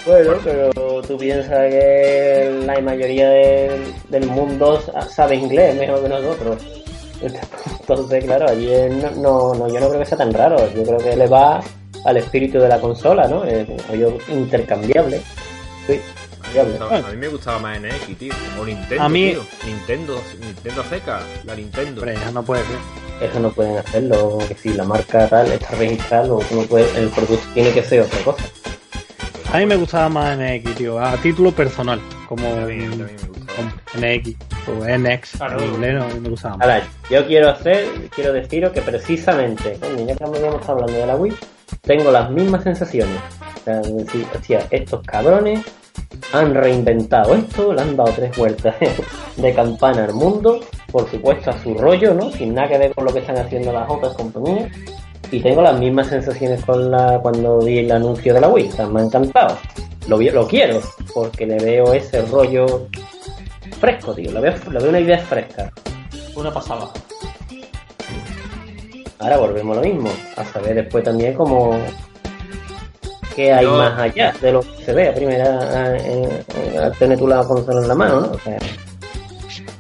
[0.05, 6.09] Bueno, pero tú piensas que la mayoría del, del mundo sa- sabe inglés mejor que
[6.09, 6.63] nosotros.
[7.21, 10.57] Entonces, claro, allí no, no, no, yo no creo que sea tan raro.
[10.75, 11.61] Yo creo que le va
[12.05, 13.45] al espíritu de la consola, ¿no?
[13.45, 15.21] Es un rollo intercambiable.
[15.87, 16.01] Sí,
[16.49, 17.09] intercambiable.
[17.09, 18.33] a mí me gustaba más NX, tío.
[18.61, 19.45] O Nintendo, A mí- tío.
[19.67, 22.01] Nintendo, Nintendo seca, la Nintendo.
[22.03, 22.77] Hombre, ya no puede ser.
[23.21, 26.95] Eso no pueden hacerlo, que si la marca tal está registrada, luego tú no puedes-
[26.97, 28.45] el producto tiene que ser otra cosa.
[29.53, 32.89] A mí me gustaba más NX, tío, a título personal, como A mí me
[33.95, 34.37] NX
[34.69, 35.59] o NX Claro.
[35.61, 36.67] en inglés, no, a mí me gustaba más.
[36.69, 40.25] Ahora, yo quiero hacer, quiero deciros que precisamente, coño, ya que
[40.61, 41.35] estado hablando de la Wii,
[41.83, 43.17] tengo las mismas sensaciones.
[43.61, 45.65] O sea, decir, hostia, estos cabrones
[46.33, 48.75] han reinventado esto, le han dado tres vueltas
[49.37, 52.31] de campana al mundo, por supuesto a su rollo, ¿no?
[52.31, 54.71] Sin nada que ver con lo que están haciendo las otras compañías.
[55.31, 58.73] Y tengo las mismas sensaciones con la cuando vi el anuncio de la Wii, o
[58.73, 59.59] sea, me ha encantado.
[60.07, 60.81] Lo, quiero,
[61.13, 62.89] porque le veo ese rollo
[63.79, 64.33] fresco, tío.
[64.33, 65.71] Le veo, le veo una idea fresca.
[66.35, 66.89] Una pasada.
[69.19, 71.77] Ahora volvemos a lo mismo, a saber después también cómo
[73.39, 77.17] qué hay Yo- más allá de lo que se ve a primera a- al tener
[77.19, 78.31] tú la consola en la mano, ¿no?
[78.33, 78.59] O sea,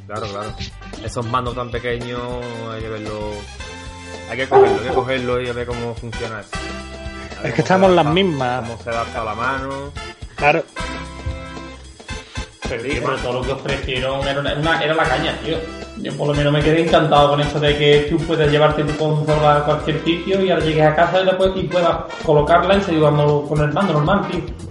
[0.06, 0.52] Claro, claro.
[1.04, 2.20] Esos mandos tan pequeños
[2.72, 3.18] hay que verlo.
[4.30, 6.50] Hay que cogerlo, hay que cogerlo y a ver cómo funciona eso.
[7.44, 8.60] Es que estamos las mismas.
[8.62, 9.92] Cómo se adapta a la mano.
[10.36, 10.62] Claro,
[12.68, 15.56] Pero, todo lo que ofrecieron era, una- era la caña, tío.
[16.02, 18.96] Yo por lo menos me quedé encantado con eso de que tú puedes llevarte tu
[18.96, 22.80] consola a cualquier sitio y ahora llegues a casa y, puedes, y puedas colocarla y
[22.82, 24.68] seguir jugando con el mando normal, tío.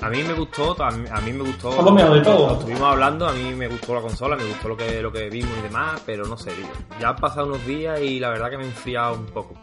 [0.00, 1.72] A mí me gustó, a mí, a mí me gustó.
[1.72, 2.52] Fue lo mejor de todo.
[2.52, 5.50] Estuvimos hablando, a mí me gustó la consola, me gustó lo que, lo que vimos
[5.58, 6.66] y demás, pero no sé, tío.
[7.00, 9.54] Ya han pasado unos días y la verdad que me he enfriado un poco.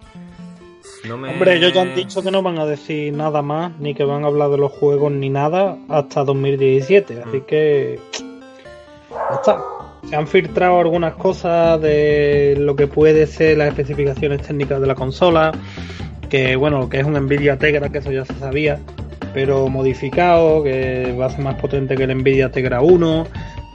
[1.08, 1.30] No me...
[1.30, 4.24] hombre, ellos ya han dicho que no van a decir nada más, ni que van
[4.24, 8.00] a hablar de los juegos ni nada hasta 2017, así que
[9.12, 9.83] ya está.
[10.10, 14.96] Se han filtrado algunas cosas de lo que puede ser las especificaciones técnicas de la
[14.96, 15.52] consola,
[16.30, 18.80] que bueno, que es un Nvidia Tegra, que eso ya se sabía,
[19.34, 23.28] pero modificado, que va a ser más potente que el Nvidia Tegra 1.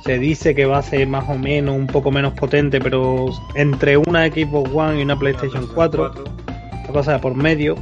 [0.05, 3.27] Se dice que va a ser más o menos un poco menos potente, pero
[3.57, 7.77] entre una Xbox One y una PlayStation 4 otra cosa de por medio.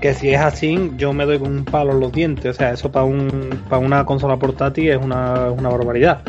[0.00, 2.46] Que si es así, yo me doy con un palo en los dientes.
[2.46, 6.22] O sea, eso para un, para una consola portátil es una, una barbaridad.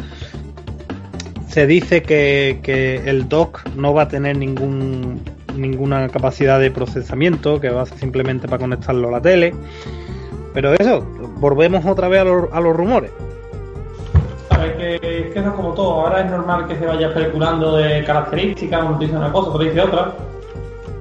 [1.52, 5.22] Se dice que, que el dock no va a tener ningún
[5.54, 9.54] ninguna capacidad de procesamiento, que va a ser simplemente para conectarlo a la tele.
[10.54, 11.02] Pero eso,
[11.39, 13.12] volvemos otra vez a los, a los rumores.
[14.47, 16.06] Sabes que, que eso es como todo.
[16.06, 19.82] Ahora es normal que se vaya especulando de características, uno dice una cosa, otro dice
[19.82, 20.14] otra.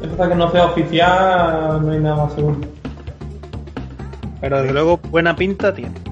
[0.03, 2.57] Entonces, que no sea oficial, no hay nada más seguro.
[4.41, 6.10] Pero desde luego, buena pinta tiene.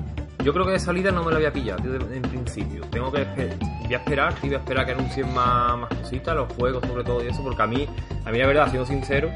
[0.49, 2.81] Yo creo que de salida no me lo había pillado tío, de- en principio.
[2.91, 3.23] Tengo que
[3.85, 7.05] voy a esperar, sí, voy a esperar que anuncien más, más cositas, los juegos sobre
[7.05, 7.87] todo y eso, porque a mí,
[8.25, 9.31] a mí la verdad, siendo sincero,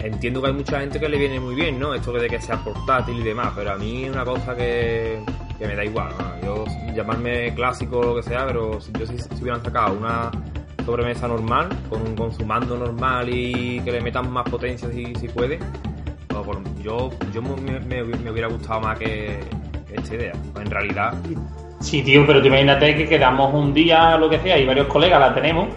[0.00, 1.94] entiendo que hay mucha gente que le viene muy bien, ¿no?
[1.94, 5.20] Esto de que sea portátil y demás, pero a mí es una cosa que,
[5.56, 6.44] que me da igual, ¿no?
[6.44, 6.64] Yo
[6.96, 10.32] llamarme clásico o lo que sea, pero si yo si, si hubieran sacado una
[10.84, 15.28] sobremesa normal, con, con su mando normal y que le metan más potencia si, si
[15.28, 15.60] puede,
[16.26, 19.38] pues, por- yo, yo me, me- hubiera gustado más que
[19.98, 20.32] esta idea.
[20.52, 21.14] Pues en realidad,
[21.80, 25.20] Sí, tío, pero tú imagínate que quedamos un día, lo que sea, y varios colegas
[25.20, 25.68] la tenemos,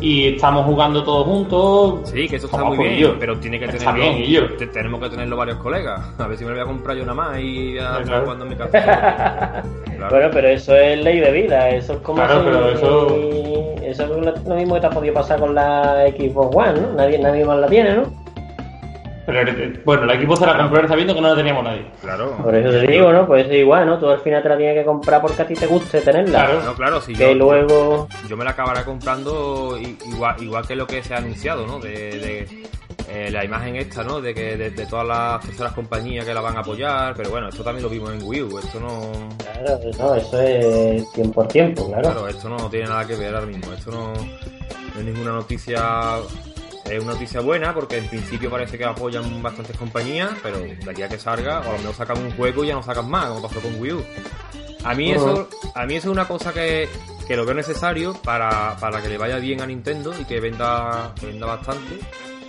[0.00, 2.08] y estamos jugando todos juntos.
[2.10, 4.00] sí, que eso está muy por bien, pero tiene que Está tenerlo.
[4.00, 4.46] bien, y yo.
[4.56, 6.00] te- tenemos que tenerlo varios colegas.
[6.18, 8.22] A ver si me lo voy a comprar yo nada más y a claro.
[8.22, 9.62] jugando en mi casa.
[9.98, 10.14] Claro.
[10.14, 14.02] Bueno, pero eso es ley de vida, eso es como Claro, si- pero eso- eso
[14.04, 16.92] es lo, lo mismo que te ha podido pasar con la Xbox One, ¿no?
[16.92, 18.02] Nadie, nadie más la tiene, ¿no?
[19.28, 19.44] Pero
[19.84, 21.84] bueno, el equipo se la compró sabiendo que no la teníamos nadie.
[22.00, 22.34] Claro.
[22.42, 23.26] Por eso te digo, ¿no?
[23.26, 23.98] Pues es igual, ¿no?
[23.98, 26.46] Tú al final te la tienes que comprar porque a ti te guste tenerla.
[26.46, 26.62] Claro.
[26.64, 28.08] No, claro, si Que yo, luego...
[28.26, 31.78] yo me la acabaré comprando igual, igual que lo que se ha anunciado, ¿no?
[31.78, 32.66] De, de,
[33.10, 34.22] eh, la imagen esta, ¿no?
[34.22, 37.50] De que de, de todas las terceras compañías que la van a apoyar, pero bueno,
[37.50, 39.12] esto también lo vimos en Wii U, esto no...
[39.36, 42.02] Claro, no, eso es tiempo por tiempo, claro.
[42.02, 43.72] Claro, esto no tiene nada que ver ahora mismo.
[43.74, 45.82] Esto no, no es ninguna noticia.
[46.90, 51.02] Es una noticia buena porque en principio parece que apoyan bastantes compañías, pero de aquí
[51.02, 53.26] a que salga, o a lo mejor sacan un juego y ya no sacan más,
[53.26, 54.04] como pasó con Wii U.
[54.84, 56.88] A mí eso, a mí eso es una cosa que,
[57.26, 61.12] que lo veo necesario para, para que le vaya bien a Nintendo y que venda,
[61.18, 61.98] que venda bastante.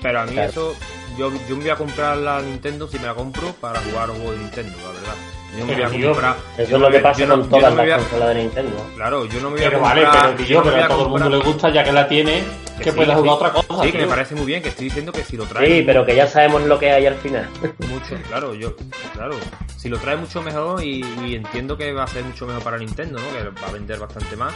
[0.02, 0.50] Pero a mí Claro.
[0.50, 0.76] eso,
[1.18, 4.12] yo, yo me voy a comprar la Nintendo si me la compro para jugar a
[4.14, 5.16] un juego de Nintendo, la verdad.
[5.58, 6.36] Yo me voy a comprar.
[6.58, 8.86] Eso es lo que pasa con todas las consolas de Nintendo.
[8.96, 9.96] Claro, yo no me voy a comprar.
[10.04, 12.44] vale, pero yo pero a todo el mundo le gusta, ya que la tiene,
[12.78, 13.84] que sí, pueda jugar otra cosa.
[13.84, 16.06] Sí, que me parece muy bien, que estoy diciendo que si lo trae Sí, pero
[16.06, 17.48] que ya sabemos lo que hay al final.
[17.90, 18.76] mucho, claro, yo,
[19.14, 19.36] claro,
[19.76, 21.02] si lo trae mucho mejor y,
[21.36, 23.28] entiendo que va a ser mucho mejor para Nintendo, ¿no?
[23.38, 24.54] Que va a vender bastante más.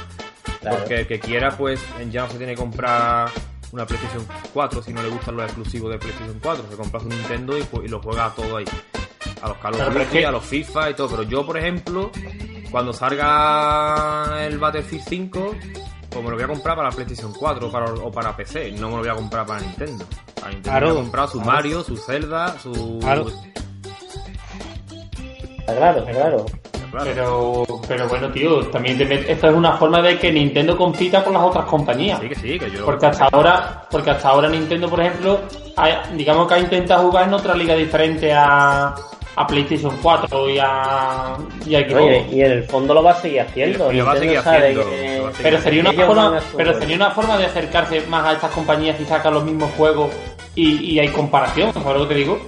[0.62, 0.78] Claro.
[0.78, 1.82] Porque el que quiera, pues
[2.12, 3.30] ya no se tiene que comprar
[3.72, 6.66] una PlayStation 4 si no le gustan los exclusivos de PlayStation 4.
[6.70, 8.66] Se compra su Nintendo y, ju- y lo juega todo ahí.
[9.42, 11.10] A los Call of Duty, a los FIFA y todo.
[11.10, 12.12] Pero yo, por ejemplo,
[12.72, 15.56] cuando salga el Battlefield 5,
[16.10, 18.72] pues me lo voy a comprar para la PlayStation 4 o para, o para PC.
[18.74, 20.06] No me lo voy a comprar para Nintendo.
[20.36, 21.52] Para Nintendo Claro, me voy a comprar su claro.
[21.52, 23.00] Mario, su Zelda, su...
[23.02, 23.26] Claro.
[25.66, 26.46] Claro,
[26.94, 27.06] claro.
[27.14, 31.24] Pero, pero bueno, tío, también te met- esto es una forma de que Nintendo compita
[31.24, 32.20] con las otras compañías.
[32.22, 32.86] Sí, que sí, que yo.
[32.86, 35.40] Porque hasta ahora, porque hasta ahora Nintendo, por ejemplo,
[35.76, 38.94] ha- digamos que ha intentado jugar en otra liga diferente a,
[39.36, 41.36] a PlayStation 4 y a,
[41.66, 42.02] y a Xbox.
[42.02, 43.92] Oye, y en el fondo lo va a seguir haciendo.
[43.92, 45.82] Y lo va a Nintendo seguir sabe haciendo, que- lo va a seguir pero sería
[45.82, 49.44] una forma, pero sería una forma de acercarse más a estas compañías y sacar los
[49.44, 50.12] mismos juegos
[50.56, 52.40] y, y hay comparación, ¿sabes lo que te digo?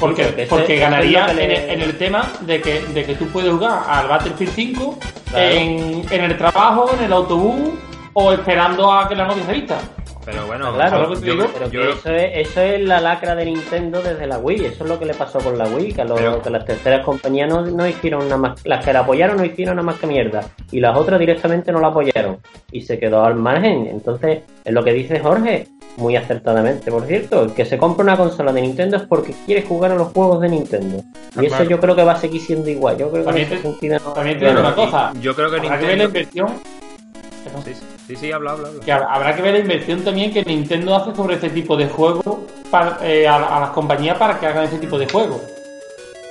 [0.00, 3.50] Porque, porque ganaría en, le- el, en el tema de que, de que tú puedes
[3.52, 4.98] jugar al Battlefield 5
[5.30, 5.48] Claro.
[5.54, 7.70] en, en el trabajo, en el autobús
[8.12, 9.78] o esperando a que la novia se vista.
[10.24, 13.34] Pero bueno, Claro, yo, pero yo- Pero yo- que eso, es, eso es la lacra
[13.34, 14.64] de Nintendo desde la Wii.
[14.66, 15.92] Eso es lo que le pasó con la Wii.
[15.92, 18.64] Que, los- Pero- que las terceras compañías no, no hicieron nada más.
[18.66, 20.40] Las que la apoyaron no hicieron nada más que mierda.
[20.72, 22.38] Y las otras directamente no la apoyaron.
[22.72, 23.86] Y se quedó al margen.
[23.90, 25.68] Entonces, es lo que dice Jorge.
[25.96, 27.42] Muy acertadamente, por cierto.
[27.44, 30.40] El que se compra una consola de Nintendo es porque quiere jugar a los juegos
[30.40, 30.96] de Nintendo.
[30.96, 31.64] Y Ah, eso claro.
[31.70, 32.96] yo creo que va a seguir siendo igual.
[32.96, 35.12] Yo creo que en También ese te- sentido no- También te digo Bueno, una cosa.
[35.20, 36.04] yo creo que Habrá que la Nintendo.
[36.04, 36.48] inversión.
[37.64, 37.80] Sí, sí,
[38.16, 38.80] sí, habla, habla, habla.
[38.84, 42.24] Que habrá que ver la inversión también que Nintendo hace sobre este tipo de juegos
[42.70, 45.40] para, eh, a, a las compañías para que hagan ese tipo de juegos.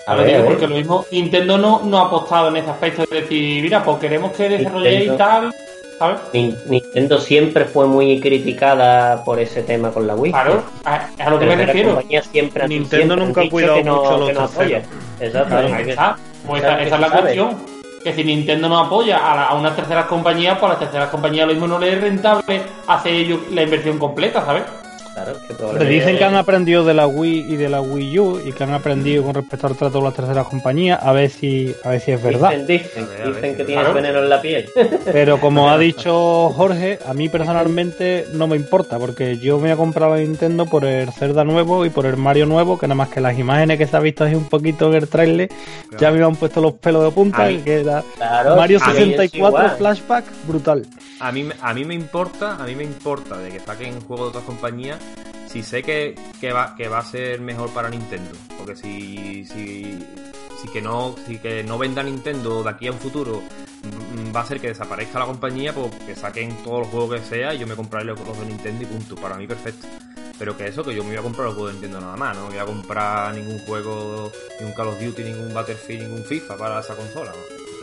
[0.06, 3.22] A A ver, porque lo mismo Nintendo no, no ha apostado en ese aspecto de
[3.22, 5.18] decir, mira, pues queremos que desarrolléis Nintendo.
[6.00, 10.32] tal, Nintendo siempre fue muy criticada por ese tema con la Wii.
[10.34, 12.02] Claro, a, a lo que me Pero refiero.
[12.30, 14.82] siempre Nintendo siempre nunca ha cuidado no- mucho los no apoya.
[14.82, 14.88] terceros.
[15.22, 15.56] Exacto.
[15.58, 16.18] Ahí hay que- está.
[16.46, 17.22] Pues Claro esa, esa es la sabe.
[17.22, 17.83] cuestión.
[18.04, 21.10] Que si Nintendo no apoya a, la- a unas terceras compañías, pues a las terceras
[21.10, 24.64] compañías lo mismo no les es rentable hacer ellos la inversión completa, ¿sabes?
[25.14, 28.20] Claro, que Te probablemente- dicen que han aprendido de la Wii y de la Wii
[28.20, 31.30] U y que han aprendido con respecto al trato de las terceras compañías, a ver
[31.30, 32.50] si, a ver si es verdad.
[32.52, 33.94] Dicen, dicen, A ver, a ver, dicen que claro.
[33.94, 34.70] veneno en la piel.
[35.06, 39.76] Pero como ha dicho Jorge, a mí personalmente no me importa, porque yo me he
[39.76, 43.10] comprado la Nintendo por el Zelda nuevo y por el Mario nuevo, que nada más
[43.10, 45.50] que las imágenes que se ha visto ahí un poquito en el trailer,
[46.00, 48.86] ya me han puesto los pelos de punta, A y que era Claro, Mario sí,
[48.88, 49.78] es 64 igual.
[49.78, 50.86] Flashback, brutal.
[51.20, 54.26] A mí, me- a mí me importa, a mí me importa de que saquen juegos
[54.26, 54.98] de otras compañías
[55.54, 58.32] si sé que, que va, que va a ser mejor para Nintendo.
[58.58, 60.00] Porque si, si,
[60.60, 63.44] si que no, si que no venda Nintendo de aquí a un futuro
[63.84, 67.26] mm, va a ser que desaparezca la compañía, pues que saquen todos los juegos que
[67.28, 69.16] sea y yo me compraré los, los de Nintendo y punto.
[69.16, 69.86] Para mí perfecto.
[70.40, 72.36] Pero que eso, que yo me voy a comprar los juegos de Nintendo nada más,
[72.36, 76.58] no me voy a comprar ningún juego, ningún Call of Duty, ningún Battlefield, ningún FIFA
[76.58, 77.32] para esa consola.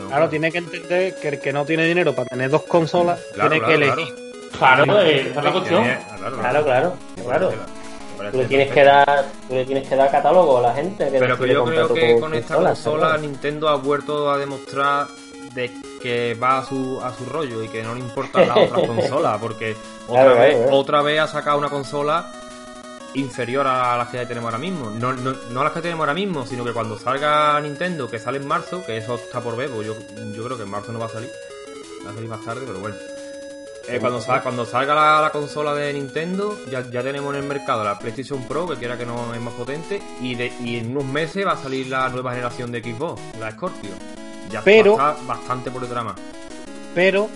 [0.09, 3.51] Claro, tiene que entender que el que no tiene dinero para tener dos consolas, Claro,
[3.51, 4.15] tiene claro, que elegir.
[4.15, 5.85] Claro, eh, esa es la cuestión.
[5.85, 6.95] Que- claro, Claro, claro,
[7.25, 7.51] claro.
[7.53, 11.11] la- Tú le tienes que dar, tú le tienes que dar catálogo a la gente
[11.11, 13.23] que Pero que yo creo que con esta consola, consola ¿sabes?
[13.23, 15.07] Nintendo ha vuelto a demostrar
[15.55, 15.71] de
[16.03, 19.39] que va a su, a su rollo y que no le importan las otras consolas,
[19.41, 19.75] porque
[20.07, 22.31] otra, Claro, vez, claro, otra vez ha sacado una consola
[23.15, 24.91] inferior a las que tenemos ahora mismo.
[24.91, 28.37] No, no, no las que tenemos ahora mismo, sino que cuando salga Nintendo, que sale
[28.39, 29.95] en marzo, que eso está por ver, pues yo,
[30.35, 31.31] yo creo que en marzo no va a salir.
[32.07, 32.97] Va a salir más tarde, pero bueno.
[33.89, 37.49] Eh, cuando, salga, cuando salga la, la consola de Nintendo, ya, ya tenemos en el
[37.49, 40.91] mercado la PlayStation Pro, que quiera que no es más potente, y, de, y en
[40.93, 43.91] unos meses va a salir la nueva generación de Xbox, la Scorpio.
[44.51, 46.15] Ya Pero- está bastante por detrás más.
[46.95, 47.29] Pero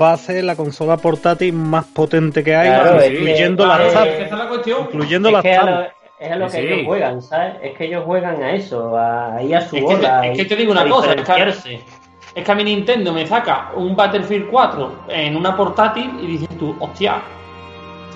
[0.00, 3.84] va a ser la consola portátil más potente que hay, Claro, es que- incluyendo Claro,
[3.84, 4.80] las es la cuestión.
[4.92, 5.68] incluyendo Es las que a tab.
[5.70, 5.80] lo,
[6.18, 6.58] es a lo que Sí.
[6.58, 7.54] ellos juegan, ¿sabes?
[7.62, 10.26] Es que ellos juegan a eso, a, ahí a su Es que te- bola.
[10.26, 11.14] es que te digo una cosa,
[12.34, 16.48] es que- a mi Nintendo me saca un Battlefield 4 en una portátil y dices
[16.58, 17.20] tú, hostia.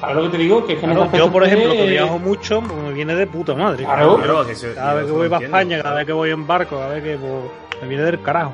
[0.00, 0.66] ¿Sabes lo que te digo?
[0.66, 3.26] Que es que en Claro, yo, por ejemplo, que viajo mucho, pues me viene de
[3.26, 3.84] puta madre.
[3.84, 4.44] Claro.
[4.46, 5.96] Que eso- Cada vez que voy entiendo, España, cada claro.
[5.96, 8.52] vez que voy en barco, cada vez que pues, me viene del carajo.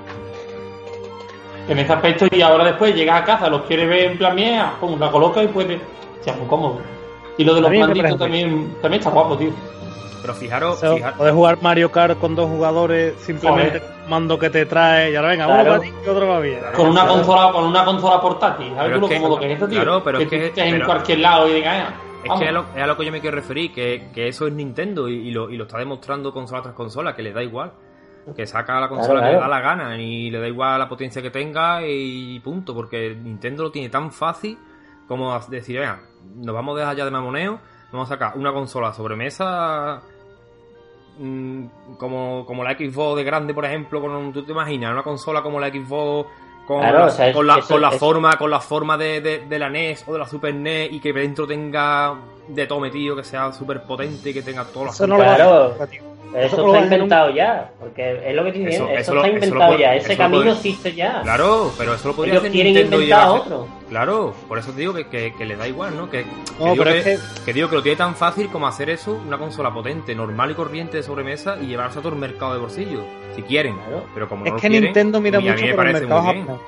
[1.69, 4.73] En ese aspecto, y ahora después llegas a casa, los quieres ver en plan mía,
[4.81, 5.81] pum, la colocas y puedes.
[6.25, 6.81] Ya, muy cómodo.
[7.39, 9.51] Y lo de los A parece también, también está guapo, tío.
[10.21, 14.39] Pero fijaros, O sea, fijar- Puedes jugar Mario Kart con dos jugadores simplemente un mando
[14.39, 15.61] que te trae y ahora venga, Claro.
[15.63, 16.51] uno para ti y otro para mí.
[16.75, 17.15] Con una Claro.
[17.17, 18.69] consola, con una consola portátil.
[18.75, 19.83] ¿Sabes Pero tú lo es que- cómodo que es esto, tío?
[19.83, 22.39] claro, pero que es que- estés en cualquier lado y digas, "Ah, Es vamos".
[22.41, 24.47] que es a, lo, es a lo que yo me quiero referir, que, que eso
[24.47, 27.43] es Nintendo y, y lo, y lo está demostrando consola tras consola, que le da
[27.43, 27.73] igual.
[28.37, 29.51] Que saca la consola Claro, que le claro.
[29.51, 33.63] da la gana y le da igual la potencia que tenga y punto, porque Nintendo
[33.63, 34.59] lo tiene tan fácil
[35.07, 36.01] como decir, venga,
[36.37, 37.59] nos vamos a dejar ya de mamoneo,
[37.93, 40.01] vamos a sacar una consola sobremesa
[41.19, 41.65] mm,
[41.99, 45.59] como, como la Xbox de grande, por ejemplo, con, tú te imaginas, una consola como
[45.61, 46.29] la Xbox
[46.67, 48.99] con Claro, la, o sea, es- con la, eso- con la forma con la forma
[48.99, 52.15] de, de- de la NES o de la Super NES y que dentro tenga
[52.47, 55.23] de todo metido, que sea súper potente y que tenga todos los Eso no lo
[55.25, 55.75] Claro.
[56.31, 59.67] Pero eso está inventado ya, porque es lo que estoy Eso- eso, está lo inventado
[59.69, 61.23] puede- ya, ese camino puede- existe ya.
[61.23, 63.67] Claro, pero eso lo podría Ellos hacer quieren Nintendo inventar otro.
[63.89, 66.11] Claro, por eso te digo que, que, que le da igual, ¿no?
[66.11, 66.27] Que,
[66.59, 68.91] No, digo pero que, es que- que digo que lo tiene tan fácil como hacer
[68.91, 72.53] eso, una consola potente, normal y corriente de sobremesa y llevarse a todo el mercado
[72.53, 73.01] de bolsillo,
[73.35, 73.77] si quieren.
[73.79, 74.05] Claro.
[74.13, 75.87] Pero como Es no lo que quieren, Nintendo mira y a mí mucho me por
[75.87, 76.47] el parece mercado muy bien.
[76.47, 76.67] japonés.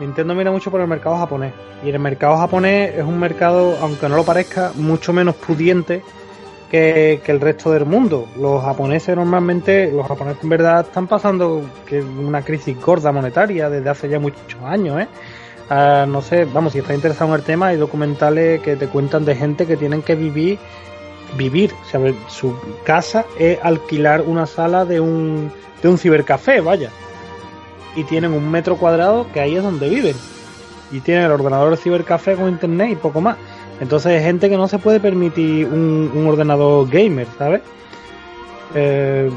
[0.00, 1.52] Nintendo mira mucho por el mercado japonés.
[1.84, 6.02] Y el mercado japonés es un mercado, aunque no lo parezca, mucho menos pudiente
[6.70, 8.28] que, el resto del mundo.
[8.38, 13.88] Los japoneses normalmente, los japoneses en verdad están pasando que una crisis gorda monetaria desde
[13.88, 15.08] hace ya muchos años, ¿eh?
[15.70, 19.24] Ah, no sé, vamos, si estás interesado en el tema, hay documentales que te cuentan
[19.26, 20.58] de gente que tienen que vivir,
[21.36, 25.52] vivir, o su casa es alquilar una sala de un,
[25.82, 26.90] de un cibercafé, vaya.
[27.96, 30.16] Y tienen un metro cuadrado que ahí es donde viven.
[30.90, 33.36] Y tienen el ordenador del cibercafé con internet y poco más.
[33.80, 37.62] Entonces hay gente que no se puede permitir un, un ordenador gamer, ¿sabes?
[38.74, 39.30] Eh,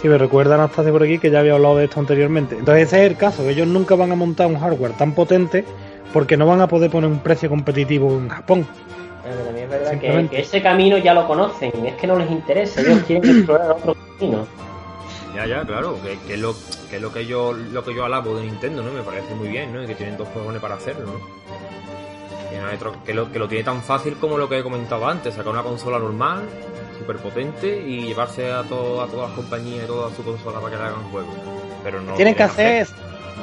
[0.00, 2.56] si me recuerdan hasta hace por aquí que ya había hablado de esto anteriormente.
[2.56, 5.64] Entonces ese es el caso, que ellos nunca van a montar un hardware tan potente
[6.12, 8.66] porque no van a poder poner un precio competitivo en Japón.
[9.24, 12.80] Pero también es verdad que, ese camino ya lo conocen, es que no les interesa,
[12.80, 14.46] ellos quieren explorar otro camino.
[15.34, 16.54] Ya, ya, claro, que, que es lo
[16.88, 18.90] que es lo que yo lo que yo alabo de Nintendo, ¿no?
[18.90, 19.82] Me parece muy bien, ¿no?
[19.82, 21.97] Y que tienen dos cojones para hacerlo, ¿no?
[23.04, 25.62] Que, lo, que lo tiene tan fácil como lo que he comentado antes, sacar una
[25.62, 26.42] consola normal,
[26.98, 30.70] súper potente y llevarse a, todo, a todas las compañías y toda su consola para
[30.76, 31.34] que le hagan juegos.
[31.84, 32.94] Pero no tienen que hacer es-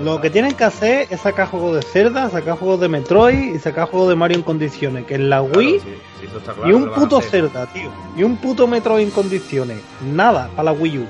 [0.03, 3.59] lo que tienen que hacer es sacar juegos de Zelda, sacar juegos de Metroid y
[3.59, 5.05] sacar juegos de Mario en condiciones.
[5.05, 7.31] Que en la Claro, Wii sí, sí, eso está y claro un puto hacer.
[7.31, 7.89] Zelda, tío.
[8.17, 9.77] Y un puto Metroid en condiciones.
[10.01, 11.05] Nada para la Wii U.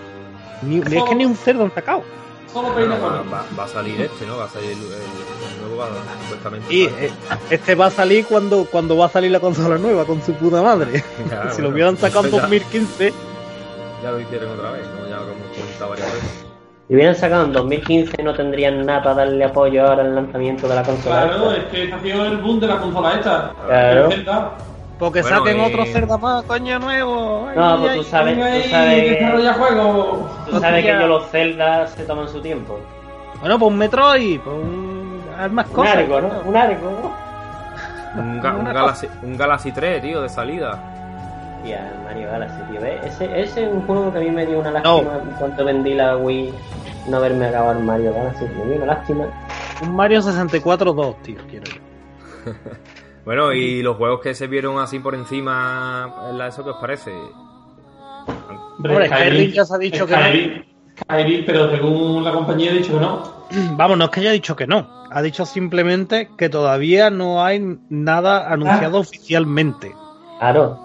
[0.61, 2.03] Ni, es que ni un Zelda han sacado.
[2.55, 4.37] Solo Bueno, peina va, con va- va a salir este, ¿no?
[4.37, 5.87] Va a salir el, el- el nuevo, va,
[6.23, 6.73] supuestamente.
[6.73, 7.11] Y eh,
[7.49, 10.61] este va a salir cuando, cuando va a salir la consola nueva con su puta
[10.61, 11.03] madre.
[11.17, 13.13] Si bueno, lo hubieran sacado en ya- 2015,
[14.03, 16.45] Ya lo hicieron otra vez, como ya lo hemos comentado varias veces.
[16.87, 20.75] Si hubieran sacado en 2015 no tendrían nada para darle apoyo ahora al lanzamiento de
[20.75, 21.23] la consola.
[21.27, 21.61] Claro, esta.
[21.61, 23.53] es que ha sido el boom de la consola esta.
[23.65, 24.09] Claro.
[24.99, 27.47] Porque Bueno, saquen y- otro Zelda más, coño nuevo.
[27.49, 27.97] Ay, No, pues ay.
[27.97, 29.19] tú sabes, Venga tú sabes,
[30.49, 32.79] tú sabes que yo los Zelda se toman su tiempo.
[33.41, 35.21] Bueno, pues un Metroid, pues un...
[35.37, 35.97] haz más Un cosas.
[35.97, 36.29] arco, ¿no?
[36.45, 37.25] Un arco, ¿no?
[38.21, 40.79] Un, ga- un Galaxy, un Galaxy 3, tío, de salida.
[41.65, 42.79] Y a Mario Galaxy, tío.
[42.79, 43.03] ¿ves?
[43.05, 46.15] Ese, ese es un juego que a mí me dio una lástima cuando vendí la
[46.15, 46.53] Wii
[47.09, 48.45] no verme acabar Mario Galaxy.
[48.45, 49.25] Me dio una lástima.
[49.81, 52.51] Un Mario 64 2, tío, quiero yo.
[53.25, 57.11] Bueno, y los juegos que se vieron así por encima, ¿la- ¿eso qué os parece?
[58.77, 60.65] Hombre, Skyrim ya se ha dicho que no.
[61.01, 63.23] Skyrim, pero según la compañía ha dicho que no.
[63.77, 65.05] Vamos, no es que haya dicho que no.
[65.11, 69.01] Ha dicho simplemente que todavía no hay nada anunciado Ah.
[69.01, 69.93] oficialmente.
[70.39, 70.79] Claro.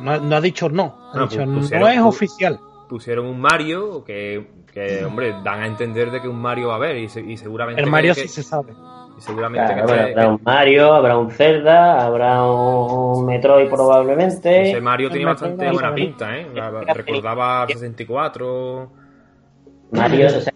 [0.00, 0.94] No, no ha dicho no.
[1.08, 2.60] Ha Bueno, dicho pues no es oficial.
[2.88, 6.76] Pusieron un Mario que, que, hombre, dan a entender de que un Mario va a
[6.76, 7.80] haber y, se- y seguramente...
[7.82, 8.74] El Mario que- sí se sabe.
[9.16, 14.70] Y seguramente Claro, que, bueno, habrá un Mario, habrá un Zelda, habrá un Metroid probablemente.
[14.70, 16.46] ese Mario tenía bastante Metroid buena pinta, ¿eh?
[16.54, 18.90] La- la- Recordaba al 64...
[19.92, 20.52] Mario, o sea,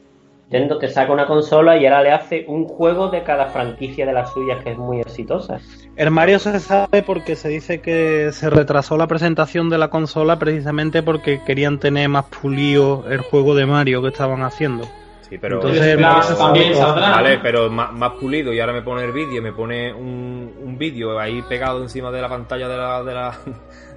[0.50, 4.12] Nintendo te saca una consola y ahora le hace un juego de cada franquicia de
[4.12, 5.58] las suyas que es muy exitosa.
[5.94, 10.38] El Mario se sabe porque se dice que se retrasó la presentación de la consola
[10.40, 14.84] precisamente porque querían tener más pulido el juego de Mario que estaban haciendo.
[15.30, 15.56] Sí, pero...
[15.56, 15.96] Entonces,
[16.36, 17.10] también saldrá.
[17.12, 20.76] Vale, pero más, más pulido y ahora me pone el vídeo, me pone un, un
[20.76, 23.38] vídeo ahí pegado encima de la pantalla de la de la,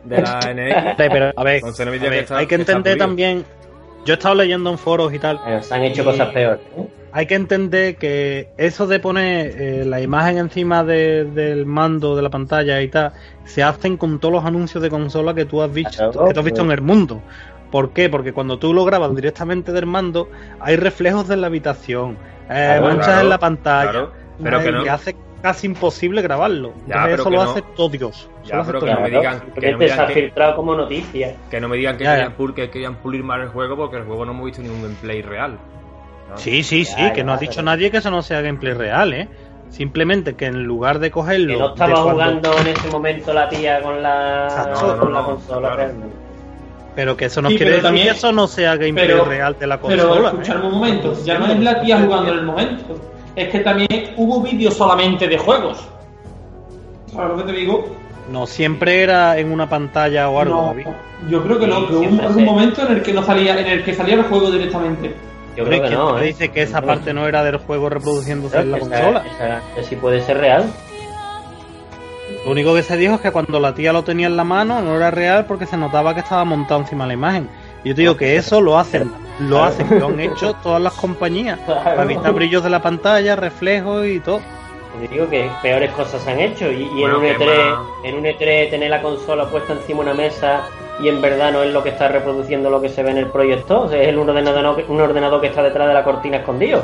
[0.03, 0.97] de la NX.
[1.03, 2.61] Sí, pero, a ver, Entonces no me a digas ver, que está- hay que que
[2.61, 3.45] está entender también.
[4.05, 5.39] Yo he estado leyendo en foros y tal.
[5.43, 6.59] Pero se han hecho cosas peores.
[6.77, 6.87] ¿eh?
[7.15, 12.21] Hay que entender que eso de poner eh, la imagen encima de- del mando de
[12.23, 13.13] la pantalla y tal,
[13.45, 16.39] se hacen con todos los anuncios de consola que tú has visto, Claro, que tú
[16.39, 16.65] has visto pues.
[16.65, 17.21] en el mundo.
[17.73, 18.07] ¿Por qué?
[18.07, 22.11] Porque cuando tú lo grabas directamente del mando, hay reflejos de la habitación,
[22.47, 24.11] eh, Claro, manchas claro, en la pantalla, claro,
[24.43, 26.73] pero que no- hace casi imposible grabarlo.
[26.85, 28.29] Ya, eso que lo no- hace todo Dios.
[28.43, 29.21] Eso Ya, pero que no me Dios.
[29.23, 31.35] digan- que no me se ha digan que- filtrado como noticia.
[31.49, 34.03] Que no me digan que, querían, pul- que querían pulir más el juego porque el
[34.03, 35.57] juego no hemos visto ningún gameplay real.
[36.29, 36.37] ¿no?
[36.37, 38.73] Sí, sí, sí, Ya, que no ha dicho pero- nadie que eso no sea gameplay
[38.73, 39.27] real, ¿eh?
[39.69, 41.53] Simplemente que en lugar de cogerlo.
[41.53, 44.47] Que no estaba cuando- jugando en ese momento la tía con la,
[44.99, 45.91] con la consola.
[46.95, 49.25] Pero que eso no Sí, quiere pero decir también- que eso no sea gameplay pero-
[49.25, 50.27] real de la Pero consola.
[50.29, 50.31] ¿eh?
[50.33, 52.95] escuchadme un momento, ya no es la tía jugando en el momento.
[53.35, 55.87] Es que también hubo vídeos solamente de juegos.
[57.11, 57.85] ¿Sabes lo que te digo?
[58.31, 60.85] No siempre era en una pantalla o algo, No, David.
[61.29, 63.59] yo creo que no, Sí, que hubo un, un momento en el que no salía,
[63.59, 65.13] en el que salía el juego directamente.
[65.57, 66.17] Yo creo que ¿quién no.
[66.19, 66.27] ¿eh?
[66.27, 69.23] dice que esa parte no era del juego reproduciéndose en la que esa- consola.
[69.35, 70.63] esa- que sí puede ser real.
[72.45, 74.81] Lo único que se dijo es que cuando la tía lo tenía en la mano
[74.81, 77.49] no era real porque se notaba que estaba montado encima de la imagen.
[77.83, 80.93] Y yo te digo que eso lo hacen, lo hacen, lo han hecho todas las
[80.93, 81.59] compañías.
[81.65, 84.41] Para evitar brillos de la pantalla, reflejos y todo.
[85.01, 87.47] Yo digo que peores cosas se han hecho y, y Bueno, en, un que E3,
[87.71, 90.61] más- en un E3 tener la consola puesta encima de una mesa
[91.01, 93.27] y en verdad no es lo que está reproduciendo lo que se ve en el
[93.27, 96.83] proyector, es el ordenador, un ordenador que está detrás de la cortina escondido.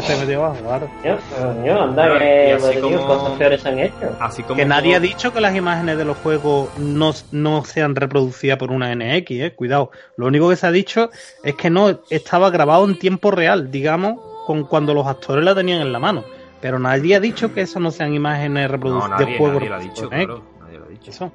[0.00, 0.88] Claro.
[1.04, 4.16] Yo, yo, anda, que así digo, como- cosas peores se han hecho.
[4.20, 7.94] Así como Que nadie ha dicho que las imágenes de los juegos no, no sean
[7.94, 9.52] reproducidas por una NX, eh.
[9.54, 9.90] Cuidado.
[10.16, 11.10] Lo único que se ha dicho
[11.44, 15.80] es que no estaba grabado en tiempo real, digamos, con cuando los actores la tenían
[15.82, 16.24] en la mano.
[16.60, 19.54] Pero nadie ha dicho que eso no sean imágenes No, reproducidas nadie, de juegos.
[19.56, 20.42] nadie lo ha dicho, claro.
[20.60, 21.10] Nadie lo ha dicho.
[21.10, 21.32] Eso.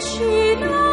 [0.00, 0.85] 许多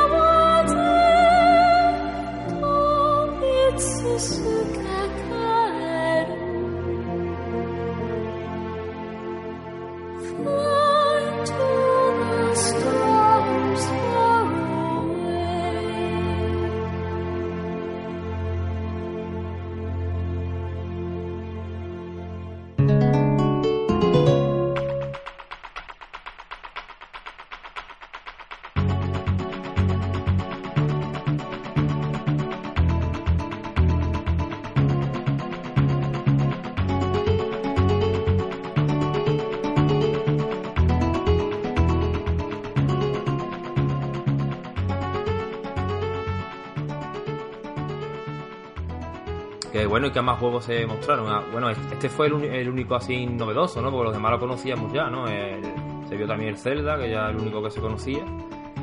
[49.94, 51.28] bueno, ¿y qué más juegos se mostraron?
[51.30, 53.92] Ah, bueno, este fue el, único así novedoso, ¿no?
[53.92, 55.28] Porque los demás lo conocíamos ya, ¿no?
[55.28, 55.62] El-
[56.10, 58.26] se vio también el Zelda, que ya es el único que se conocía.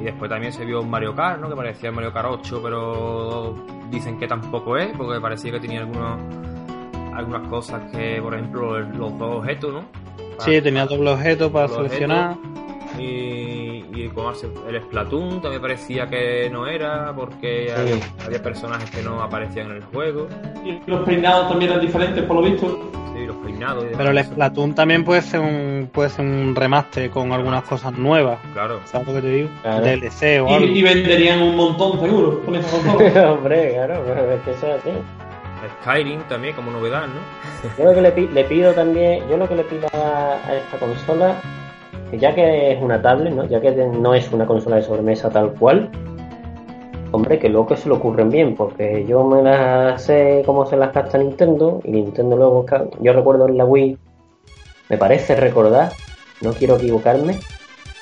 [0.01, 1.49] Y después también se vio un Mario Kart, ¿no?
[1.49, 3.57] Que parecía el Mario Kart 8, pero
[3.91, 6.17] dicen que tampoco es, porque parecía que tenía algunos,
[7.13, 9.85] algunas cosas que, por ejemplo, los dos objetos, ¿no?
[10.39, 12.37] Sí, tenía doble objeto para seleccionar.
[13.01, 13.50] Y,
[13.93, 17.81] y como hace- el Splatoon también parecía que no era, porque Sí.
[17.81, 20.27] había, había personajes que no aparecían en el juego.
[20.65, 22.91] Y los peinados también eran diferentes, por lo visto.
[23.15, 23.99] Sí, los peinados y demás.
[23.99, 28.39] Pero el Splatoon también puede ser un puede ser un remaster con algunas cosas nuevas.
[28.53, 28.81] Claro.
[28.85, 29.49] ¿Sabes lo que te digo?
[29.63, 29.85] Claro.
[29.85, 30.67] DLC o Y, algo.
[30.67, 33.33] y venderían un montón, seguro, con esa consola.
[33.33, 34.91] Hombre, claro, pero es que eso es así.
[35.83, 37.21] Skyrim también como novedad, ¿no?
[37.79, 40.55] Yo lo que le, pi- le pido también, yo lo que le pido a, a
[40.57, 41.37] esta consola,
[42.11, 43.45] que ya que es una tablet, ¿no?
[43.45, 45.91] Ya que no es una consola de sobremesa tal cual,
[47.13, 50.77] hombre, que luego que se lo ocurren bien, porque yo me las sé cómo se
[50.77, 52.67] las gasta Nintendo, y Nintendo luego,
[53.01, 53.99] yo recuerdo en la Wii,
[54.89, 55.93] me parece recordar,
[56.41, 57.39] no quiero equivocarme,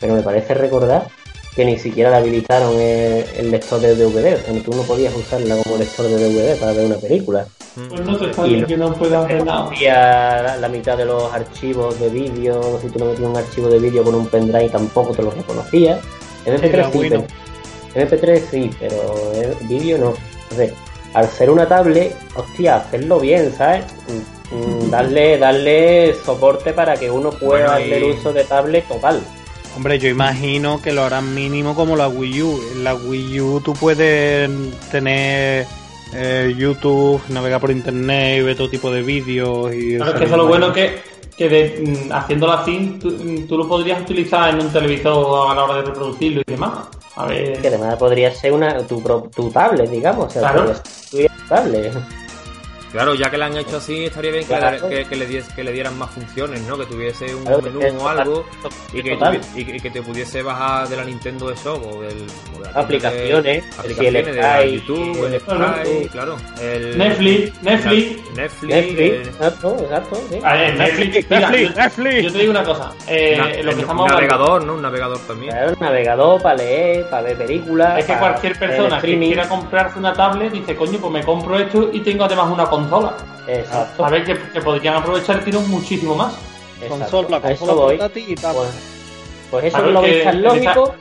[0.01, 1.07] pero me parece recordar
[1.55, 5.15] que ni siquiera le habilitaron el, el lector de DVD, o sea, tú no podías
[5.15, 7.47] usarla como lector de DVD para ver una película.
[7.89, 9.65] Pues no te está Y que no puedes hacer nada.
[9.67, 13.69] Cogía la, la mitad de los archivos de vídeo, si tú le metías un archivo
[13.69, 16.01] de vídeo con un pendrive tampoco te lo reconocía.
[16.47, 17.25] MP3 la sí, Wii pero,
[17.95, 20.15] MP3 sí, pero el vídeo no.
[20.45, 20.73] Entonces,
[21.15, 23.85] al ser una tablet, hostia, hacerlo bien, ¿sabes?
[24.51, 24.57] Mm,
[24.87, 28.87] mm, Darle, darle soporte para que uno pueda Bueno, darle y- el uso de tablet
[28.89, 29.21] total.
[29.77, 32.61] Hombre, yo imagino que lo harán mínimo como la Wii U.
[32.73, 34.51] En la Wii U tú puedes
[34.91, 35.67] tener
[36.15, 39.75] eh, YouTube, navegar por internet y ver todo tipo de vídeos.
[39.75, 40.99] Y Claro, es que eso es lo bueno que,
[41.37, 45.55] que de, mm, haciéndolo así, tú, mm, tú lo podrías utilizar en un televisor a
[45.55, 46.89] la hora de reproducirlo y demás.
[47.17, 47.61] A ver.
[47.61, 50.27] Que además podría ser una tu, pro- tu tablet, digamos.
[50.27, 50.73] O sea, Claro.
[51.11, 51.93] podría ser tu tablet.
[52.93, 54.89] Claro, ya que la han hecho así, estaría bien que, Claro.
[54.89, 56.79] le, que, que le dies- que le dieran más funciones, ¿no?
[56.79, 58.47] Que tuviese un Claro, menú o algo
[58.95, 59.19] y que,
[59.57, 62.27] y, que- y que te pudiese bajar de la Nintendo Shop o del...
[62.57, 65.75] o de Aplicaciones, de- aplicaciones el de la YouTube, el Claro.
[65.85, 66.37] Sky, claro.
[66.63, 68.35] El, Netflix, Netflix.
[68.35, 70.39] Netflix, Netflix, el- exacto, exacto, sí.
[70.43, 72.23] A ver, Netflix, mira, Netflix, yo- Netflix.
[72.25, 72.93] Yo te digo una cosa.
[73.07, 74.75] Eh, na- lo que el estamos hablando navegador, ¿no?
[74.75, 75.53] Un navegador también.
[75.53, 77.99] Claro, un navegador para leer, para ver películas.
[77.99, 81.91] es que cualquier persona que quiera comprarse una tablet dice, coño, pues me compro esto
[81.93, 82.78] y tengo además una consola.
[83.47, 84.05] Exacto.
[84.05, 86.35] A ver, que, que podrían aprovechar el tirón muchísimo más.
[86.89, 87.97] consola, consola voy.
[87.97, 88.55] portátil y tal.
[88.57, 88.69] Pues,
[89.51, 90.95] pues eso Claro, que lo que veis tan en lógico.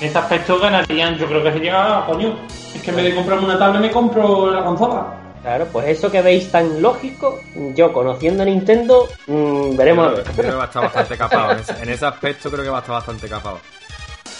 [0.00, 2.34] En ese aspecto ganarían, yo creo que sería, ah, coño,
[2.74, 5.06] es que en vez de comprarme una tablet me compro la consola.
[5.42, 7.40] Claro, pues eso que veis tan lógico,
[7.74, 10.34] yo conociendo a Nintendo, mm, veremos Creo, ver.
[10.34, 11.52] creo que va a estar bastante capado.
[11.52, 13.58] En ese, en ese aspecto creo que va a estar bastante capado.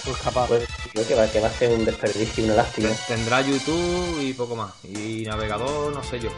[0.04, 0.48] Pues capaz.
[0.48, 2.88] Pues creo que va, que va a ser un desperdicio y una lástima.
[3.06, 4.72] Tendrá YouTube y poco más.
[4.84, 6.30] Y navegador, no sé yo.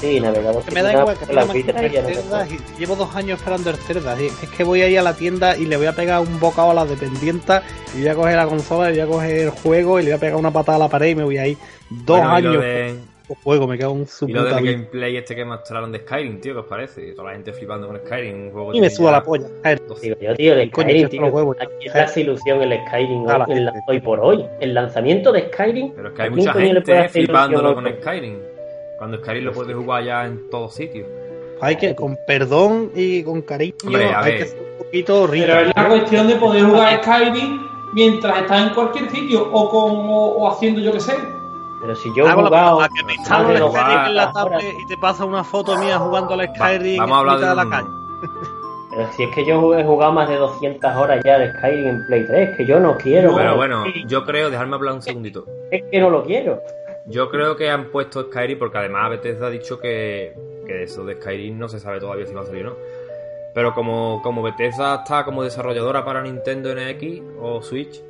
[0.00, 0.62] Sí, navegador.
[0.64, 4.20] Que me da igual, que me Cerdas y llevo dos años esperando el Cerdas.
[4.20, 6.70] Es que voy a ir a la tienda y le voy a pegar un bocado
[6.70, 7.62] a la dependienta
[7.94, 10.16] y voy a coger la consola, y voy a coger el juego y le voy
[10.16, 11.58] a pegar una patada a la pared y me voy a ir
[11.90, 12.98] dos Bueno, y lo años de-
[13.36, 16.54] juego, me cago en su Y lo del gameplay este que mostraron de Skyrim, tío,
[16.54, 17.12] ¿qué os parece?
[17.12, 19.46] Toda la gente flipando con Skyrim, un juego Y me suba ya la polla.
[20.00, 21.52] Digo yo, tío, el Skyrim, tío, juego.
[21.60, 23.86] aquí es la ilusión el Skyrim A la hoy, en la- gente.
[23.92, 24.44] hoy por hoy.
[24.60, 25.92] El lanzamiento de Skyrim.
[25.94, 27.86] Pero es que hay ¿a mucha gente flipándolo con?
[28.00, 28.38] Skyrim.
[28.98, 31.06] Cuando Skyrim lo puedes jugar ya en todos sitios.
[31.60, 34.38] Hay que, con perdón y con cariño, Hombre, a hay ver.
[34.40, 35.46] que ser un poquito rico.
[35.48, 37.60] Pero es la cuestión de poder jugar Skyrim
[37.94, 41.14] mientras estás en cualquier sitio o, con, o, o haciendo yo que sé.
[41.80, 42.76] Pero si yo he la jugado.
[42.78, 45.98] puta, que me instalo el Skyrim en la tablet y te pasa una foto mía
[45.98, 47.88] jugando al Va- Skyrim a en mitad de, de la calle.
[48.90, 52.06] Pero si es que yo he jugado más de 200 horas ya de Skyrim en
[52.06, 53.34] Play 3, que yo no quiero.
[53.36, 53.56] Pero ¿no?
[53.56, 55.44] bueno, yo creo, dejadme hablar un segundito.
[55.70, 56.60] Es que no lo quiero.
[57.06, 60.34] Yo creo que han puesto Skyrim porque además Bethesda ha dicho que,
[60.66, 62.76] que eso de Skyrim no se sabe todavía si va a salir o no.
[63.54, 68.02] Pero como, como Bethesda está como desarrolladora para Nintendo NX o Switch,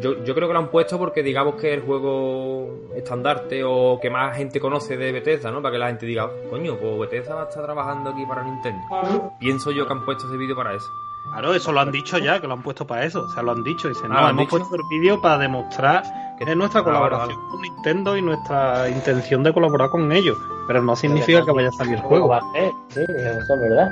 [0.00, 4.10] yo, yo creo que lo han puesto porque digamos que el juego estandarte o que
[4.10, 5.62] más gente conoce de Bethesda, ¿no?
[5.62, 8.80] Para que la gente diga, coño, pues Bethesda va a estar trabajando aquí para Nintendo.
[8.88, 9.32] Claro.
[9.40, 10.86] Pienso yo que han puesto ese vídeo para eso.
[11.32, 13.22] Claro, eso lo han dicho ya, que lo han puesto para eso.
[13.22, 13.88] O sea, lo han dicho.
[13.88, 14.58] Dicen, Ah, no, ¿lo han hemos dicho?
[14.58, 16.02] puesto el vídeo para demostrar
[16.38, 20.36] que es nuestra Ah, vale, colaboración con Nintendo y nuestra intención de colaborar con ellos.
[20.66, 22.28] Pero no significa que vaya a salir el ¿Cómo juego.
[22.28, 22.70] va a ser?
[22.88, 23.90] Sí, eso es verdad.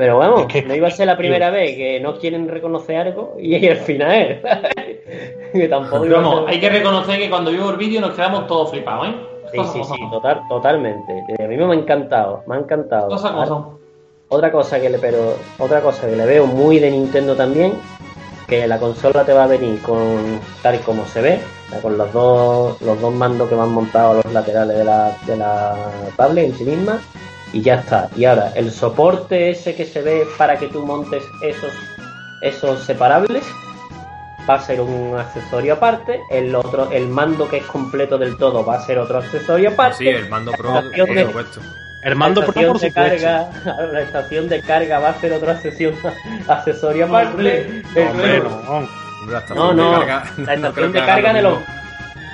[0.00, 2.96] Pero vamos, Es que- no iba a ser la primera vez que no quieren reconocer
[2.96, 4.38] algo y al final es.
[5.52, 8.46] que tampoco a vamos, ser- hay que reconocer que cuando vimos el vídeo nos quedamos
[8.46, 9.14] todos flipados, ¿eh?
[9.52, 11.22] Sí, sí, sí, total, totalmente.
[11.28, 13.08] Eh, A mí me ha encantado, me ha encantado.
[14.30, 17.74] Otra cosa que le, pero otra cosa que le veo muy de Nintendo también,
[18.48, 21.40] que la consola te va a venir con tal y como se ve,
[21.82, 25.36] con los dos, los dos mandos que van montados a los laterales de la, de
[25.36, 25.74] la
[26.16, 27.00] tablet en sí misma,
[27.52, 28.08] y ya está.
[28.16, 31.72] Y ahora, el soporte ese que se ve para que tú montes esos,
[32.42, 33.44] esos separables
[34.48, 38.64] va a ser un accesorio aparte, el otro, el mando que es completo del todo
[38.64, 39.98] va a ser otro accesorio aparte.
[39.98, 41.60] Sí, el mando pro, por de- supuesto.
[42.02, 42.94] El mando pro, por de supuesto.
[42.94, 43.50] carga,
[43.92, 45.94] la estación de carga va a ser otra sesión
[46.48, 47.82] accesorio aparte.
[47.96, 48.48] Hombre, no.
[48.70, 48.90] Hombre,
[49.28, 51.58] la estación no, carga, la estación de carga lo de los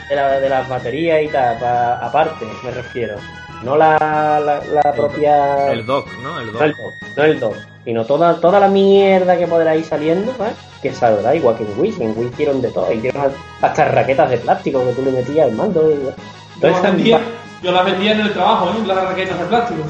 [0.09, 3.17] de, la- de las baterías y tal, pa- aparte, me refiero.
[3.63, 5.73] No la, la, la propia.
[5.73, 6.41] El dock, ¿no?
[6.41, 6.81] El no el dock.
[6.81, 10.55] dock, no el sino toda, toda la mierda que podrá ir saliendo, ¿sabes?
[10.83, 11.95] que saldrá igual que en Wii.
[12.01, 15.57] En Wii hicieron de todo, hicieron hasta raquetas de plástico que tú le metías al
[15.57, 15.91] mando.
[15.91, 16.61] Y...
[16.61, 17.21] Yo las vendía,
[17.63, 18.87] yo las vendía en el trabajo, ¿eh?
[18.87, 19.83] Las raquetas de plástico.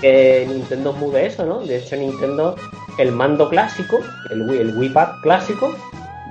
[0.00, 1.60] que Nintendo es muy de eso, ¿no?
[1.60, 2.56] De hecho, Nintendo,
[2.98, 4.00] el mando clásico,
[4.30, 5.74] el Wii, el Wii Pad clásico,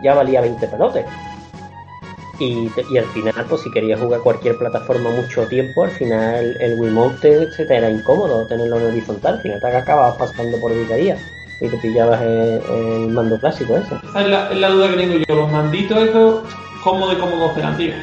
[0.03, 1.05] ya valía 20 pelotes.
[2.39, 6.57] Y, te- y al final, pues si querías jugar cualquier plataforma mucho tiempo, al final
[6.59, 10.73] el Wiimote se te era incómodo tenerlo en horizontal, al final te acababas pasando por
[10.73, 11.17] vicaría
[11.61, 13.95] y te pillabas el, el mando clásico ese.
[14.09, 15.35] Esa es la, es la duda que tengo yo.
[15.35, 16.41] Los manditos estos,
[16.83, 17.93] ¿cómo de cómo serán, tío?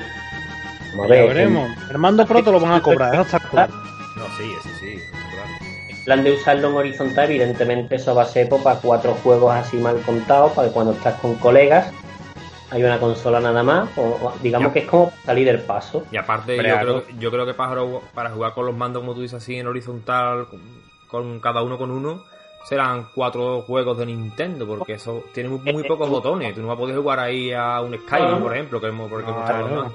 [1.09, 1.71] Ver, veremos.
[1.91, 3.73] El mando pro te lo van a cobrar, está claro.
[4.17, 5.01] No, sí, eso sí,
[5.33, 5.51] claro.
[5.89, 9.53] En plan de usarlo en horizontal, evidentemente eso va a ser pues, para cuatro juegos
[9.55, 11.93] así mal contados, para que cuando estás con colegas
[12.71, 14.73] hay una consola nada más, o, o digamos Ya.
[14.75, 16.05] que es como salir del paso.
[16.13, 17.83] Y aparte, yo creo, yo creo que para,
[18.15, 20.61] para jugar con los mandos, como tú dices así, en horizontal, con,
[21.09, 22.23] con cada uno con uno,
[22.69, 26.55] serán cuatro juegos de Nintendo, porque eso tiene muy, muy pocos botones.
[26.55, 29.31] Tú no vas a poder jugar ahí a un Skyrim, por ejemplo, que hemos, porque
[29.31, 29.93] hemos antes.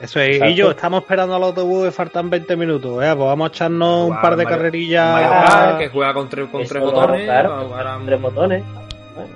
[0.00, 0.28] Eso es.
[0.36, 0.50] Exacto.
[0.50, 2.92] Y yo, estamos esperando al autobús, faltan 20 minutos.
[3.04, 3.12] ¿eh?
[3.14, 5.12] Pues vamos a echarnos un par de Mario- carrerillas.
[5.12, 7.22] Mario Kart, que juega con tres, con tres botones.
[7.22, 8.64] jugar a- Tres botones.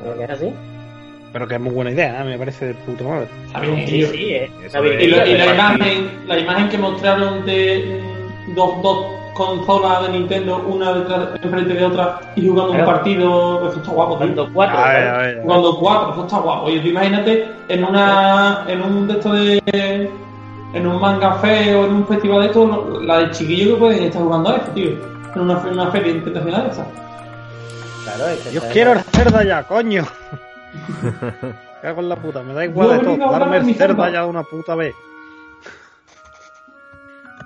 [0.02, 0.52] Bueno, que es así.
[1.32, 2.24] Pero que es muy buena idea, ¿eh?
[2.24, 3.28] me parece de puto madre.
[3.60, 4.02] Bien, Sí,
[4.34, 4.50] eh.
[5.00, 8.00] Y, lo- y la, imagen, la imagen que mostraron de
[8.48, 13.68] mm, dos, dos consolas de Nintendo, una detrás, enfrente de otra, y jugando un partido,
[13.68, 14.26] eso está guapo, tío.
[14.28, 14.78] Jugando cuatro.
[14.78, 15.08] A ver, ¿sabes?
[15.08, 15.42] a ver, a ver.
[15.42, 16.64] Jugando cuatro, eso está guapo.
[16.66, 20.10] Oye, tú imagínate en una en un de estos de
[20.74, 24.22] en un manga feo, en un festival de esto, la de chiquillos que pueden estar
[24.22, 24.90] jugando a esto, tío.
[25.34, 26.86] En una, fe- una feria internacional esa.
[28.04, 30.04] Claro, es que Yo quiero el cerda ya, coño.
[31.82, 33.30] Cago en la puta, me da igual de todo.
[33.32, 34.10] Darme el cerda cerda.
[34.10, 34.94] ya de una puta vez.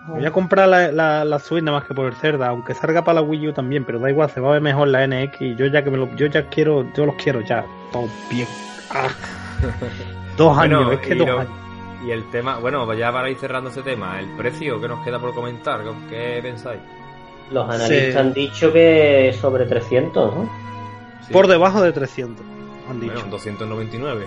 [0.09, 2.75] Me voy a comprar la, la, la Switch nada más que por el cerda, aunque
[2.75, 5.07] salga para la Wii U también, pero da igual, se va a ver mejor la
[5.07, 8.09] NX y yo ya que me lo, yo ya quiero, yo los quiero ya, todo
[8.31, 8.49] bien.
[8.91, 9.09] Ah.
[10.37, 11.53] Dos Bueno, años, es que y dos lo- años.
[12.05, 15.05] Y el tema, bueno, pues ya para ir cerrando ese tema, el precio que nos
[15.05, 15.81] queda por comentar,
[16.11, 16.81] ¿qué pensáis?
[17.53, 18.19] Los analistas Sí.
[18.19, 20.51] han dicho que sobre 300, ¿no?
[21.27, 21.33] Sí.
[21.33, 22.45] Por debajo de 300,
[22.93, 23.13] han dicho.
[23.15, 24.27] Bueno, 299.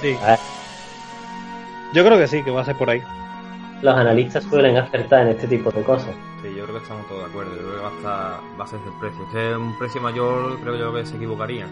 [0.00, 0.14] Sí,
[1.92, 3.02] Yo creo que sí, que va a ser por ahí.
[3.82, 6.10] los analistas suelen acertar en este tipo de cosas.
[6.42, 7.50] Sí, yo creo que estamos todos de acuerdo.
[7.54, 9.22] Yo creo que va a, estar, va a ser el precio.
[9.26, 11.66] Es que un precio mayor creo yo que se equivocaría.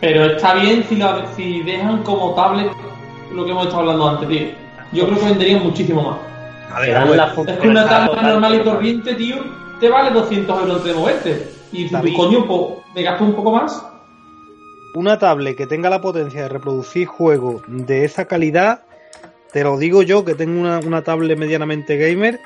[0.00, 2.70] Pero está bien si, la- si dejan como tablet
[3.32, 4.48] lo que hemos estado hablando antes, tío.
[4.92, 6.18] Yo creo que venderían muchísimo más.
[6.72, 9.36] A ver, la Es que una tablet normal y corriente, tío,
[9.80, 11.55] te vale 200 euros de moverte.
[11.76, 12.14] Y David.
[12.16, 12.46] coño,
[12.94, 13.84] me gasto un poco más.
[14.94, 18.82] una tablet que tenga la potencia de reproducir juegos de esa calidad,
[19.52, 22.40] te lo digo yo que tengo una, una tablet medianamente gamer,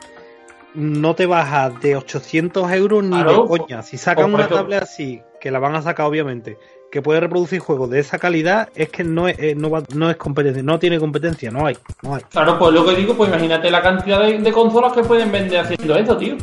[0.75, 3.83] no te baja de 800 euros ni Claro, de coña.
[3.83, 6.59] Si sacan una tablet así, que la van a sacar obviamente,
[6.93, 10.11] que puede reproducir juegos de esa calidad, es que no es, eh, no, va- no
[10.11, 12.23] es competencia, no tiene competencia, no hay, no hay.
[12.31, 15.61] Claro, pues lo que digo, pues imagínate la cantidad de, de consolas que pueden vender
[15.61, 16.37] haciendo eso, tío.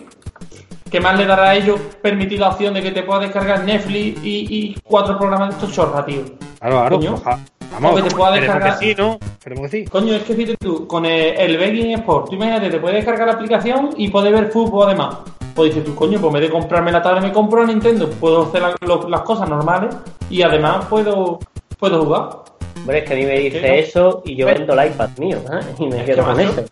[0.91, 4.23] ¿Qué más le dará a ellos permitir la opción de que te puedas descargar Netflix
[4.23, 6.21] y, y cuatro programas de estos chorra, tío?
[6.59, 7.13] Claro, claro, Coño.
[7.15, 7.39] oja-
[7.71, 9.19] vamos, Porque te pueda esperemos descargar- que sí, ¿no?
[9.43, 9.85] Que sí.
[9.85, 13.27] Coño, es que fíjate tú, con el, el Begging Sport, tú imagínate, te puedes descargar
[13.27, 15.17] la aplicación y puedes ver fútbol además.
[15.53, 18.09] Pues dices tú, coño, pues en vez de comprarme la tablet me compro la Nintendo,
[18.09, 19.95] puedo hacer la- lo- las cosas normales
[20.29, 21.39] y además puedo,
[21.79, 22.29] puedo jugar.
[22.77, 23.79] Hombre, es que a mí me dice ¿Qué?
[23.79, 25.59] eso y yo vendo el iPad mío, ¿eh?
[25.79, 26.63] Y me quedo con macho?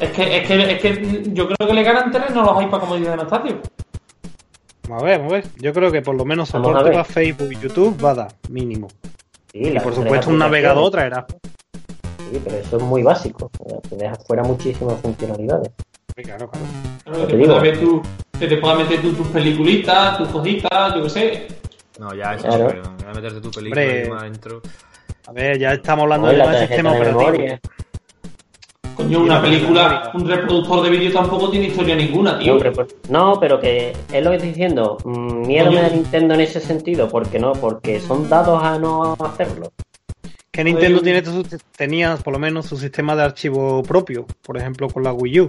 [0.00, 2.96] Es que, es que, es que yo creo que le ganan terreno los iPad como
[2.96, 3.60] dice Anastasio.
[4.88, 5.44] Vamos a ver, vamos a ver.
[5.58, 6.92] Yo creo que por lo menos a soporte ver.
[6.92, 8.88] para Facebook y YouTube va a dar, mínimo.
[9.52, 11.26] Sí, Y por supuesto un navegador traerá.
[12.32, 13.50] Sí, pero eso es muy básico.
[13.88, 15.70] Te deja fuera muchísimas funcionalidades.
[16.16, 16.66] Sí, Claro, claro.
[17.04, 18.02] Claro, Te puedas ver tu,
[18.38, 21.46] que te puedas meter tú tus peliculitas, tus cositas, yo qué sé.
[21.98, 22.66] No, ya eso Claro.
[22.68, 24.08] pero Voy a meterte tu película Hombre.
[24.08, 24.62] más adentro.
[25.26, 27.20] A ver, ya estamos hablando No, de la más sistema de operativo.
[27.30, 27.60] memoria.
[29.02, 32.54] Coño, una la película, un reproductor de vídeo tampoco tiene historia ninguna, tío.
[32.54, 34.98] No, pero- No, pero que es lo que estoy diciendo.
[35.04, 35.76] mm, Miedo Coño.
[35.76, 37.08] me da Nintendo en ese sentido.
[37.08, 37.52] porque no?
[37.52, 39.72] Porque son dados a no hacerlo.
[40.52, 41.44] Que Nintendo Oye, tiene
[41.76, 45.48] tenía por lo menos su sistema de archivo propio, por ejemplo con la Wii U.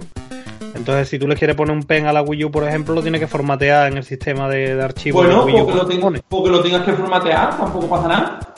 [0.74, 3.02] Entonces, si tú le quieres poner un pen a la Wii U, por ejemplo, lo
[3.02, 5.64] tienes que formatear en el sistema de, de archivo Bueno, de Wii U.
[5.66, 8.51] porque lo, que ten- porque lo tengas que formatear, tampoco pasa nada.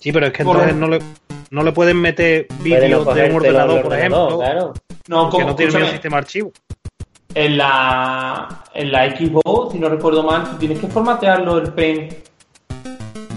[0.00, 0.98] Sí, pero es que entonces no le,
[1.50, 4.72] no le pueden meter vídeos de un ordenador, por ejemplo, Claro.
[5.08, 6.52] No, que como, no tiene el sistema archivo.
[7.34, 12.08] en la, en la Xbox, si no recuerdo mal, tienes que formatearlo el pen.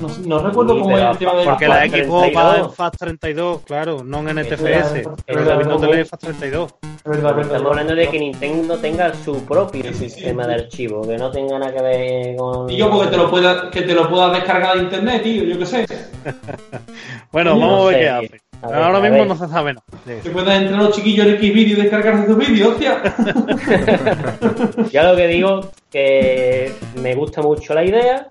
[0.02, 2.08] No, no recuerdo Sí, cómo es el tema de Porque FAT la 32.
[2.08, 4.92] Xbox va en FAT32, claro, no en NTFS.
[5.26, 6.68] Pero verdad, David no te es lee FAT32.
[7.00, 7.42] Es verdad, es verdad.
[7.42, 10.10] Estamos hablando de que Nintendo tenga su propio Sí, sí, sí.
[10.10, 12.70] sistema de archivo, que no tenga nada que ver con.
[12.70, 15.58] Y yo porque te lo pueda, que te lo puedas descargar de internet, tío, yo
[15.60, 15.86] qué sé.
[17.32, 18.42] Bueno, vamos a ver no qué hace.
[18.64, 19.86] a ver, Ahora mismo no se sabe nada.
[20.08, 20.24] eso.
[20.24, 23.02] Que puedas entrar los chiquillos en Xvideo y descargarse sus vídeos, hostia.
[24.92, 25.62] Ya lo que digo
[25.92, 28.28] que me gusta mucho la idea,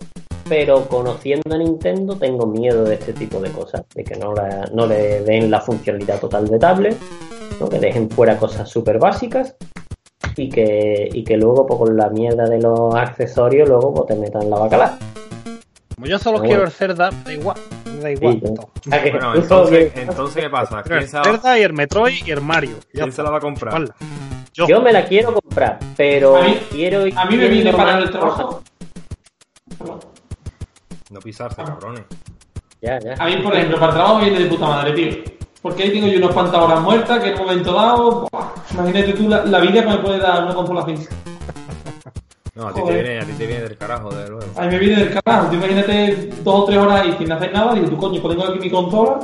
[0.49, 4.69] pero conociendo a Nintendo tengo miedo de este tipo de cosas, de que no, la-
[4.73, 6.97] no le den la funcionalidad total de tablet,
[7.61, 7.69] ¿no?
[7.69, 9.57] que dejen fuera cosas súper básicas
[10.37, 14.15] y que, y que luego pues, con la mierda de los accesorios luego pues, te
[14.16, 14.99] metan la bacala.
[15.95, 16.49] Como yo solo Bueno.
[16.51, 17.57] quiero el Zelda, da igual,
[18.01, 18.35] da igual.
[18.35, 18.70] Sí, todo.
[18.87, 20.83] Bueno, entonces, entonces ¿qué pasa?
[20.83, 22.77] Quiero ¿Quién el Zelda y el Metroid y el Mario.
[22.79, 23.16] Ya quién está.
[23.16, 23.85] se la va a comprar?
[24.55, 24.66] Yo.
[24.69, 28.11] Yo me la quiero comprar, pero A mí- quiero A mí me viene para el
[28.11, 28.62] trabajo.
[31.10, 32.05] No pisarse, cabrones.
[32.80, 33.14] Ya, ya.
[33.18, 35.39] A mí, por ejemplo, para el trabajo me viene de puta madre, tío.
[35.62, 39.12] Porque ahí tengo yo unas cuantas horas muertas que en un momento dado, buah, imagínate
[39.14, 41.14] tú la, la vida que me puede dar una consola física.
[42.55, 44.47] No, a ti, te viene, a ti te viene del carajo, de luego.
[44.56, 45.48] A mí me viene del carajo.
[45.48, 48.51] Tú imagínate dos o tres horas ahí sin hacer nada, digo, tú coño, pues tengo
[48.51, 49.18] aquí mi consola,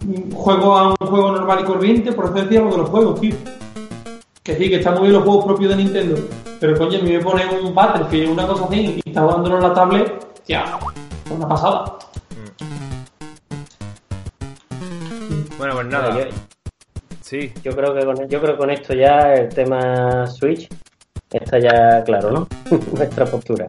[0.00, 3.20] mm, juego a un juego normal y corriente, por eso decía lo de los juegos,
[3.20, 3.34] tío.
[4.42, 6.16] Que sí, que están muy bien los juegos propios de Nintendo.
[6.60, 9.62] Pero coño, a mí me pone un Battlefield, una cosa así, y está jugándolo en
[9.62, 10.78] la tablet, ya,
[11.30, 11.98] una pasada.
[15.58, 16.18] Bueno, pues nada.
[16.18, 16.30] Yo,
[17.28, 20.66] Sí, yo creo que con, yo creo que con esto ya el tema Switch
[21.30, 22.48] está ya claro, ¿no?
[22.96, 23.66] Nuestra postura.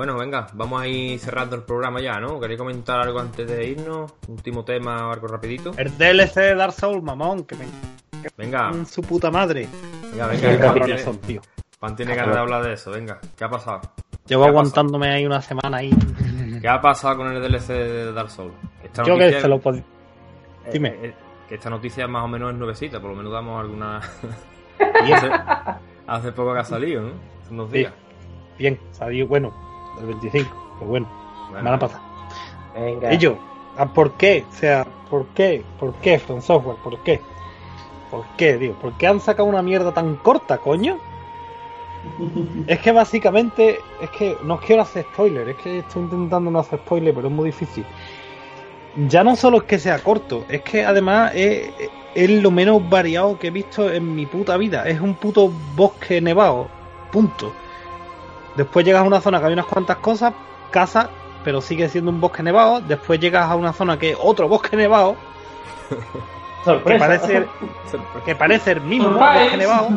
[0.00, 2.40] Bueno, venga, vamos a ir cerrando el programa ya, ¿no?
[2.40, 4.10] ¿Queréis comentar algo antes de irnos?
[4.28, 5.72] Último tema, algo rapidito.
[5.76, 7.66] El DLC de Dark Souls, mamón, que me
[8.38, 9.68] Venga, en su puta madre.
[10.10, 10.48] venga, venga.
[10.48, 11.42] Juan cabrones tiene, son, tío.
[11.80, 13.18] Juan tiene ganas de hablar de eso, venga.
[13.36, 13.82] ¿Qué ha pasado?
[14.26, 15.90] Llevo ¿Qué ha aguantándome ahí una semana ahí.
[16.62, 18.54] ¿Qué ha pasado con el DLC de Dark Souls?
[18.82, 19.82] Esta Yo que se lo podía.
[20.64, 20.88] eh, dime.
[21.02, 21.14] eh,
[21.46, 24.00] que esta noticia más o menos es nuevecita, por lo menos damos alguna...
[24.80, 25.30] Hace,
[26.06, 27.08] hace poco que ha salido, ¿no?
[27.42, 27.76] Hace unos Sí.
[27.80, 27.92] días.
[28.58, 29.52] bien, salió bueno,
[29.98, 30.48] el 25,
[30.78, 31.06] pero bueno,
[31.48, 32.02] Bueno, semana pasada.
[32.74, 33.10] Venga.
[33.10, 33.36] Ellos,
[33.76, 34.44] ¿Ah, ¿Por qué?
[34.50, 35.64] O sea, ¿por qué?
[35.78, 36.76] ¿Por qué, From Software?
[36.82, 37.20] ¿Por qué?
[38.10, 38.74] ¿Por qué, tío?
[38.74, 40.98] ¿Por qué han sacado una mierda tan corta, coño?
[42.66, 46.78] Es que básicamente, es que no quiero hacer spoiler, es que estoy intentando no hacer
[46.80, 47.84] spoiler, pero es muy difícil.
[49.08, 51.70] Ya no solo es que sea corto, es que además es,
[52.14, 54.88] es lo menos variado que he visto en mi puta vida.
[54.88, 56.68] Es un puto bosque nevado,
[57.12, 57.52] punto.
[58.60, 60.34] Después llegas a una zona que hay unas cuantas cosas,
[60.70, 61.08] casas,
[61.42, 62.82] pero sigue siendo un bosque nevado.
[62.82, 65.16] Después llegas a una zona que es otro bosque nevado,
[65.88, 67.06] que Sorpresa.
[67.06, 67.46] parece,
[68.22, 69.44] que parece el mismo Surprise.
[69.44, 69.88] bosque nevado,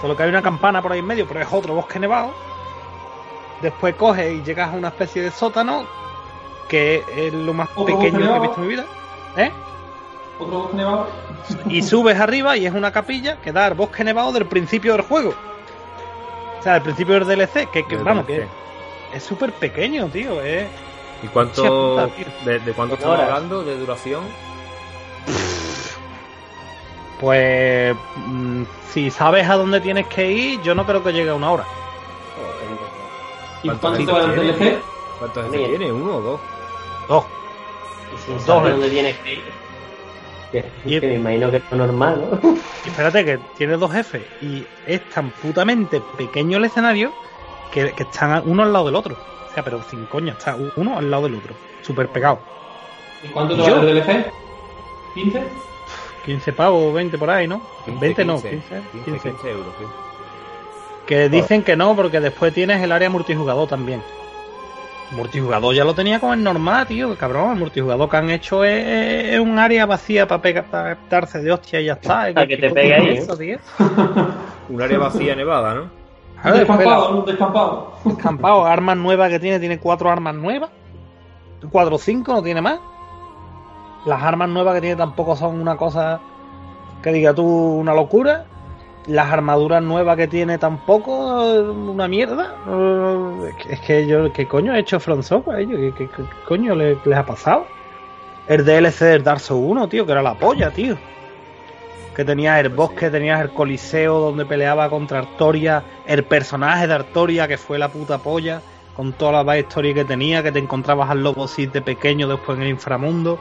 [0.00, 2.30] solo que hay una campana por ahí en medio, pero es otro bosque nevado.
[3.60, 5.84] Después coges y llegas a una especie de sótano,
[6.68, 8.84] que es lo más pequeño que he visto en mi vida.
[9.36, 9.50] ¿Eh?
[10.38, 11.08] Otro bosque nevado.
[11.68, 15.02] Y subes arriba y es una capilla que da al bosque nevado del principio del
[15.02, 15.34] juego.
[16.62, 18.46] O sea, del principio del DLC, que, que vamos, DLC.
[19.10, 20.40] que es súper pequeño, tío.
[20.40, 20.68] Es...
[21.20, 22.08] ¿Y cuánto, puta,
[22.44, 23.30] de, de cuánto estamos Horas.
[23.32, 24.22] hablando de duración?
[27.20, 28.62] Pues mm,
[28.92, 31.64] si sabes a dónde tienes que ir, yo no creo que llegue a una hora.
[33.64, 34.36] ¿Y ¿Cuánto cuánto va el?
[34.36, 34.78] DLC?
[35.18, 35.90] ¿Cuántos tiene?
[35.92, 36.40] ¿Uno o dos?
[37.08, 37.24] Dos.
[38.14, 38.70] Y sin Dos, saber ¿eh?
[38.72, 39.61] dónde tienes que ir.
[40.52, 42.54] Que, Y- que me imagino que es lo normal, ¿no?
[42.84, 47.12] Y espérate que tiene dos jefes y es tan putamente pequeño el escenario
[47.72, 49.16] que, que están uno al lado del otro.
[49.50, 51.54] O sea, pero sin coña, está uno al lado del otro.
[51.82, 52.38] Súper pegado.
[53.22, 54.32] ¿Y cuánto te vale el DLC?
[55.14, 55.42] ¿15?
[56.24, 57.60] 15 pavos, 20 por ahí, ¿no?
[57.86, 59.30] 20 no, 15, 15, 15.
[59.30, 59.74] 15 euros.
[59.78, 59.84] sí.
[61.06, 64.02] Que dicen que no, porque después tienes el área multijugador también.
[65.12, 67.52] Multijugador ya lo tenía como el normal, tío, cabrón.
[67.52, 71.52] El multijugador que han hecho es, es un área vacía para pegar, para darse de
[71.52, 72.28] hostia y ya está.
[72.34, 73.58] Para que te ¿Qué pegue ahí, eso, tío?
[74.68, 76.02] Un área vacía nevada, ¿no?
[76.40, 77.92] Claro, descampado, un descampado.
[78.04, 80.70] Descampado, armas nuevas que tiene, tiene cuatro armas nuevas.
[81.70, 82.80] Cuatro o cinco, no tiene más.
[84.06, 86.20] Las armas nuevas que tiene tampoco son una cosa
[87.00, 88.46] que diga tú una locura.
[89.06, 92.54] Las armaduras nuevas que tiene tampoco eh, una mierda.
[92.68, 95.60] Eh, es que- yo, ¿qué coño ha hecho From Software?
[95.60, 95.94] ellos?
[95.96, 97.66] ¿Qué, qué- coño le- les ha pasado?
[98.46, 100.96] El DLC del Dark Souls 1, tío, que era la polla, tío.
[102.14, 107.48] Que tenías el bosque, tenías el coliseo donde peleaba contra Artoria, el personaje de Artoria
[107.48, 108.60] que fue la puta polla,
[108.94, 112.64] con toda la backstory que tenía, que te encontrabas al lobo de pequeño después en
[112.64, 113.38] el inframundo,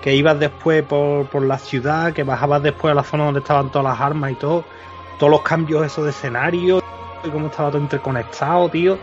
[0.00, 3.70] que ibas después por, por la ciudad, que bajabas después a la zona donde estaban
[3.70, 4.64] todas las armas y todo,
[5.18, 6.82] todos los cambios esos de escenario,
[7.22, 8.98] y cómo estaba todo interconectado, tío.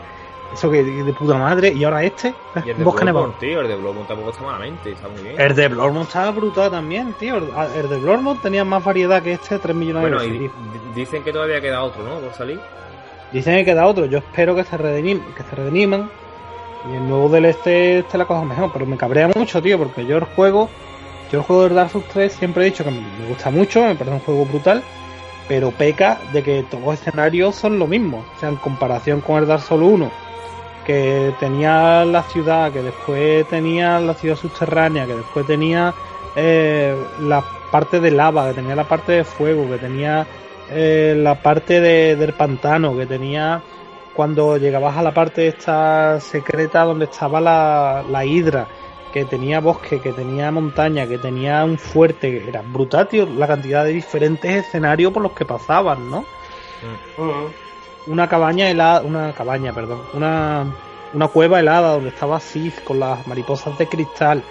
[0.54, 2.34] Eso que de, puta madre, y ahora este,
[2.66, 2.84] Y el de.
[2.84, 5.40] Bloodborne, tío, el de Bloodborne tampoco está malamente, está muy bien.
[5.40, 7.38] El de Bloodborne estaba brutal también, tío.
[7.38, 10.52] El el de Bloodborne tenía más variedad que este, 3 millones Bueno, de y veces,
[10.52, 10.94] tío.
[10.94, 12.20] dicen que todavía queda otro, ¿no?
[12.20, 12.60] Por salir.
[13.32, 14.06] Dicen que queda otro.
[14.08, 16.10] Yo espero que se redimiman, que se redimiman.
[16.92, 18.72] Y el nuevo DLC esté la cosa mejor.
[18.74, 20.70] Pero me cabrea mucho, tío, porque yo el juego,
[21.32, 23.82] yo el juego de Dark Souls 3 siempre he dicho que me me gusta mucho,
[23.84, 24.84] me parece un juego brutal.
[25.52, 28.20] Pero peca de que todos los escenarios son lo mismo.
[28.20, 30.10] O sea, en comparación con el Dark Souls 1,
[30.86, 35.94] que tenía la ciudad, que después tenía la ciudad subterránea, que después tenía
[36.38, 40.26] eh, la parte de lava, que tenía la parte de fuego, que tenía
[40.70, 43.62] eh, la parte de- del pantano, que tenía
[44.14, 48.68] cuando llegabas a la parte esta secreta donde estaba la, la hidra,
[49.12, 53.48] que tenía bosque, que tenía montaña, que tenía un fuerte, que era brutal, tío, la
[53.48, 56.26] cantidad de diferentes escenarios por los que pasaban, ¿no?
[58.08, 60.66] una cabaña helada, una cabaña, perdón, una,
[61.14, 64.44] una cueva helada donde estaba Sith con las mariposas de cristal,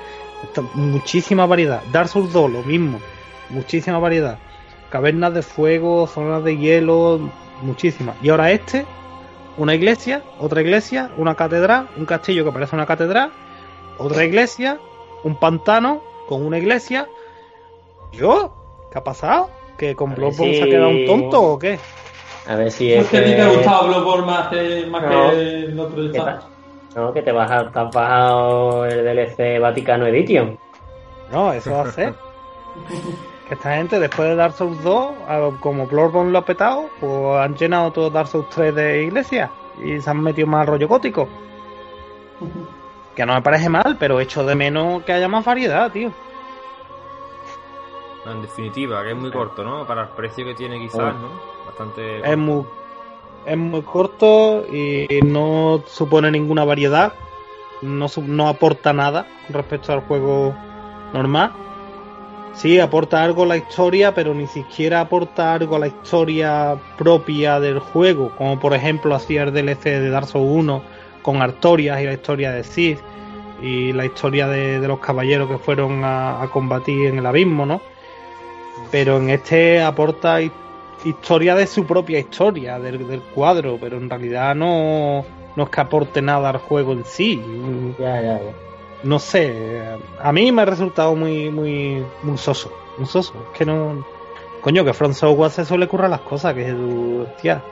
[0.75, 1.83] muchísima variedad.
[1.93, 3.01] Dark Souls 2, lo mismo,
[3.49, 4.39] muchísima variedad.
[4.91, 7.31] Cavernas de fuego, zonas de hielo,
[7.63, 8.17] muchísimas.
[8.23, 8.87] Y ahora este,
[9.57, 13.31] una iglesia, otra iglesia, una catedral, un castillo que parece una catedral,
[14.01, 14.79] otra iglesia,
[15.25, 17.09] un pantano con una iglesia.
[18.13, 18.53] ¿Yo?
[18.93, 19.51] ¿Qué ha pasado?
[19.79, 21.79] ¿Que con Bloodborne si- se ha quedado un tonto o qué?
[22.49, 25.03] A ver si ¿Es es que a ti te ha gustado Bloodborne más que, más
[25.03, 25.31] No.
[25.31, 26.49] que el otro pasa?
[26.97, 30.59] No, que te, bajas, te has bajado el DLC Vaticano Edition.
[31.31, 32.15] No, eso va a ser.
[33.49, 37.37] que esta gente, después de Dark Souls 2, a- como Bloodborne lo ha petado, pues
[37.37, 39.51] han llenado todo Dark Souls 3 de iglesia
[39.85, 41.29] y se han metido más al rollo gótico.
[43.15, 46.13] Que no me parece mal, pero echo de menos que haya más variedad, tío.
[48.27, 49.87] En definitiva, que es muy corto, ¿no?
[49.87, 51.41] Para el precio que tiene quizás, ¿no?
[51.67, 52.21] Bastante...
[52.31, 52.65] Es muy,
[53.47, 57.15] es muy corto y no supone ninguna variedad.
[57.83, 60.55] No, no aporta nada respecto al juego
[61.13, 61.53] normal.
[62.53, 67.61] Sí, aporta algo a la historia, pero ni siquiera aporta algo a la historia propia
[67.61, 70.83] del juego, como por ejemplo hacía el DLC de Dark Souls 1
[71.23, 72.99] con Artorias y la historia de Sith
[73.63, 77.67] y la historia de, de los caballeros que fueron a, a combatir en el abismo,
[77.67, 77.81] ¿no?
[78.91, 80.53] Pero en este aporta hi-
[81.05, 85.25] historia de su propia historia, del, del cuadro, pero en realidad no,
[85.57, 87.43] no es que aporte nada al juego en sí.
[87.99, 88.53] Ya, ya, ya.
[89.03, 89.81] No sé,
[90.23, 93.35] a mí me ha resultado muy, muy, muy soso, muy soso.
[93.53, 94.05] Es que no...
[94.61, 97.63] Coño, que Front Software se suele currar las cosas, que tú, hostia.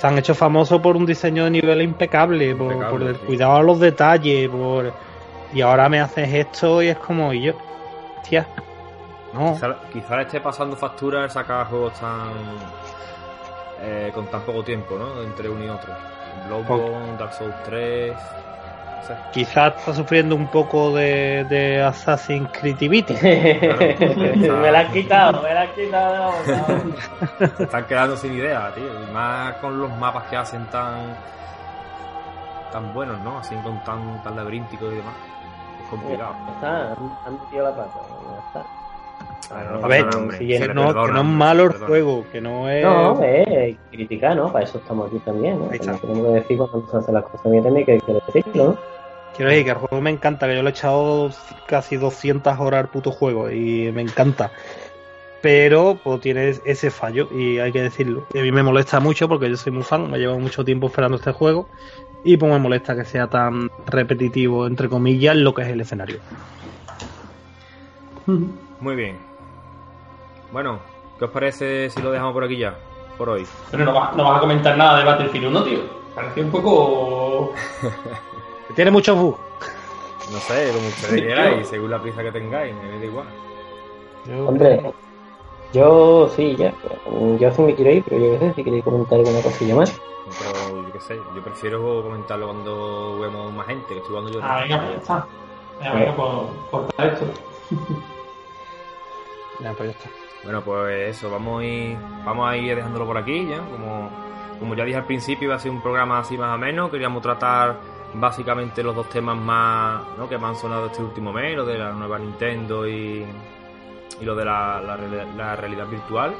[0.00, 3.22] Se han hecho famosos por un diseño de nivel impecable, por, Impecable, por el sí.
[3.26, 4.92] cuidado a los detalles, por...
[5.52, 7.52] Y ahora me haces esto y es como, y yo,
[8.18, 8.46] hostia,
[9.32, 9.52] no.
[9.54, 12.30] Quizá, quizá le esté pasando factura el sacar juegos tan.
[13.82, 15.22] eh, con tan poco tiempo, ¿no?
[15.22, 15.92] Entre uno y otro.
[16.46, 18.14] Bloodborne, Dark Souls 3.
[19.32, 23.14] Quizás está sufriendo un poco de, de Assassin's Creativity.
[23.22, 26.32] me la has quitado, me la has quitado.
[26.46, 27.56] no.
[27.56, 28.84] Se están quedando sin idea, tío.
[28.84, 31.16] Y más con los mapas que hacen tan.
[32.72, 33.38] tan buenos, ¿no?
[33.38, 35.14] Así con tan, tan laberínticos y demás.
[35.82, 36.34] Es complicado.
[36.46, 36.92] Ya está,
[37.26, 38.00] han, metido la pata.
[38.30, 38.80] Ya está.
[39.50, 42.84] Bueno, no A ver, si es- que no es malo el juego, que no es...
[42.84, 44.52] No, eh, criticar, ¿no?
[44.52, 45.66] Para eso estamos aquí también, ¿no?
[45.66, 48.89] Tenemos que decir cuando se hacen las cosas bien, que hay que decirlo, ¿no?
[49.36, 51.30] Quiero decir que el juego me encanta, que yo le he echado
[51.66, 54.50] casi 200 horas al puto juego y me encanta.
[55.40, 58.26] Pero pues tiene ese fallo y hay que decirlo.
[58.34, 60.88] Y a mí me molesta mucho porque yo soy muy fan, me llevo mucho tiempo
[60.88, 61.68] esperando este juego
[62.24, 66.18] y pues me molesta que sea tan repetitivo, entre comillas, lo que es el escenario.
[68.80, 69.16] Muy bien.
[70.52, 70.80] Bueno,
[71.18, 72.76] ¿qué os parece si lo dejamos por aquí ya?
[73.16, 73.46] Por hoy.
[73.70, 75.78] Pero no vas, no vas a comentar nada de Battlefield 1, tío.
[76.14, 77.54] Parecía un poco.
[78.74, 79.38] Tiene muchos bugs.
[80.32, 83.26] No sé, como ustedes queráis, según la prisa que tengáis, me da igual.
[84.26, 84.92] Yo- Hombre,
[85.72, 86.72] yo sí, ya.
[87.38, 90.00] Yo sí me quiero ir, pero yo qué sé, si queréis comentar alguna cosilla más.
[90.38, 94.40] Pero yo qué sé, yo prefiero comentarlo cuando juguemos más gente, que estoy jugando yo.
[94.42, 95.26] Ah, venga, pues ya está.
[95.80, 96.30] Venga, venga, pues
[96.70, 97.24] corta esto.
[99.60, 100.10] Ya, pues ya está.
[100.44, 103.58] Bueno, pues eso, vamos a ir, vamos a ir dejándolo por aquí ya.
[103.58, 104.10] Como,
[104.58, 106.90] como ya dije al principio, iba a ser un programa así más o menos.
[106.90, 107.76] Queríamos tratar
[108.14, 111.92] básicamente los dos temas más que me han sonado este último mes, lo de la
[111.92, 113.24] nueva Nintendo y,
[114.20, 116.34] y lo de la, la reali- la realidad virtual.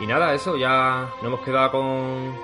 [0.00, 2.34] Y nada, eso, ya nos hemos quedado con,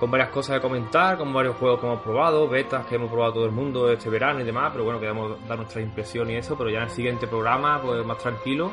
[0.00, 3.34] con varias cosas de comentar, con varios juegos que hemos probado, betas que hemos probado
[3.34, 6.56] todo el mundo este verano y demás, pero bueno, queremos dar nuestras impresiones y eso,
[6.56, 8.70] pero ya en el siguiente programa, pues más tranquilo.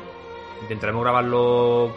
[0.62, 1.90] Intentaremos grabarlo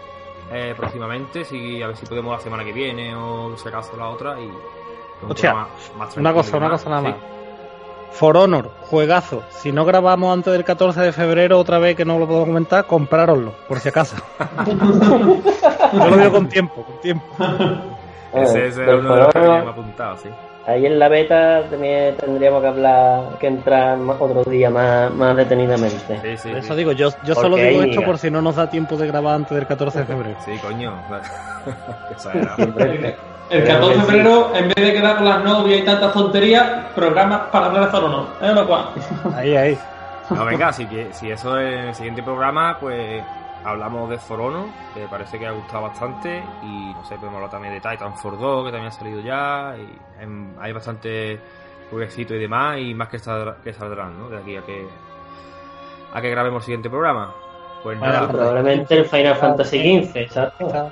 [0.51, 4.09] eh, próximamente, si, a ver si podemos la semana que viene o si acaso la
[4.09, 4.49] otra y
[5.19, 5.67] programa
[5.97, 7.07] más Una cosa, una cosa nada Sí.
[7.09, 7.15] más.
[8.11, 9.43] For Honor, juegazo.
[9.49, 12.85] Si no grabamos antes del 14 de febrero otra vez que no lo puedo comentar,
[12.85, 14.15] comprároslo, por si acaso.
[15.93, 17.25] Yo lo digo con tiempo, con tiempo.
[18.33, 20.29] Ese, Eh, ese del es uno de los que teníamos apuntado, sí.
[20.67, 25.35] Ahí en la beta también tendríamos que hablar, que entrar más- otro día más, más
[25.35, 26.19] detenidamente.
[26.21, 26.75] Sí, sí, eso sí.
[26.77, 29.55] digo, yo, yo solo digo esto por si no nos da tiempo de grabar antes
[29.55, 30.37] del 14 de febrero.
[30.43, 30.93] Sí, coño.
[32.11, 32.65] Exagerado.
[33.49, 34.05] El Pero 14 de sí.
[34.11, 37.91] febrero, en vez de quedar con las novias y tantas tonterías, programa para hablar de
[37.91, 38.27] Zoro no.
[38.41, 38.85] ¿Eh, lo cual?
[39.35, 39.77] Ahí, ahí.
[40.31, 43.23] No, venga, si, que, si eso es en el siguiente programa, pues
[43.63, 44.65] hablamos de Forono,
[44.95, 48.65] que parece que ha gustado bastante, y no sé, podemos hablar también de Titanfall 2,
[48.65, 49.97] que también ha salido ya, y
[50.59, 51.39] hay bastante
[51.91, 54.29] jueguecitos y demás, y más que, saldrá- que saldrán, ¿no?
[54.29, 54.87] De aquí a que,
[56.13, 57.31] a que grabemos el siguiente programa.
[57.83, 60.91] Pues Bueno, nada, Probablemente el Final Fantasy XV, exacto.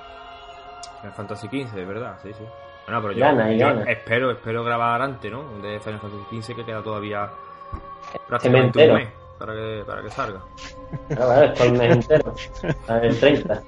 [1.03, 2.17] Final Fantasy XV, ¿verdad?
[2.23, 2.43] Sí, sí.
[2.87, 3.83] Bueno, pero yo, Gana y yo gana.
[3.91, 5.43] espero, espero grabar antes, ¿no?
[5.61, 7.29] De Final Fantasy XV, que queda todavía
[8.27, 8.93] prácticamente entero.
[8.95, 9.09] un mes
[9.39, 10.39] para que, para que salga.
[11.19, 12.35] Ah, vale, es todo el mes entero.
[12.87, 13.61] A el 30.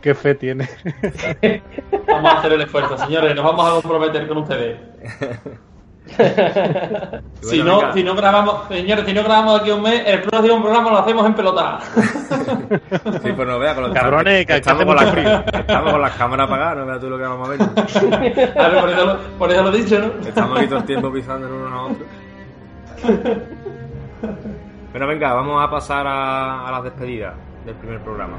[0.00, 0.68] Qué fe tiene.
[2.06, 3.34] Vamos a hacer el esfuerzo, señores.
[3.34, 4.80] Nos vamos a comprometer con ustedes.
[7.42, 7.92] Si no, venga.
[7.92, 11.26] si no grabamos, señores, si no grabamos aquí un mes, el próximo programa lo hacemos
[11.26, 11.78] en pelota.
[13.22, 15.42] Sí, pues no vea con los Cabrones, que estamos, con frío.
[15.52, 17.60] estamos con las cámaras apagadas, no veas tú lo que vamos a ver.
[18.58, 20.28] A ver, por eso, lo- por eso lo he dicho, ¿no?
[20.28, 22.04] Estamos aquí todo el tiempo pisando en uno a otro.
[24.92, 27.34] Bueno, venga, vamos a pasar a, a las despedidas
[27.64, 28.36] del primer programa.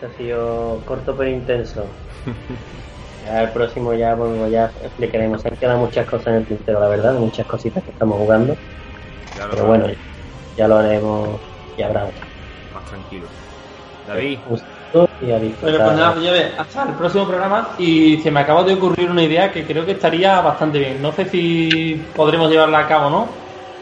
[0.00, 1.84] Este ha sido corto pero intenso.
[3.26, 5.44] Ya el próximo ya, bueno, ya explicaremos.
[5.44, 8.56] Han quedado muchas cosas en el tintero, la verdad, muchas cositas que estamos jugando.
[9.36, 9.86] Ya Pero bueno,
[10.56, 11.38] ya lo haremos
[11.76, 12.26] y habrá otra.
[12.72, 13.26] más tranquilo.
[14.06, 14.38] David,
[15.20, 15.38] y a.
[15.38, 17.68] Bueno, pues nada, señores, hasta el próximo programa.
[17.76, 21.02] Y se me acaba de ocurrir una idea que creo que estaría bastante bien.
[21.02, 23.28] No sé si podremos llevarla a cabo o no,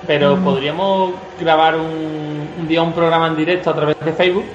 [0.08, 4.46] pero podríamos grabar un, un día un programa en directo a través de Facebook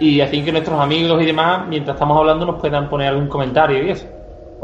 [0.00, 3.84] y así que nuestros amigos y demás, mientras estamos hablando, nos puedan poner algún comentario
[3.86, 4.06] y eso.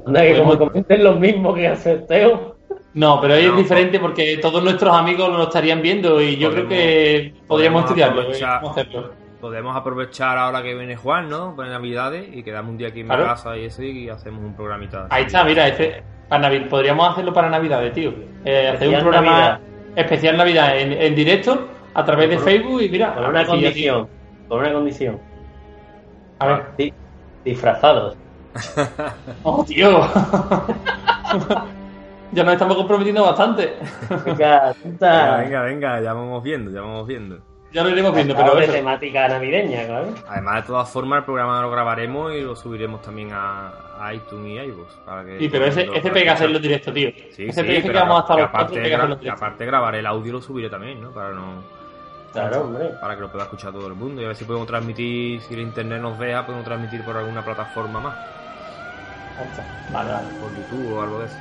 [0.06, 2.56] Anda, que como comenten lo mismo que hace Teo.
[2.94, 6.48] No, pero ahí No, es diferente porque todos nuestros amigos lo estarían viendo y yo
[6.50, 8.20] Podemos- creo que podríamos podemos estudiarlo.
[8.22, 9.10] aprovechar- podemos hacerlo.
[9.40, 11.56] podemos aprovechar ahora que viene Juan, ¿no?
[11.56, 14.54] Para Navidades y quedamos un día aquí en mi casa y eso y hacemos un
[14.54, 15.06] programita.
[15.10, 18.12] Ahí está, mira, ese, para Navidad, podríamos hacerlo para Navidades, tío.
[18.44, 19.60] Eh, hacer un programa Navidad.
[19.96, 24.06] especial Navidad en, en directo a través de Facebook y mira, una condición.
[24.48, 25.18] Con una condición.
[26.38, 26.62] A ver.
[26.76, 26.92] Di-
[27.44, 28.16] disfrazados.
[29.42, 30.00] ¡Oh, tío!
[32.32, 33.74] ya nos estamos comprometiendo bastante.
[34.24, 37.38] Venga, Venga, venga, venga, ya vamos viendo, ya vamos viendo.
[37.72, 40.08] ya lo iremos viendo, pero de temática navideña, claro.
[40.28, 44.46] Además, de todas formas, el programa lo grabaremos y lo subiremos también a, a iTunes
[44.52, 44.92] y iVoox.
[45.38, 47.10] Sí, pero ese, ese pega hacerlo directo, tío.
[47.30, 50.42] Sí, ese sí, que vamos a estar aparte, gra- aparte grabaré el audio y lo
[50.42, 51.10] subiré también, ¿no?
[51.10, 51.62] Para no
[52.32, 52.88] Claro, hombre.
[53.00, 55.54] para que lo pueda escuchar todo el mundo y a ver si podemos transmitir, si
[55.54, 58.14] el internet nos deja, podemos transmitir por alguna plataforma más,
[59.38, 59.64] Ahí está.
[59.92, 60.28] Vale, vale.
[60.40, 61.36] por YouTube o algo de eso.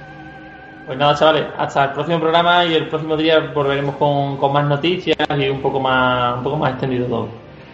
[0.85, 4.65] Pues nada, chavales, hasta el próximo programa y el próximo día volveremos con, con más
[4.65, 7.27] noticias y un poco más, un poco más extendido todo.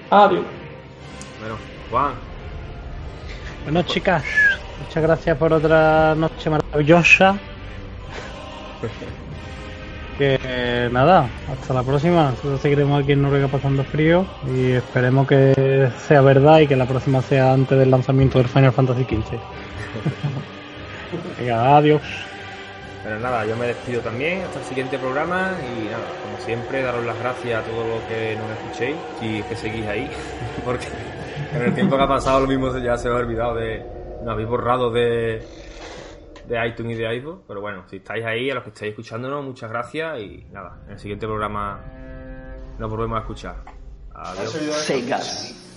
[0.09, 0.43] Adiós.
[1.39, 1.55] Bueno,
[1.89, 2.11] Juan,
[3.63, 4.23] Bueno, chicas,
[4.83, 7.37] muchas gracias por otra noche maravillosa.
[10.17, 12.31] Que nada, hasta la próxima.
[12.31, 16.87] Nosotros seguiremos aquí en Noruega pasando frío y esperemos que sea verdad y que la
[16.87, 19.37] próxima sea antes del lanzamiento del Final Fantasy XV.
[21.39, 22.01] Venga, adiós.
[23.03, 27.05] Pero nada, yo me despido también hasta el siguiente programa y nada, como siempre, daros
[27.05, 30.09] las gracias a todos los que nos escuchéis y que seguís ahí,
[30.65, 30.87] porque
[31.55, 33.85] en el tiempo que ha pasado lo mismo ya se ha olvidado de...
[34.23, 35.41] Nos habéis borrado de,
[36.47, 39.43] de iTunes y de iVoox, pero bueno, si estáis ahí, a los que estáis escuchándonos,
[39.43, 41.83] muchas gracias y nada, en el siguiente programa
[42.79, 43.55] nos volvemos a escuchar.
[44.13, 44.51] Adiós.
[44.85, 45.19] Sega,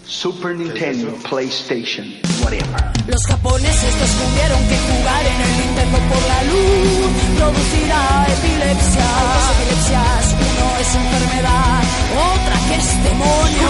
[0.04, 2.06] Super Nintendo, PlayStation,
[2.42, 2.90] whatever.
[3.06, 9.04] Los japoneses descubrieron que jugar en el Nintendo por la luz producirá epilepsia.
[9.04, 11.82] Dos epilepsias, uno es enfermedad,
[12.32, 13.68] otra que es demonio.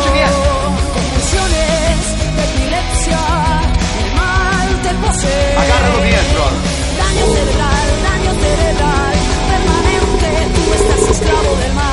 [0.95, 1.99] Confusiones
[2.37, 3.21] de epilepsia,
[4.01, 4.93] el mal te
[7.11, 9.15] Daño cerebral, daño cerebral,
[9.51, 10.31] permanente.
[10.55, 11.90] Tú estás esclavo del mal,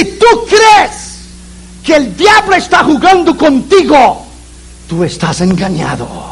[0.00, 1.18] Si tú crees
[1.84, 4.24] que el diablo está jugando contigo,
[4.88, 6.29] tú estás engañado.